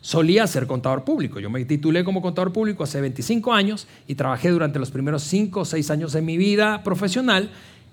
solía 0.01 0.47
ser 0.47 0.67
contador 0.67 1.03
público. 1.03 1.39
Yo 1.39 1.49
me 1.49 1.63
titulé 1.65 2.03
como 2.03 2.21
contador 2.21 2.53
público 2.53 2.83
hace 2.83 3.01
25 3.01 3.53
años 3.53 3.87
y 4.07 4.15
trabajé 4.15 4.49
durante 4.49 4.79
los 4.79 4.91
primeros 4.91 5.23
5 5.23 5.59
o 5.61 5.65
6 5.65 5.91
años 5.91 6.13
de 6.13 6.21
mi 6.21 6.37
vida 6.37 6.83
profesional 6.83 7.49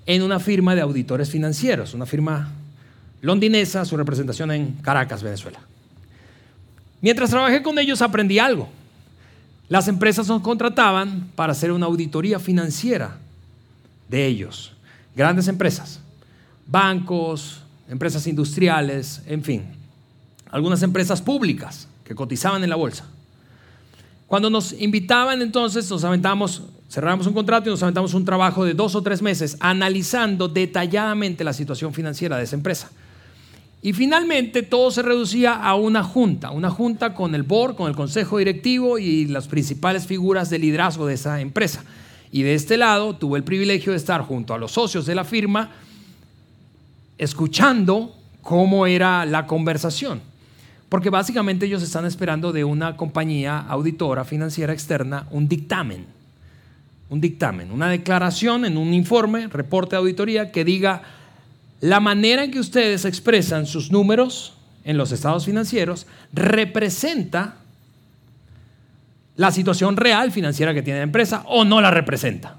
en 0.06 0.22
una 0.22 0.38
firma 0.38 0.74
de 0.74 0.82
auditores 0.82 1.30
financieros, 1.30 1.94
una 1.94 2.06
firma 2.06 2.52
londinesa, 3.22 3.84
su 3.84 3.96
representación 3.96 4.52
en 4.52 4.72
Caracas, 4.82 5.22
Venezuela. 5.22 5.58
Mientras 7.00 7.30
trabajé 7.30 7.62
con 7.62 7.78
ellos 7.78 8.02
aprendí 8.02 8.38
algo. 8.38 8.68
Las 9.68 9.88
empresas 9.88 10.28
nos 10.28 10.42
contrataban 10.42 11.28
para 11.34 11.52
hacer 11.52 11.72
una 11.72 11.86
auditoría 11.86 12.38
financiera 12.38 13.18
de 14.08 14.26
ellos. 14.26 14.72
Grandes 15.16 15.48
empresas, 15.48 16.00
bancos, 16.68 17.62
empresas 17.88 18.28
industriales, 18.28 19.22
en 19.26 19.42
fin. 19.42 19.64
Algunas 20.50 20.82
empresas 20.82 21.20
públicas 21.20 21.88
que 22.06 22.14
cotizaban 22.14 22.62
en 22.62 22.70
la 22.70 22.76
bolsa. 22.76 23.04
Cuando 24.26 24.48
nos 24.48 24.72
invitaban 24.72 25.42
entonces, 25.42 25.90
nos 25.90 26.04
aventamos, 26.04 26.62
cerramos 26.88 27.26
un 27.26 27.34
contrato 27.34 27.68
y 27.68 27.72
nos 27.72 27.82
aventamos 27.82 28.14
un 28.14 28.24
trabajo 28.24 28.64
de 28.64 28.74
dos 28.74 28.94
o 28.94 29.02
tres 29.02 29.22
meses 29.22 29.56
analizando 29.60 30.48
detalladamente 30.48 31.44
la 31.44 31.52
situación 31.52 31.92
financiera 31.92 32.36
de 32.36 32.44
esa 32.44 32.56
empresa. 32.56 32.90
Y 33.82 33.92
finalmente 33.92 34.62
todo 34.62 34.90
se 34.90 35.02
reducía 35.02 35.54
a 35.54 35.74
una 35.74 36.02
junta, 36.02 36.50
una 36.50 36.70
junta 36.70 37.14
con 37.14 37.34
el 37.34 37.42
board, 37.42 37.76
con 37.76 37.88
el 37.88 37.94
consejo 37.94 38.38
directivo 38.38 38.98
y 38.98 39.26
las 39.26 39.46
principales 39.46 40.06
figuras 40.06 40.50
de 40.50 40.58
liderazgo 40.58 41.06
de 41.06 41.14
esa 41.14 41.40
empresa. 41.40 41.84
Y 42.32 42.42
de 42.42 42.54
este 42.54 42.76
lado 42.76 43.14
tuve 43.14 43.38
el 43.38 43.44
privilegio 43.44 43.92
de 43.92 43.98
estar 43.98 44.22
junto 44.22 44.54
a 44.54 44.58
los 44.58 44.72
socios 44.72 45.06
de 45.06 45.14
la 45.14 45.24
firma 45.24 45.70
escuchando 47.18 48.14
cómo 48.42 48.86
era 48.86 49.24
la 49.24 49.46
conversación. 49.46 50.20
Porque 50.88 51.10
básicamente 51.10 51.66
ellos 51.66 51.82
están 51.82 52.04
esperando 52.04 52.52
de 52.52 52.64
una 52.64 52.96
compañía 52.96 53.58
auditora 53.58 54.24
financiera 54.24 54.72
externa 54.72 55.26
un 55.30 55.48
dictamen. 55.48 56.06
Un 57.08 57.20
dictamen, 57.20 57.70
una 57.70 57.88
declaración 57.88 58.64
en 58.64 58.76
un 58.76 58.92
informe, 58.92 59.46
reporte 59.48 59.96
de 59.96 59.98
auditoría 59.98 60.50
que 60.50 60.64
diga 60.64 61.02
la 61.80 62.00
manera 62.00 62.44
en 62.44 62.50
que 62.50 62.58
ustedes 62.58 63.04
expresan 63.04 63.66
sus 63.66 63.92
números 63.92 64.54
en 64.84 64.96
los 64.96 65.12
estados 65.12 65.44
financieros 65.44 66.06
representa 66.32 67.56
la 69.36 69.50
situación 69.52 69.96
real 69.96 70.32
financiera 70.32 70.72
que 70.72 70.82
tiene 70.82 71.00
la 71.00 71.04
empresa 71.04 71.42
o 71.46 71.64
no 71.64 71.80
la 71.80 71.90
representa. 71.90 72.56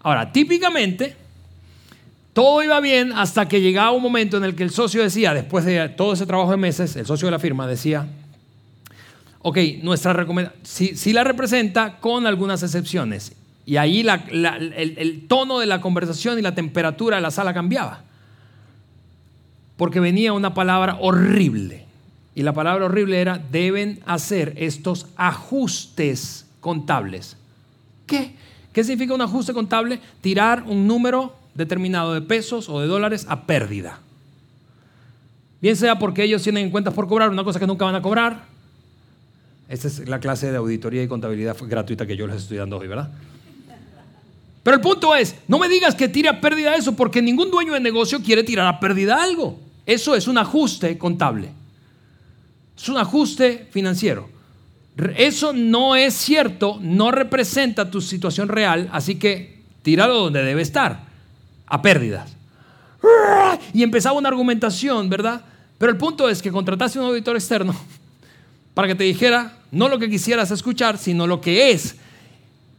Ahora, 0.00 0.32
típicamente, 0.32 1.16
todo 2.32 2.62
iba 2.62 2.80
bien 2.80 3.12
hasta 3.12 3.46
que 3.46 3.60
llegaba 3.60 3.90
un 3.90 4.02
momento 4.02 4.36
en 4.38 4.44
el 4.44 4.54
que 4.54 4.62
el 4.62 4.70
socio 4.70 5.02
decía, 5.02 5.34
después 5.34 5.64
de 5.64 5.88
todo 5.90 6.14
ese 6.14 6.26
trabajo 6.26 6.50
de 6.50 6.56
meses, 6.56 6.96
el 6.96 7.04
socio 7.04 7.26
de 7.26 7.32
la 7.32 7.38
firma 7.38 7.66
decía, 7.66 8.06
ok, 9.40 9.58
nuestra 9.82 10.12
recomendación, 10.14 10.62
sí, 10.96 11.12
la 11.12 11.24
representa 11.24 11.98
con 11.98 12.26
algunas 12.26 12.62
excepciones. 12.62 13.32
Y 13.66 13.76
ahí 13.76 14.00
el, 14.00 14.72
el 14.74 15.26
tono 15.28 15.58
de 15.58 15.66
la 15.66 15.80
conversación 15.80 16.38
y 16.38 16.42
la 16.42 16.54
temperatura 16.54 17.16
de 17.16 17.22
la 17.22 17.30
sala 17.30 17.52
cambiaba. 17.52 18.02
Porque 19.76 20.00
venía 20.00 20.32
una 20.32 20.54
palabra 20.54 20.96
horrible. 21.00 21.84
Y 22.34 22.42
la 22.42 22.54
palabra 22.54 22.86
horrible 22.86 23.20
era, 23.20 23.38
deben 23.38 24.00
hacer 24.06 24.54
estos 24.56 25.06
ajustes 25.16 26.46
contables. 26.60 27.36
¿Qué? 28.06 28.34
¿Qué 28.72 28.84
significa 28.84 29.14
un 29.14 29.20
ajuste 29.20 29.52
contable? 29.52 30.00
Tirar 30.22 30.64
un 30.66 30.86
número 30.86 31.41
determinado 31.54 32.14
de 32.14 32.20
pesos 32.22 32.68
o 32.68 32.80
de 32.80 32.86
dólares 32.86 33.26
a 33.28 33.46
pérdida. 33.46 34.00
Bien 35.60 35.76
sea 35.76 35.98
porque 35.98 36.24
ellos 36.24 36.42
tienen 36.42 36.70
cuentas 36.70 36.92
por 36.94 37.06
cobrar, 37.06 37.30
una 37.30 37.44
cosa 37.44 37.60
que 37.60 37.66
nunca 37.66 37.84
van 37.84 37.94
a 37.94 38.02
cobrar. 38.02 38.44
Esta 39.68 39.88
es 39.88 40.08
la 40.08 40.20
clase 40.20 40.50
de 40.50 40.56
auditoría 40.56 41.02
y 41.02 41.08
contabilidad 41.08 41.56
gratuita 41.60 42.06
que 42.06 42.16
yo 42.16 42.26
les 42.26 42.42
estoy 42.42 42.58
dando 42.58 42.78
hoy, 42.78 42.88
¿verdad? 42.88 43.10
Pero 44.62 44.76
el 44.76 44.80
punto 44.80 45.14
es, 45.14 45.36
no 45.48 45.58
me 45.58 45.68
digas 45.68 45.94
que 45.94 46.08
tire 46.08 46.28
a 46.28 46.40
pérdida 46.40 46.74
eso, 46.74 46.94
porque 46.94 47.20
ningún 47.20 47.50
dueño 47.50 47.72
de 47.72 47.80
negocio 47.80 48.22
quiere 48.22 48.44
tirar 48.44 48.66
a 48.66 48.80
pérdida 48.80 49.22
algo. 49.22 49.58
Eso 49.86 50.14
es 50.14 50.28
un 50.28 50.38
ajuste 50.38 50.98
contable. 50.98 51.48
Es 52.76 52.88
un 52.88 52.96
ajuste 52.96 53.68
financiero. 53.70 54.28
Eso 55.16 55.52
no 55.52 55.96
es 55.96 56.14
cierto, 56.14 56.78
no 56.80 57.10
representa 57.10 57.90
tu 57.90 58.00
situación 58.00 58.48
real, 58.48 58.90
así 58.92 59.14
que 59.14 59.62
tíralo 59.82 60.18
donde 60.18 60.42
debe 60.42 60.60
estar, 60.60 61.06
a 61.72 61.80
pérdidas. 61.80 62.36
Y 63.72 63.82
empezaba 63.82 64.18
una 64.18 64.28
argumentación, 64.28 65.08
¿verdad? 65.08 65.42
Pero 65.78 65.90
el 65.90 65.98
punto 65.98 66.28
es 66.28 66.40
que 66.40 66.52
contrataste 66.52 66.98
un 66.98 67.06
auditor 67.06 67.34
externo 67.34 67.74
para 68.74 68.88
que 68.88 68.94
te 68.94 69.04
dijera 69.04 69.58
no 69.70 69.88
lo 69.88 69.98
que 69.98 70.08
quisieras 70.08 70.50
escuchar, 70.50 70.98
sino 70.98 71.26
lo 71.26 71.40
que 71.40 71.70
es 71.70 71.96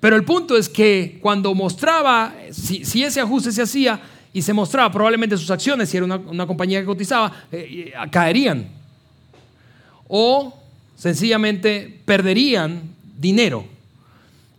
pero 0.04 0.18
el 0.18 0.26
punto 0.26 0.58
es 0.58 0.68
que 0.68 1.18
cuando 1.22 1.56
mostraba, 1.56 2.36
si, 2.52 3.04
ese 3.04 3.22
ajuste 3.22 3.54
se 3.54 3.62
hacía 3.62 4.02
y 4.34 4.41
se 4.41 4.52
mostraba 4.52 4.91
probablemente 4.91 5.38
sus 5.38 5.50
acciones, 5.50 5.88
si 5.88 5.96
era 5.96 6.06
una, 6.06 6.46
compañía 6.46 6.82
que 6.82 6.86
cotizaba, 6.86 7.32
eh, 7.50 7.94
eh, 7.96 8.10
caerían. 8.12 8.68
O 10.10 10.60
sencillamente 10.98 12.02
perderían 12.04 12.82
dinero. 13.18 13.66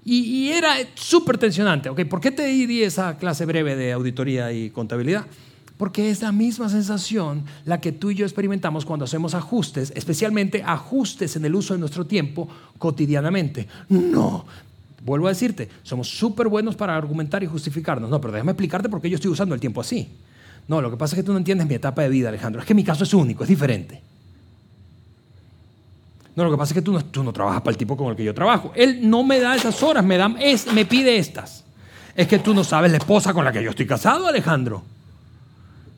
Y, 0.05 0.49
era 0.49 0.75
súper 0.95 1.39
tensionante. 1.39 1.89
Okay, 1.89 2.05
¿Por 2.05 2.21
qué 2.21 2.31
te 2.31 2.47
di 2.47 2.83
esa 2.83 3.17
clase 3.17 3.47
breve 3.47 3.75
de 3.75 3.93
auditoría 3.93 4.53
y 4.53 4.71
contabilidad? 4.71 5.25
Porque 5.79 6.11
es 6.11 6.23
la 6.23 6.31
misma 6.31 6.69
sensación 6.69 7.45
la 7.65 7.81
que 7.81 7.91
tú 7.91 8.11
y 8.11 8.15
yo 8.15 8.27
experimentamos 8.27 8.85
cuando 8.85 9.07
hacemos 9.07 9.35
ajustes, 9.35 9.93
especialmente 9.97 10.63
ajustes 10.63 11.37
en 11.37 11.45
el 11.45 11.55
uso 11.55 11.75
de 11.75 11.81
nuestro 11.81 12.07
tiempo 12.07 12.49
cotidianamente. 12.79 13.67
No, 13.89 14.45
Vuelvo 15.05 15.27
a 15.27 15.31
decirte, 15.31 15.69
somos 15.83 16.09
súper 16.09 16.49
buenos 16.49 16.77
para 16.77 16.97
argumentar 16.97 17.43
y 17.43 17.47
justificarnos. 17.47 18.09
No, 18.09 18.23
pero 18.23 18.33
déjame 18.33 18.53
explicarte 18.53 18.89
por 18.89 19.03
qué 19.03 19.11
yo 19.11 19.17
estoy 19.17 19.31
usando 19.31 19.55
el 19.55 19.61
tiempo 19.61 19.83
así. 19.83 20.09
No, 20.67 20.81
lo 20.81 20.91
que 20.91 20.97
pasa 20.97 21.15
es 21.15 21.21
que 21.21 21.27
tú 21.27 21.33
no 21.33 21.39
entiendes 21.39 21.67
mi 21.67 21.75
etapa 21.75 22.01
de 22.01 22.09
vida, 22.09 22.31
Alejandro. 22.31 22.63
Es 22.63 22.67
que 22.67 22.75
mi 22.75 22.85
caso 22.85 23.05
es 23.05 23.13
único, 23.13 23.43
es 23.43 23.51
diferente. 23.51 24.01
No, 26.37 26.45
lo 26.45 26.51
que 26.51 26.57
pasa 26.57 26.73
es 26.73 26.75
que 26.75 26.83
tú 26.83 26.93
no, 26.93 27.05
tú 27.05 27.23
no 27.23 27.33
trabajas 27.33 27.63
para 27.63 27.73
el 27.73 27.77
tipo 27.77 27.97
con 27.97 28.09
el 28.09 28.17
que 28.17 28.25
yo 28.25 28.35
trabajo. 28.35 28.73
Él 28.75 29.09
no 29.09 29.23
me 29.23 29.39
da 29.39 29.55
esas 29.55 29.81
horas, 29.83 30.05
me, 30.05 30.17
da, 30.17 30.29
me 30.29 30.85
pide 30.85 31.17
estas. 31.17 31.65
Es 32.15 32.27
que 32.27 32.39
tú 32.39 32.55
no 32.55 32.65
sabes 32.65 32.91
la 32.91 32.99
esposa 32.99 33.33
con 33.33 33.45
la 33.45 33.53
que 33.53 33.63
yo 33.63 33.71
estoy 33.71 33.87
casado, 33.87 34.27
Alejandro. 34.27 34.83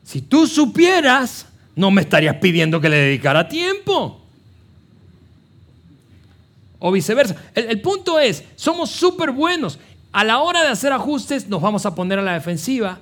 Si 0.03 0.21
tú 0.21 0.47
supieras, 0.47 1.47
no 1.75 1.91
me 1.91 2.01
estarías 2.01 2.35
pidiendo 2.37 2.79
que 2.79 2.89
le 2.89 2.97
dedicara 2.97 3.47
tiempo 3.47 4.21
o 6.79 6.91
viceversa. 6.91 7.35
El, 7.53 7.81
punto 7.81 8.19
es, 8.19 8.43
somos 8.55 8.89
súper 8.89 9.31
buenos. 9.31 9.79
A 10.11 10.23
la 10.23 10.39
hora 10.39 10.61
de 10.61 10.69
hacer 10.69 10.91
ajustes 10.91 11.47
nos 11.47 11.61
vamos 11.61 11.85
a 11.85 11.93
poner 11.93 12.19
a 12.19 12.23
la 12.23 12.33
defensiva 12.33 12.99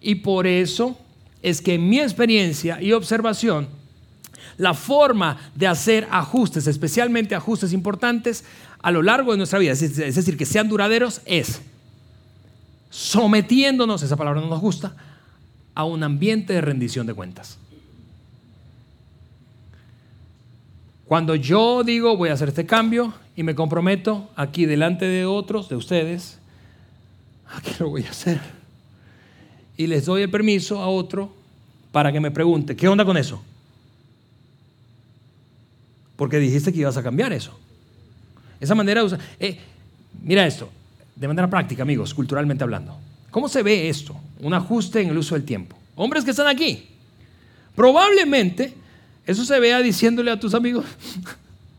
y 0.00 0.16
por 0.16 0.46
eso 0.46 0.96
es 1.42 1.60
que 1.60 1.74
en 1.74 1.88
mi 1.88 2.00
experiencia 2.00 2.80
y 2.80 2.92
observación, 2.92 3.68
la 4.56 4.74
forma 4.74 5.38
de 5.54 5.66
hacer 5.66 6.08
ajustes, 6.10 6.66
especialmente 6.66 7.34
ajustes 7.34 7.72
importantes, 7.72 8.44
a 8.82 8.90
lo 8.90 9.02
largo 9.02 9.32
de 9.32 9.38
nuestra 9.38 9.58
vida, 9.58 9.72
es 9.72 9.96
decir, 9.96 10.36
que 10.36 10.46
sean 10.46 10.68
duraderos, 10.68 11.20
es 11.24 11.60
sometiéndonos, 12.90 14.02
esa 14.02 14.16
palabra 14.16 14.40
no 14.40 14.48
nos 14.48 14.60
gusta, 14.60 14.94
a 15.74 15.84
un 15.84 16.02
ambiente 16.02 16.52
de 16.52 16.60
rendición 16.60 17.06
de 17.06 17.14
cuentas. 17.14 17.58
Cuando 21.06 21.34
yo 21.34 21.84
digo 21.84 22.16
voy 22.16 22.30
a 22.30 22.34
hacer 22.34 22.48
este 22.48 22.66
cambio 22.66 23.12
y 23.36 23.42
me 23.42 23.54
comprometo 23.54 24.30
aquí 24.36 24.66
delante 24.66 25.06
de 25.06 25.26
otros, 25.26 25.68
de 25.68 25.76
ustedes, 25.76 26.38
¿a 27.54 27.60
qué 27.60 27.72
lo 27.80 27.90
voy 27.90 28.04
a 28.04 28.10
hacer? 28.10 28.40
Y 29.76 29.86
les 29.86 30.04
doy 30.04 30.22
el 30.22 30.30
permiso 30.30 30.80
a 30.80 30.88
otro 30.88 31.32
para 31.92 32.12
que 32.12 32.20
me 32.20 32.30
pregunte, 32.30 32.76
¿qué 32.76 32.88
onda 32.88 33.04
con 33.04 33.16
eso? 33.16 33.42
Porque 36.22 36.38
dijiste 36.38 36.72
que 36.72 36.78
ibas 36.78 36.96
a 36.96 37.02
cambiar 37.02 37.32
eso. 37.32 37.50
Esa 38.60 38.76
manera 38.76 39.02
de 39.02 39.18
eh, 39.40 39.58
mira 40.22 40.46
esto, 40.46 40.70
de 41.16 41.26
manera 41.26 41.50
práctica, 41.50 41.82
amigos, 41.82 42.14
culturalmente 42.14 42.62
hablando. 42.62 42.96
¿Cómo 43.32 43.48
se 43.48 43.60
ve 43.64 43.88
esto? 43.88 44.14
Un 44.38 44.54
ajuste 44.54 45.00
en 45.00 45.08
el 45.08 45.18
uso 45.18 45.34
del 45.34 45.44
tiempo. 45.44 45.76
Hombres 45.96 46.24
que 46.24 46.30
están 46.30 46.46
aquí, 46.46 46.86
probablemente 47.74 48.72
eso 49.26 49.44
se 49.44 49.58
vea 49.58 49.80
diciéndole 49.80 50.30
a 50.30 50.38
tus 50.38 50.54
amigos, 50.54 50.84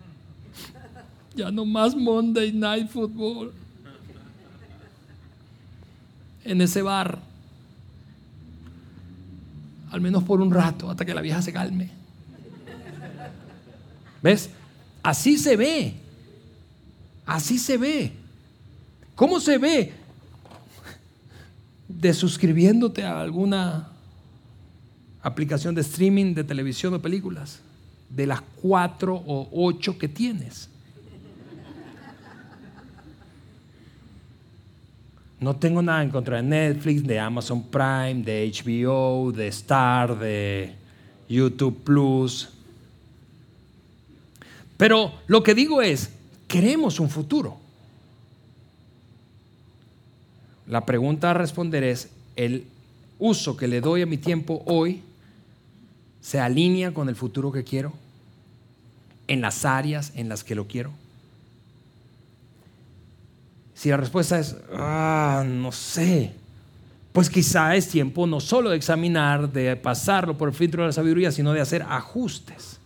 ya 1.38 1.50
no 1.50 1.64
más 1.64 1.96
Monday 1.96 2.52
Night 2.52 2.90
Football 2.90 3.54
en 6.44 6.60
ese 6.60 6.82
bar, 6.82 7.18
al 9.90 10.02
menos 10.02 10.22
por 10.26 10.42
un 10.42 10.52
rato, 10.52 10.92
hasta 10.92 11.06
que 11.06 11.14
la 11.14 11.22
vieja 11.22 11.42
se 11.42 11.54
calme. 11.54 12.03
¿Ves? 14.24 14.50
Así 15.04 15.38
se 15.38 15.56
ve. 15.56 15.94
Así 17.26 17.60
se 17.60 17.78
ve. 17.78 18.14
¿Cómo 19.16 19.40
se 19.40 19.60
ve? 19.60 19.94
de 22.04 22.14
suscribiéndote 22.14 23.04
a 23.04 23.22
alguna 23.22 23.88
aplicación 25.22 25.74
de 25.74 25.82
streaming 25.82 26.34
de 26.34 26.44
televisión 26.44 26.94
o 26.94 27.02
películas, 27.02 27.62
de 28.10 28.28
las 28.28 28.42
cuatro 28.62 29.16
o 29.16 29.50
ocho 29.54 29.98
que 29.98 30.10
tienes. 30.10 30.70
No 35.40 35.56
tengo 35.56 35.82
nada 35.82 36.04
en 36.04 36.10
contra 36.10 36.38
de 36.38 36.44
Netflix, 36.44 37.04
de 37.04 37.20
Amazon 37.20 37.64
Prime, 37.64 38.24
de 38.24 38.52
HBO, 38.52 39.32
de 39.32 39.48
Star, 39.48 40.18
de 40.18 40.74
YouTube 41.28 41.84
Plus. 41.84 42.50
Pero 44.78 45.14
lo 45.28 45.44
que 45.44 45.54
digo 45.54 45.82
es, 45.82 46.10
queremos 46.48 47.00
un 47.00 47.10
futuro. 47.10 47.58
La 50.68 50.86
pregunta 50.86 51.32
a 51.32 51.34
responder 51.34 51.84
es, 51.84 52.10
¿el 52.36 52.66
uso 53.20 53.58
que 53.58 53.68
le 53.68 53.82
doy 53.82 54.02
a 54.02 54.06
mi 54.06 54.18
tiempo 54.18 54.64
hoy 54.66 55.02
se 56.22 56.40
alinea 56.40 56.94
con 56.94 57.10
el 57.10 57.16
futuro 57.16 57.52
que 57.52 57.64
quiero? 57.64 57.94
¿En 59.28 59.42
las 59.42 59.66
áreas 59.66 60.12
en 60.16 60.30
las 60.30 60.44
que 60.44 60.56
lo 60.56 60.68
quiero? 60.68 60.92
Si 63.74 63.90
la 63.90 63.98
respuesta 63.98 64.40
es, 64.40 64.56
ah, 64.74 65.44
no 65.46 65.72
sé, 65.72 66.34
pues 67.14 67.30
quizá 67.30 67.76
es 67.76 67.90
tiempo 67.90 68.26
no 68.26 68.40
solo 68.40 68.72
de 68.72 68.78
examinar, 68.78 69.52
de 69.52 69.76
pasarlo 69.76 70.38
por 70.38 70.50
el 70.50 70.56
filtro 70.56 70.84
de 70.84 70.88
la 70.88 70.94
sabiduría, 70.94 71.32
sino 71.32 71.54
de 71.54 71.62
hacer 71.62 71.84
ajustes, 71.84 72.80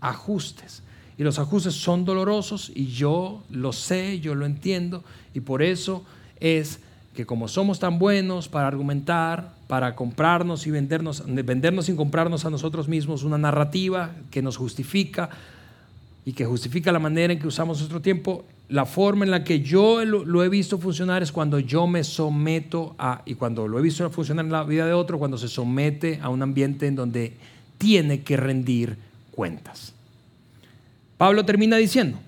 ajustes. 0.00 0.83
Y 1.16 1.22
los 1.22 1.38
ajustes 1.38 1.74
son 1.74 2.04
dolorosos 2.04 2.72
y 2.74 2.86
yo 2.86 3.42
lo 3.50 3.72
sé, 3.72 4.20
yo 4.20 4.34
lo 4.34 4.46
entiendo, 4.46 5.04
y 5.32 5.40
por 5.40 5.62
eso 5.62 6.04
es 6.40 6.80
que 7.14 7.24
como 7.24 7.46
somos 7.46 7.78
tan 7.78 7.98
buenos 7.98 8.48
para 8.48 8.66
argumentar, 8.66 9.54
para 9.68 9.94
comprarnos 9.94 10.66
y 10.66 10.70
vendernos, 10.70 11.22
vendernos 11.26 11.86
sin 11.86 11.96
comprarnos 11.96 12.44
a 12.44 12.50
nosotros 12.50 12.88
mismos 12.88 13.22
una 13.22 13.38
narrativa 13.38 14.10
que 14.30 14.42
nos 14.42 14.56
justifica 14.56 15.30
y 16.24 16.32
que 16.32 16.44
justifica 16.44 16.90
la 16.90 16.98
manera 16.98 17.32
en 17.32 17.38
que 17.38 17.46
usamos 17.46 17.78
nuestro 17.78 18.00
tiempo, 18.00 18.44
la 18.68 18.86
forma 18.86 19.24
en 19.24 19.30
la 19.30 19.44
que 19.44 19.60
yo 19.60 20.04
lo, 20.04 20.42
he 20.42 20.48
visto 20.48 20.78
funcionar 20.78 21.22
es 21.22 21.30
cuando 21.30 21.58
yo 21.58 21.86
me 21.86 22.02
someto 22.02 22.94
a, 22.98 23.22
y 23.26 23.34
cuando 23.34 23.68
lo 23.68 23.78
he 23.78 23.82
visto 23.82 24.08
funcionar 24.10 24.44
en 24.46 24.52
la 24.52 24.64
vida 24.64 24.86
de 24.86 24.94
otro, 24.94 25.18
cuando 25.18 25.38
se 25.38 25.48
somete 25.48 26.18
a 26.22 26.30
un 26.30 26.42
ambiente 26.42 26.86
en 26.86 26.96
donde 26.96 27.34
tiene 27.78 28.22
que 28.22 28.36
rendir 28.36 28.96
cuentas. 29.30 29.92
Pablo 31.16 31.44
termina 31.44 31.76
diciendo, 31.76 32.18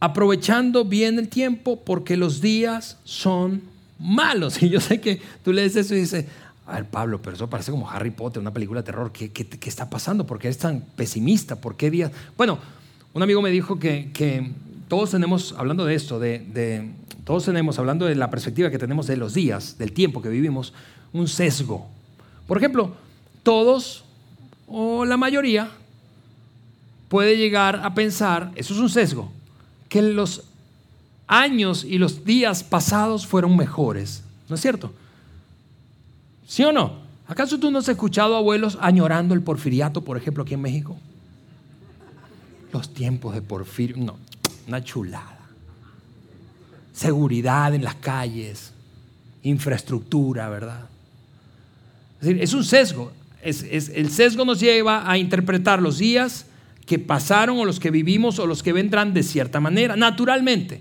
aprovechando 0.00 0.84
bien 0.84 1.18
el 1.18 1.28
tiempo 1.28 1.80
porque 1.84 2.16
los 2.16 2.40
días 2.40 2.98
son 3.04 3.62
malos. 3.98 4.62
Y 4.62 4.68
yo 4.68 4.80
sé 4.80 5.00
que 5.00 5.20
tú 5.44 5.52
lees 5.52 5.76
eso 5.76 5.94
y 5.94 6.00
dices, 6.00 6.26
a 6.66 6.74
ver, 6.74 6.84
Pablo, 6.86 7.20
pero 7.22 7.36
eso 7.36 7.48
parece 7.48 7.70
como 7.70 7.90
Harry 7.90 8.10
Potter, 8.10 8.40
una 8.40 8.52
película 8.52 8.80
de 8.80 8.86
terror. 8.86 9.12
¿Qué, 9.12 9.30
qué, 9.30 9.68
está 9.68 9.88
pasando? 9.88 10.26
¿Por 10.26 10.38
qué 10.38 10.48
eres 10.48 10.58
tan 10.58 10.80
pesimista? 10.80 11.56
¿Por 11.56 11.76
qué 11.76 11.90
días? 11.90 12.10
Bueno, 12.36 12.58
un 13.14 13.22
amigo 13.22 13.40
me 13.40 13.50
dijo 13.50 13.78
que, 13.78 14.10
que 14.12 14.50
todos 14.88 15.12
tenemos, 15.12 15.54
hablando 15.56 15.84
de 15.84 15.94
esto, 15.94 16.18
de, 16.18 16.40
de, 16.40 16.90
todos 17.24 17.44
tenemos, 17.44 17.78
hablando 17.78 18.06
de 18.06 18.14
la 18.14 18.30
perspectiva 18.30 18.70
que 18.70 18.78
tenemos 18.78 19.06
de 19.06 19.16
los 19.16 19.32
días, 19.32 19.78
del 19.78 19.92
tiempo 19.92 20.20
que 20.20 20.28
vivimos, 20.28 20.74
un 21.12 21.28
sesgo. 21.28 21.86
Por 22.46 22.58
ejemplo, 22.58 22.92
todos 23.42 24.04
o 24.68 25.04
la 25.04 25.16
mayoría 25.16 25.70
puede 27.08 27.36
llegar 27.36 27.80
a 27.84 27.94
pensar, 27.94 28.52
eso 28.56 28.74
es 28.74 28.80
un 28.80 28.90
sesgo, 28.90 29.30
que 29.88 30.02
los 30.02 30.44
años 31.26 31.84
y 31.84 31.98
los 31.98 32.24
días 32.24 32.62
pasados 32.62 33.26
fueron 33.26 33.56
mejores. 33.56 34.22
¿No 34.48 34.54
es 34.54 34.60
cierto? 34.60 34.92
¿Sí 36.46 36.62
o 36.64 36.72
no? 36.72 37.06
¿Acaso 37.26 37.58
tú 37.58 37.70
no 37.70 37.80
has 37.80 37.88
escuchado 37.88 38.36
abuelos 38.36 38.78
añorando 38.80 39.34
el 39.34 39.42
porfiriato, 39.42 40.02
por 40.02 40.16
ejemplo, 40.16 40.44
aquí 40.44 40.54
en 40.54 40.62
México? 40.62 40.96
Los 42.72 42.92
tiempos 42.94 43.34
de 43.34 43.42
porfirio, 43.42 43.96
no, 43.96 44.16
una 44.68 44.82
chulada. 44.84 45.38
Seguridad 46.92 47.74
en 47.74 47.82
las 47.82 47.96
calles, 47.96 48.72
infraestructura, 49.42 50.48
¿verdad? 50.48 50.86
Es 52.20 52.28
decir, 52.28 52.42
es 52.42 52.54
un 52.54 52.64
sesgo. 52.64 53.12
Es, 53.42 53.62
el 53.62 54.10
sesgo 54.10 54.44
nos 54.44 54.60
lleva 54.60 55.08
a 55.08 55.18
interpretar 55.18 55.82
los 55.82 55.98
días 55.98 56.46
que 56.86 56.98
pasaron 56.98 57.58
o 57.58 57.64
los 57.64 57.80
que 57.80 57.90
vivimos 57.90 58.38
o 58.38 58.46
los 58.46 58.62
que 58.62 58.72
vendrán 58.72 59.12
de 59.12 59.22
cierta 59.22 59.60
manera, 59.60 59.96
naturalmente. 59.96 60.80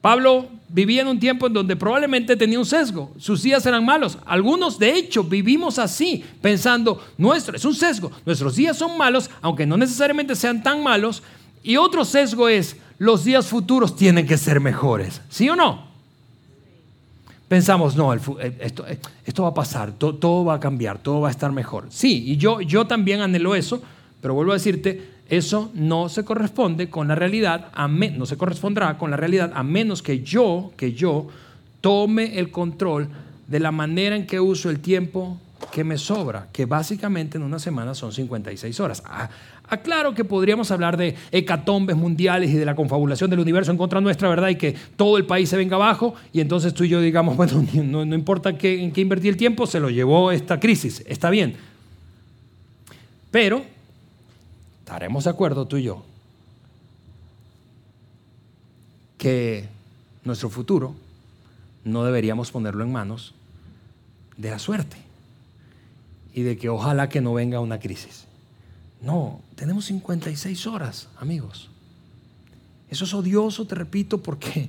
Pablo 0.00 0.48
vivía 0.68 1.02
en 1.02 1.08
un 1.08 1.20
tiempo 1.20 1.46
en 1.46 1.52
donde 1.52 1.76
probablemente 1.76 2.36
tenía 2.36 2.58
un 2.58 2.66
sesgo, 2.66 3.12
sus 3.16 3.42
días 3.42 3.64
eran 3.64 3.84
malos. 3.84 4.18
Algunos, 4.26 4.78
de 4.78 4.92
hecho, 4.94 5.22
vivimos 5.22 5.78
así, 5.78 6.24
pensando, 6.42 7.02
nuestro 7.16 7.56
es 7.56 7.64
un 7.64 7.74
sesgo, 7.74 8.10
nuestros 8.26 8.56
días 8.56 8.76
son 8.76 8.98
malos, 8.98 9.30
aunque 9.40 9.64
no 9.64 9.76
necesariamente 9.76 10.34
sean 10.34 10.62
tan 10.62 10.82
malos. 10.82 11.22
Y 11.62 11.76
otro 11.76 12.04
sesgo 12.04 12.48
es, 12.48 12.76
los 12.98 13.24
días 13.24 13.46
futuros 13.46 13.96
tienen 13.96 14.26
que 14.26 14.36
ser 14.36 14.60
mejores, 14.60 15.22
¿sí 15.30 15.48
o 15.48 15.56
no? 15.56 15.94
Pensamos, 17.48 17.94
no, 17.94 18.12
eh, 18.12 18.20
esto, 18.60 18.86
eh, 18.86 18.98
esto, 19.24 19.44
va 19.44 19.50
a 19.50 19.54
pasar, 19.54 19.92
todo, 19.92 20.16
todo, 20.16 20.44
va 20.44 20.54
a 20.54 20.60
cambiar, 20.60 20.98
todo 20.98 21.20
va 21.20 21.28
a 21.28 21.30
estar 21.30 21.52
mejor. 21.52 21.86
Sí, 21.90 22.24
y 22.26 22.36
yo, 22.36 22.60
yo 22.60 22.86
también 22.86 23.20
anhelo 23.20 23.54
eso, 23.54 23.80
pero 24.24 24.32
vuelvo 24.32 24.52
a 24.52 24.54
decirte, 24.54 25.02
eso 25.28 25.70
no 25.74 26.08
se 26.08 26.24
corresponde 26.24 26.88
con 26.88 27.08
la 27.08 27.14
realidad, 27.14 27.70
no 27.76 28.24
se 28.24 28.38
corresponderá 28.38 28.96
con 28.96 29.10
la 29.10 29.18
realidad 29.18 29.52
a 29.54 29.62
menos 29.62 30.00
que 30.00 30.22
yo, 30.22 30.72
que 30.78 30.94
yo 30.94 31.26
tome 31.82 32.38
el 32.38 32.50
control 32.50 33.06
de 33.46 33.60
la 33.60 33.70
manera 33.70 34.16
en 34.16 34.26
que 34.26 34.40
uso 34.40 34.70
el 34.70 34.80
tiempo 34.80 35.36
que 35.70 35.84
me 35.84 35.98
sobra, 35.98 36.48
que 36.54 36.64
básicamente 36.64 37.36
en 37.36 37.44
una 37.44 37.58
semana 37.58 37.94
son 37.94 38.12
56 38.12 38.80
horas. 38.80 39.02
Ah, 39.04 39.28
aclaro 39.68 40.14
que 40.14 40.24
podríamos 40.24 40.70
hablar 40.70 40.96
de 40.96 41.14
hecatombes 41.30 41.94
mundiales 41.94 42.48
y 42.48 42.54
de 42.54 42.64
la 42.64 42.74
confabulación 42.74 43.28
del 43.28 43.40
universo 43.40 43.72
en 43.72 43.76
contra 43.76 44.00
nuestra, 44.00 44.30
¿verdad? 44.30 44.48
Y 44.48 44.56
que 44.56 44.74
todo 44.96 45.18
el 45.18 45.26
país 45.26 45.50
se 45.50 45.58
venga 45.58 45.76
abajo 45.76 46.14
y 46.32 46.40
entonces 46.40 46.72
tú 46.72 46.84
y 46.84 46.88
yo 46.88 47.02
digamos, 47.02 47.36
bueno, 47.36 47.62
no, 47.74 48.06
no 48.06 48.14
importa 48.14 48.56
qué, 48.56 48.82
en 48.82 48.90
qué 48.90 49.02
invertí 49.02 49.28
el 49.28 49.36
tiempo, 49.36 49.66
se 49.66 49.80
lo 49.80 49.90
llevó 49.90 50.32
esta 50.32 50.58
crisis, 50.58 51.04
está 51.06 51.28
bien. 51.28 51.56
Pero 53.30 53.73
estaremos 54.84 55.24
de 55.24 55.30
acuerdo 55.30 55.66
tú 55.66 55.78
y 55.78 55.84
yo 55.84 56.02
que 59.16 59.66
nuestro 60.24 60.50
futuro 60.50 60.94
no 61.84 62.04
deberíamos 62.04 62.50
ponerlo 62.50 62.84
en 62.84 62.92
manos 62.92 63.32
de 64.36 64.50
la 64.50 64.58
suerte 64.58 64.98
y 66.34 66.42
de 66.42 66.58
que 66.58 66.68
ojalá 66.68 67.08
que 67.08 67.22
no 67.22 67.32
venga 67.32 67.60
una 67.60 67.80
crisis. 67.80 68.26
No, 69.00 69.40
tenemos 69.54 69.86
56 69.86 70.66
horas, 70.66 71.08
amigos. 71.18 71.70
Eso 72.90 73.06
es 73.06 73.14
odioso, 73.14 73.66
te 73.66 73.76
repito, 73.76 74.22
porque 74.22 74.68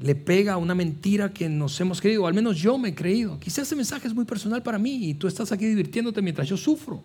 le 0.00 0.14
pega 0.14 0.56
una 0.56 0.74
mentira 0.74 1.34
que 1.34 1.50
nos 1.50 1.78
hemos 1.78 2.00
creído, 2.00 2.26
al 2.26 2.32
menos 2.32 2.56
yo 2.56 2.78
me 2.78 2.88
he 2.88 2.94
creído. 2.94 3.38
Quizás 3.38 3.66
ese 3.66 3.76
mensaje 3.76 4.08
es 4.08 4.14
muy 4.14 4.24
personal 4.24 4.62
para 4.62 4.78
mí 4.78 5.10
y 5.10 5.12
tú 5.12 5.28
estás 5.28 5.52
aquí 5.52 5.66
divirtiéndote 5.66 6.22
mientras 6.22 6.48
yo 6.48 6.56
sufro. 6.56 7.02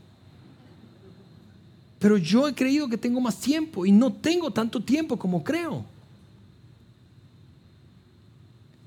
Pero 2.00 2.18
yo 2.18 2.47
he 2.47 2.56
creído 2.56 2.88
que 2.88 2.97
tengo 2.97 3.20
más 3.20 3.38
tiempo 3.38 3.86
y 3.86 3.91
no 3.91 4.12
tengo 4.12 4.52
tanto 4.52 4.82
tiempo 4.82 5.20
como 5.20 5.43
creo. 5.43 5.84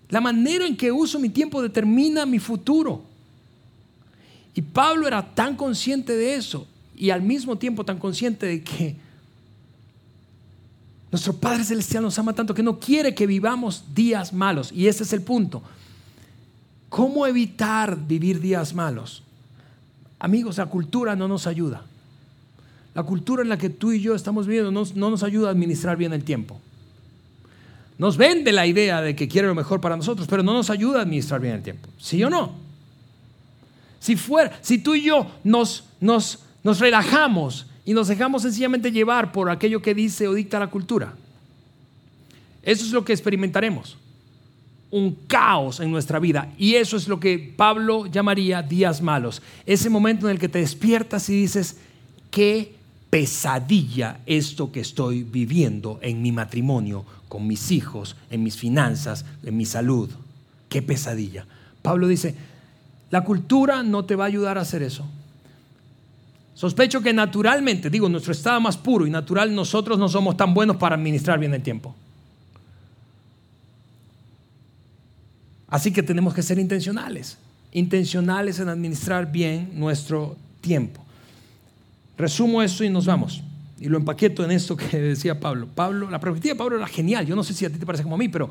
La 0.08 0.20
manera 0.20 0.66
en 0.66 0.76
que 0.76 0.90
uso 0.90 1.18
mi 1.18 1.28
tiempo 1.28 1.62
determina 1.62 2.26
mi 2.26 2.38
futuro. 2.38 3.02
Y 4.54 4.62
Pablo 4.62 5.06
era 5.06 5.34
tan 5.34 5.56
consciente 5.56 6.14
de 6.14 6.34
eso 6.34 6.66
y 6.96 7.10
al 7.10 7.22
mismo 7.22 7.56
tiempo 7.56 7.84
tan 7.84 7.98
consciente 7.98 8.46
de 8.46 8.62
que 8.62 8.96
nuestro 11.10 11.34
Padre 11.34 11.64
Celestial 11.64 12.02
nos 12.02 12.18
ama 12.18 12.34
tanto 12.34 12.54
que 12.54 12.62
no 12.62 12.78
quiere 12.78 13.14
que 13.14 13.26
vivamos 13.26 13.84
días 13.94 14.32
malos. 14.32 14.72
Y 14.72 14.86
ese 14.86 15.02
es 15.02 15.12
el 15.12 15.20
punto. 15.20 15.62
¿Cómo 16.88 17.26
evitar 17.26 17.98
vivir 18.06 18.40
días 18.40 18.74
malos? 18.74 19.22
Amigos, 20.18 20.58
la 20.58 20.66
cultura 20.66 21.16
no 21.16 21.28
nos 21.28 21.46
ayuda. 21.46 21.84
La 22.94 23.02
cultura 23.02 23.42
en 23.42 23.48
la 23.48 23.56
que 23.56 23.70
tú 23.70 23.92
y 23.92 24.00
yo 24.00 24.14
estamos 24.14 24.46
viviendo 24.46 24.70
no, 24.70 25.10
nos 25.10 25.22
ayuda 25.22 25.48
a 25.48 25.52
administrar 25.52 25.96
bien 25.96 26.12
el 26.12 26.24
tiempo. 26.24 26.60
Nos 27.98 28.16
vende 28.16 28.52
la 28.52 28.66
idea 28.66 29.00
de 29.00 29.16
que 29.16 29.28
quiere 29.28 29.48
lo 29.48 29.54
mejor 29.54 29.80
para 29.80 29.96
nosotros, 29.96 30.26
pero 30.28 30.42
no 30.42 30.52
nos 30.52 30.68
ayuda 30.68 30.98
a 30.98 31.02
administrar 31.02 31.40
bien 31.40 31.54
el 31.54 31.62
tiempo. 31.62 31.88
¿Sí 31.98 32.22
o 32.22 32.28
no? 32.28 32.52
Si, 34.00 34.16
si 34.60 34.78
tú 34.78 34.94
y 34.94 35.02
yo 35.02 35.30
nos, 35.44 35.84
nos, 36.00 36.40
nos 36.64 36.80
relajamos 36.80 37.66
y 37.84 37.94
nos 37.94 38.08
dejamos 38.08 38.42
sencillamente 38.42 38.92
llevar 38.92 39.32
por 39.32 39.48
aquello 39.48 39.80
que 39.80 39.94
dice 39.94 40.28
o 40.28 40.34
dicta 40.34 40.58
la 40.58 40.68
cultura, 40.68 41.14
eso 42.62 42.84
es 42.84 42.92
lo 42.92 43.04
que 43.04 43.12
experimentaremos. 43.12 43.96
Un 44.90 45.16
caos 45.26 45.80
en 45.80 45.90
nuestra 45.90 46.18
vida. 46.18 46.52
Y 46.58 46.74
eso 46.74 46.96
es 46.96 47.08
lo 47.08 47.18
que 47.18 47.54
Pablo 47.56 48.06
llamaría 48.06 48.62
días 48.62 49.00
malos. 49.00 49.40
Ese 49.64 49.88
momento 49.88 50.26
en 50.26 50.32
el 50.32 50.38
que 50.38 50.48
te 50.48 50.58
despiertas 50.58 51.28
y 51.30 51.40
dices, 51.40 51.78
¿qué 52.30 52.74
pesadilla 53.12 54.20
esto 54.24 54.72
que 54.72 54.80
estoy 54.80 55.22
viviendo 55.22 55.98
en 56.00 56.22
mi 56.22 56.32
matrimonio, 56.32 57.04
con 57.28 57.46
mis 57.46 57.70
hijos, 57.70 58.16
en 58.30 58.42
mis 58.42 58.56
finanzas, 58.56 59.26
en 59.42 59.54
mi 59.54 59.66
salud. 59.66 60.08
Qué 60.70 60.80
pesadilla. 60.80 61.44
Pablo 61.82 62.08
dice, 62.08 62.34
la 63.10 63.22
cultura 63.22 63.82
no 63.82 64.06
te 64.06 64.16
va 64.16 64.24
a 64.24 64.28
ayudar 64.28 64.56
a 64.56 64.62
hacer 64.62 64.82
eso. 64.82 65.04
Sospecho 66.54 67.02
que 67.02 67.12
naturalmente, 67.12 67.90
digo, 67.90 68.08
nuestro 68.08 68.32
estado 68.32 68.62
más 68.62 68.78
puro 68.78 69.06
y 69.06 69.10
natural, 69.10 69.54
nosotros 69.54 69.98
no 69.98 70.08
somos 70.08 70.34
tan 70.34 70.54
buenos 70.54 70.78
para 70.78 70.96
administrar 70.96 71.38
bien 71.38 71.52
el 71.52 71.62
tiempo. 71.62 71.94
Así 75.68 75.92
que 75.92 76.02
tenemos 76.02 76.32
que 76.32 76.42
ser 76.42 76.58
intencionales, 76.58 77.36
intencionales 77.72 78.58
en 78.58 78.70
administrar 78.70 79.30
bien 79.30 79.70
nuestro 79.74 80.34
tiempo. 80.62 81.04
Resumo 82.16 82.62
esto 82.62 82.84
y 82.84 82.90
nos 82.90 83.06
vamos. 83.06 83.42
Y 83.78 83.88
lo 83.88 83.98
empaqueto 83.98 84.44
en 84.44 84.52
esto 84.52 84.76
que 84.76 84.98
decía 85.00 85.38
Pablo. 85.40 85.68
Pablo, 85.74 86.10
la 86.10 86.20
perspectiva 86.20 86.54
de 86.54 86.58
Pablo 86.58 86.76
era 86.76 86.86
genial. 86.86 87.26
Yo 87.26 87.34
no 87.34 87.42
sé 87.42 87.54
si 87.54 87.64
a 87.64 87.70
ti 87.70 87.78
te 87.78 87.86
parece 87.86 88.04
como 88.04 88.14
a 88.14 88.18
mí, 88.18 88.28
pero 88.28 88.48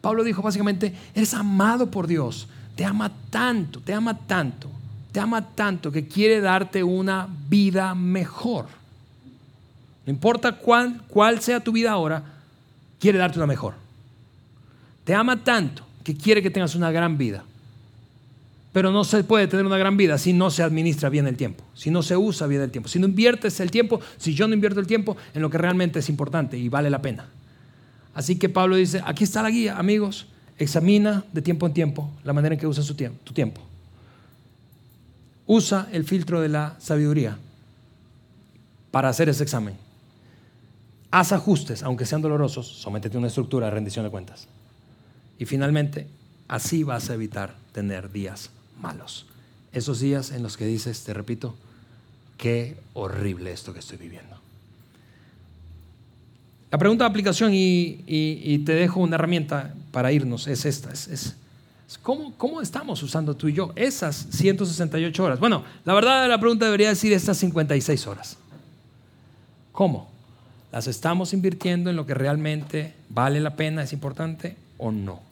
Pablo 0.00 0.24
dijo 0.24 0.42
básicamente, 0.42 0.94
eres 1.14 1.34
amado 1.34 1.90
por 1.90 2.06
Dios. 2.06 2.48
Te 2.76 2.84
ama 2.84 3.12
tanto, 3.28 3.80
te 3.80 3.92
ama 3.92 4.16
tanto, 4.16 4.70
te 5.12 5.20
ama 5.20 5.46
tanto 5.54 5.92
que 5.92 6.08
quiere 6.08 6.40
darte 6.40 6.82
una 6.82 7.28
vida 7.48 7.94
mejor. 7.94 8.66
No 10.06 10.12
importa 10.12 10.52
cuál, 10.52 11.02
cuál 11.08 11.40
sea 11.40 11.60
tu 11.60 11.72
vida 11.72 11.92
ahora, 11.92 12.22
quiere 12.98 13.18
darte 13.18 13.38
una 13.38 13.46
mejor. 13.46 13.74
Te 15.04 15.14
ama 15.14 15.44
tanto 15.44 15.84
que 16.02 16.16
quiere 16.16 16.42
que 16.42 16.50
tengas 16.50 16.74
una 16.74 16.90
gran 16.90 17.18
vida. 17.18 17.44
Pero 18.72 18.92
no 18.92 19.02
se 19.02 19.24
puede 19.24 19.48
tener 19.48 19.66
una 19.66 19.78
gran 19.78 19.96
vida 19.96 20.16
si 20.16 20.32
no 20.32 20.50
se 20.50 20.62
administra 20.62 21.08
bien 21.08 21.26
el 21.26 21.36
tiempo, 21.36 21.64
si 21.74 21.90
no 21.90 22.02
se 22.02 22.16
usa 22.16 22.46
bien 22.46 22.62
el 22.62 22.70
tiempo, 22.70 22.88
si 22.88 23.00
no 23.00 23.06
inviertes 23.06 23.58
el 23.58 23.70
tiempo, 23.70 24.00
si 24.16 24.34
yo 24.34 24.46
no 24.46 24.54
invierto 24.54 24.78
el 24.78 24.86
tiempo 24.86 25.16
en 25.34 25.42
lo 25.42 25.50
que 25.50 25.58
realmente 25.58 25.98
es 25.98 26.08
importante 26.08 26.56
y 26.56 26.68
vale 26.68 26.88
la 26.88 27.02
pena. 27.02 27.26
Así 28.14 28.38
que 28.38 28.48
Pablo 28.48 28.76
dice, 28.76 29.02
aquí 29.04 29.24
está 29.24 29.42
la 29.42 29.50
guía, 29.50 29.76
amigos, 29.76 30.26
examina 30.56 31.24
de 31.32 31.42
tiempo 31.42 31.66
en 31.66 31.72
tiempo 31.72 32.10
la 32.22 32.32
manera 32.32 32.54
en 32.54 32.60
que 32.60 32.66
usas 32.66 32.86
tu 32.86 32.94
tiempo. 33.32 33.60
Usa 35.46 35.88
el 35.90 36.04
filtro 36.04 36.40
de 36.40 36.48
la 36.48 36.76
sabiduría 36.78 37.38
para 38.92 39.08
hacer 39.08 39.28
ese 39.28 39.42
examen. 39.42 39.74
Haz 41.10 41.32
ajustes, 41.32 41.82
aunque 41.82 42.06
sean 42.06 42.22
dolorosos, 42.22 42.68
sométete 42.68 43.16
a 43.16 43.18
una 43.18 43.26
estructura 43.26 43.66
de 43.66 43.72
rendición 43.72 44.04
de 44.04 44.12
cuentas. 44.12 44.46
Y 45.40 45.44
finalmente, 45.44 46.06
así 46.46 46.84
vas 46.84 47.10
a 47.10 47.14
evitar 47.14 47.56
tener 47.72 48.12
días 48.12 48.50
malos. 48.80 49.26
Esos 49.72 50.00
días 50.00 50.32
en 50.32 50.42
los 50.42 50.56
que 50.56 50.66
dices, 50.66 51.04
te 51.04 51.14
repito, 51.14 51.54
qué 52.36 52.76
horrible 52.94 53.52
esto 53.52 53.72
que 53.72 53.80
estoy 53.80 53.98
viviendo. 53.98 54.36
La 56.70 56.78
pregunta 56.78 57.04
de 57.04 57.10
aplicación, 57.10 57.52
y, 57.52 58.62
te 58.64 58.74
dejo 58.74 59.00
una 59.00 59.16
herramienta 59.16 59.74
para 59.90 60.12
irnos, 60.12 60.46
es 60.46 60.64
esta. 60.64 60.92
Es, 60.92 61.34
¿cómo, 62.02 62.32
¿Cómo 62.36 62.60
estamos 62.60 63.02
usando 63.02 63.34
tú 63.34 63.48
y 63.48 63.54
yo 63.54 63.72
esas 63.74 64.28
168 64.30 65.24
horas? 65.24 65.40
Bueno, 65.40 65.64
la 65.84 65.94
verdad 65.94 66.28
la 66.28 66.38
pregunta 66.38 66.66
debería 66.66 66.88
decir 66.88 67.12
estas 67.12 67.38
56 67.38 68.06
horas. 68.06 68.36
¿Cómo? 69.72 70.08
¿Las 70.72 70.86
estamos 70.86 71.32
invirtiendo 71.32 71.90
en 71.90 71.96
lo 71.96 72.06
que 72.06 72.14
realmente 72.14 72.94
vale 73.08 73.40
la 73.40 73.56
pena, 73.56 73.82
es 73.82 73.92
importante 73.92 74.56
o 74.78 74.92
no? 74.92 75.29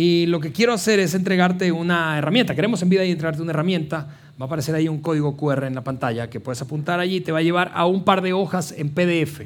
Y 0.00 0.26
lo 0.26 0.38
que 0.38 0.52
quiero 0.52 0.72
hacer 0.72 1.00
es 1.00 1.12
entregarte 1.14 1.72
una 1.72 2.16
herramienta. 2.16 2.54
Queremos 2.54 2.80
en 2.82 2.88
vida 2.88 3.04
y 3.04 3.10
entregarte 3.10 3.42
una 3.42 3.50
herramienta. 3.50 4.06
Va 4.40 4.44
a 4.44 4.46
aparecer 4.46 4.72
ahí 4.76 4.86
un 4.86 5.00
código 5.00 5.36
QR 5.36 5.64
en 5.64 5.74
la 5.74 5.82
pantalla 5.82 6.30
que 6.30 6.38
puedes 6.38 6.62
apuntar 6.62 7.00
allí 7.00 7.16
y 7.16 7.20
te 7.20 7.32
va 7.32 7.40
a 7.40 7.42
llevar 7.42 7.72
a 7.74 7.84
un 7.84 8.04
par 8.04 8.22
de 8.22 8.32
hojas 8.32 8.72
en 8.78 8.90
PDF. 8.90 9.40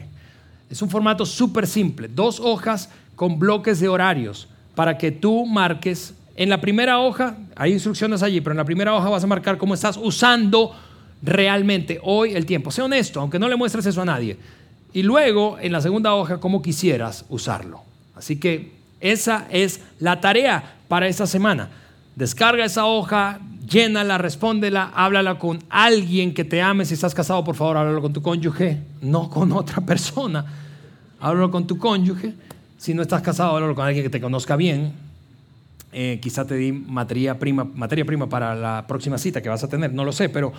Es 0.68 0.82
un 0.82 0.90
formato 0.90 1.24
súper 1.24 1.66
simple. 1.66 2.06
Dos 2.06 2.38
hojas 2.38 2.90
con 3.16 3.38
bloques 3.38 3.80
de 3.80 3.88
horarios 3.88 4.46
para 4.74 4.98
que 4.98 5.10
tú 5.10 5.46
marques. 5.46 6.12
En 6.36 6.50
la 6.50 6.60
primera 6.60 6.98
hoja, 6.98 7.34
hay 7.56 7.72
instrucciones 7.72 8.22
allí, 8.22 8.42
pero 8.42 8.52
en 8.52 8.58
la 8.58 8.66
primera 8.66 8.94
hoja 8.94 9.08
vas 9.08 9.24
a 9.24 9.26
marcar 9.26 9.56
cómo 9.56 9.72
estás 9.72 9.96
usando 9.96 10.76
realmente 11.22 11.98
hoy 12.02 12.34
el 12.34 12.44
tiempo. 12.44 12.70
Sé 12.70 12.82
honesto, 12.82 13.22
aunque 13.22 13.38
no 13.38 13.48
le 13.48 13.56
muestres 13.56 13.86
eso 13.86 14.02
a 14.02 14.04
nadie. 14.04 14.36
Y 14.92 15.02
luego, 15.02 15.56
en 15.58 15.72
la 15.72 15.80
segunda 15.80 16.12
hoja, 16.12 16.40
cómo 16.40 16.60
quisieras 16.60 17.24
usarlo. 17.30 17.80
Así 18.14 18.38
que 18.38 18.81
esa 19.02 19.46
es 19.50 19.80
la 19.98 20.20
tarea 20.20 20.76
para 20.88 21.08
esta 21.08 21.26
semana. 21.26 21.68
Descarga 22.14 22.64
esa 22.64 22.86
hoja, 22.86 23.40
llénala, 23.68 24.16
respóndela, 24.16 24.92
háblala 24.94 25.38
con 25.38 25.58
alguien 25.68 26.32
que 26.32 26.44
te 26.44 26.62
ame. 26.62 26.84
Si 26.84 26.94
estás 26.94 27.14
casado, 27.14 27.42
por 27.42 27.56
favor, 27.56 27.76
háblalo 27.76 28.00
con 28.00 28.12
tu 28.12 28.22
cónyuge, 28.22 28.78
no 29.00 29.28
con 29.28 29.52
otra 29.52 29.80
persona. 29.80 30.44
Háblalo 31.20 31.50
con 31.50 31.66
tu 31.66 31.78
cónyuge. 31.78 32.34
Si 32.78 32.94
no 32.94 33.02
estás 33.02 33.22
casado, 33.22 33.56
háblalo 33.56 33.74
con 33.74 33.84
alguien 33.84 34.04
que 34.04 34.10
te 34.10 34.20
conozca 34.20 34.56
bien. 34.56 34.92
Eh, 35.92 36.20
quizá 36.22 36.46
te 36.46 36.54
di 36.54 36.72
materia 36.72 37.38
prima, 37.38 37.64
materia 37.64 38.04
prima 38.04 38.28
para 38.28 38.54
la 38.54 38.86
próxima 38.86 39.18
cita 39.18 39.42
que 39.42 39.48
vas 39.48 39.62
a 39.62 39.68
tener, 39.68 39.92
no 39.92 40.04
lo 40.04 40.12
sé, 40.12 40.30
pero 40.30 40.52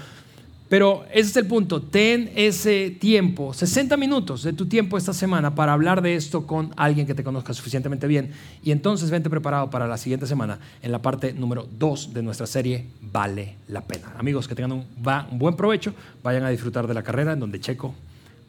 pero 0.69 1.05
ese 1.11 1.29
es 1.29 1.35
el 1.37 1.45
punto, 1.45 1.81
ten 1.81 2.31
ese 2.35 2.89
tiempo, 2.89 3.53
60 3.53 3.95
minutos 3.97 4.43
de 4.43 4.53
tu 4.53 4.65
tiempo 4.65 4.97
esta 4.97 5.13
semana 5.13 5.53
para 5.53 5.73
hablar 5.73 6.01
de 6.01 6.15
esto 6.15 6.47
con 6.47 6.71
alguien 6.75 7.05
que 7.05 7.13
te 7.13 7.23
conozca 7.23 7.53
suficientemente 7.53 8.07
bien 8.07 8.31
y 8.63 8.71
entonces 8.71 9.11
vente 9.11 9.29
preparado 9.29 9.69
para 9.69 9.87
la 9.87 9.97
siguiente 9.97 10.25
semana 10.25 10.59
en 10.81 10.91
la 10.91 11.01
parte 11.01 11.33
número 11.33 11.67
2 11.77 12.13
de 12.13 12.23
nuestra 12.23 12.47
serie 12.47 12.87
Vale 13.01 13.57
la 13.67 13.81
pena. 13.81 14.13
Amigos, 14.17 14.47
que 14.47 14.55
tengan 14.55 14.71
un, 14.71 14.85
un 15.31 15.39
buen 15.39 15.55
provecho, 15.55 15.93
vayan 16.23 16.43
a 16.43 16.49
disfrutar 16.49 16.87
de 16.87 16.95
la 16.95 17.03
carrera 17.03 17.33
en 17.33 17.39
donde 17.39 17.59
Checo 17.59 17.93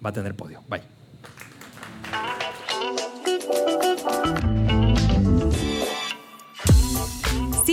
va 0.04 0.10
a 0.10 0.12
tener 0.12 0.34
podio. 0.34 0.62
Bye. 0.68 1.03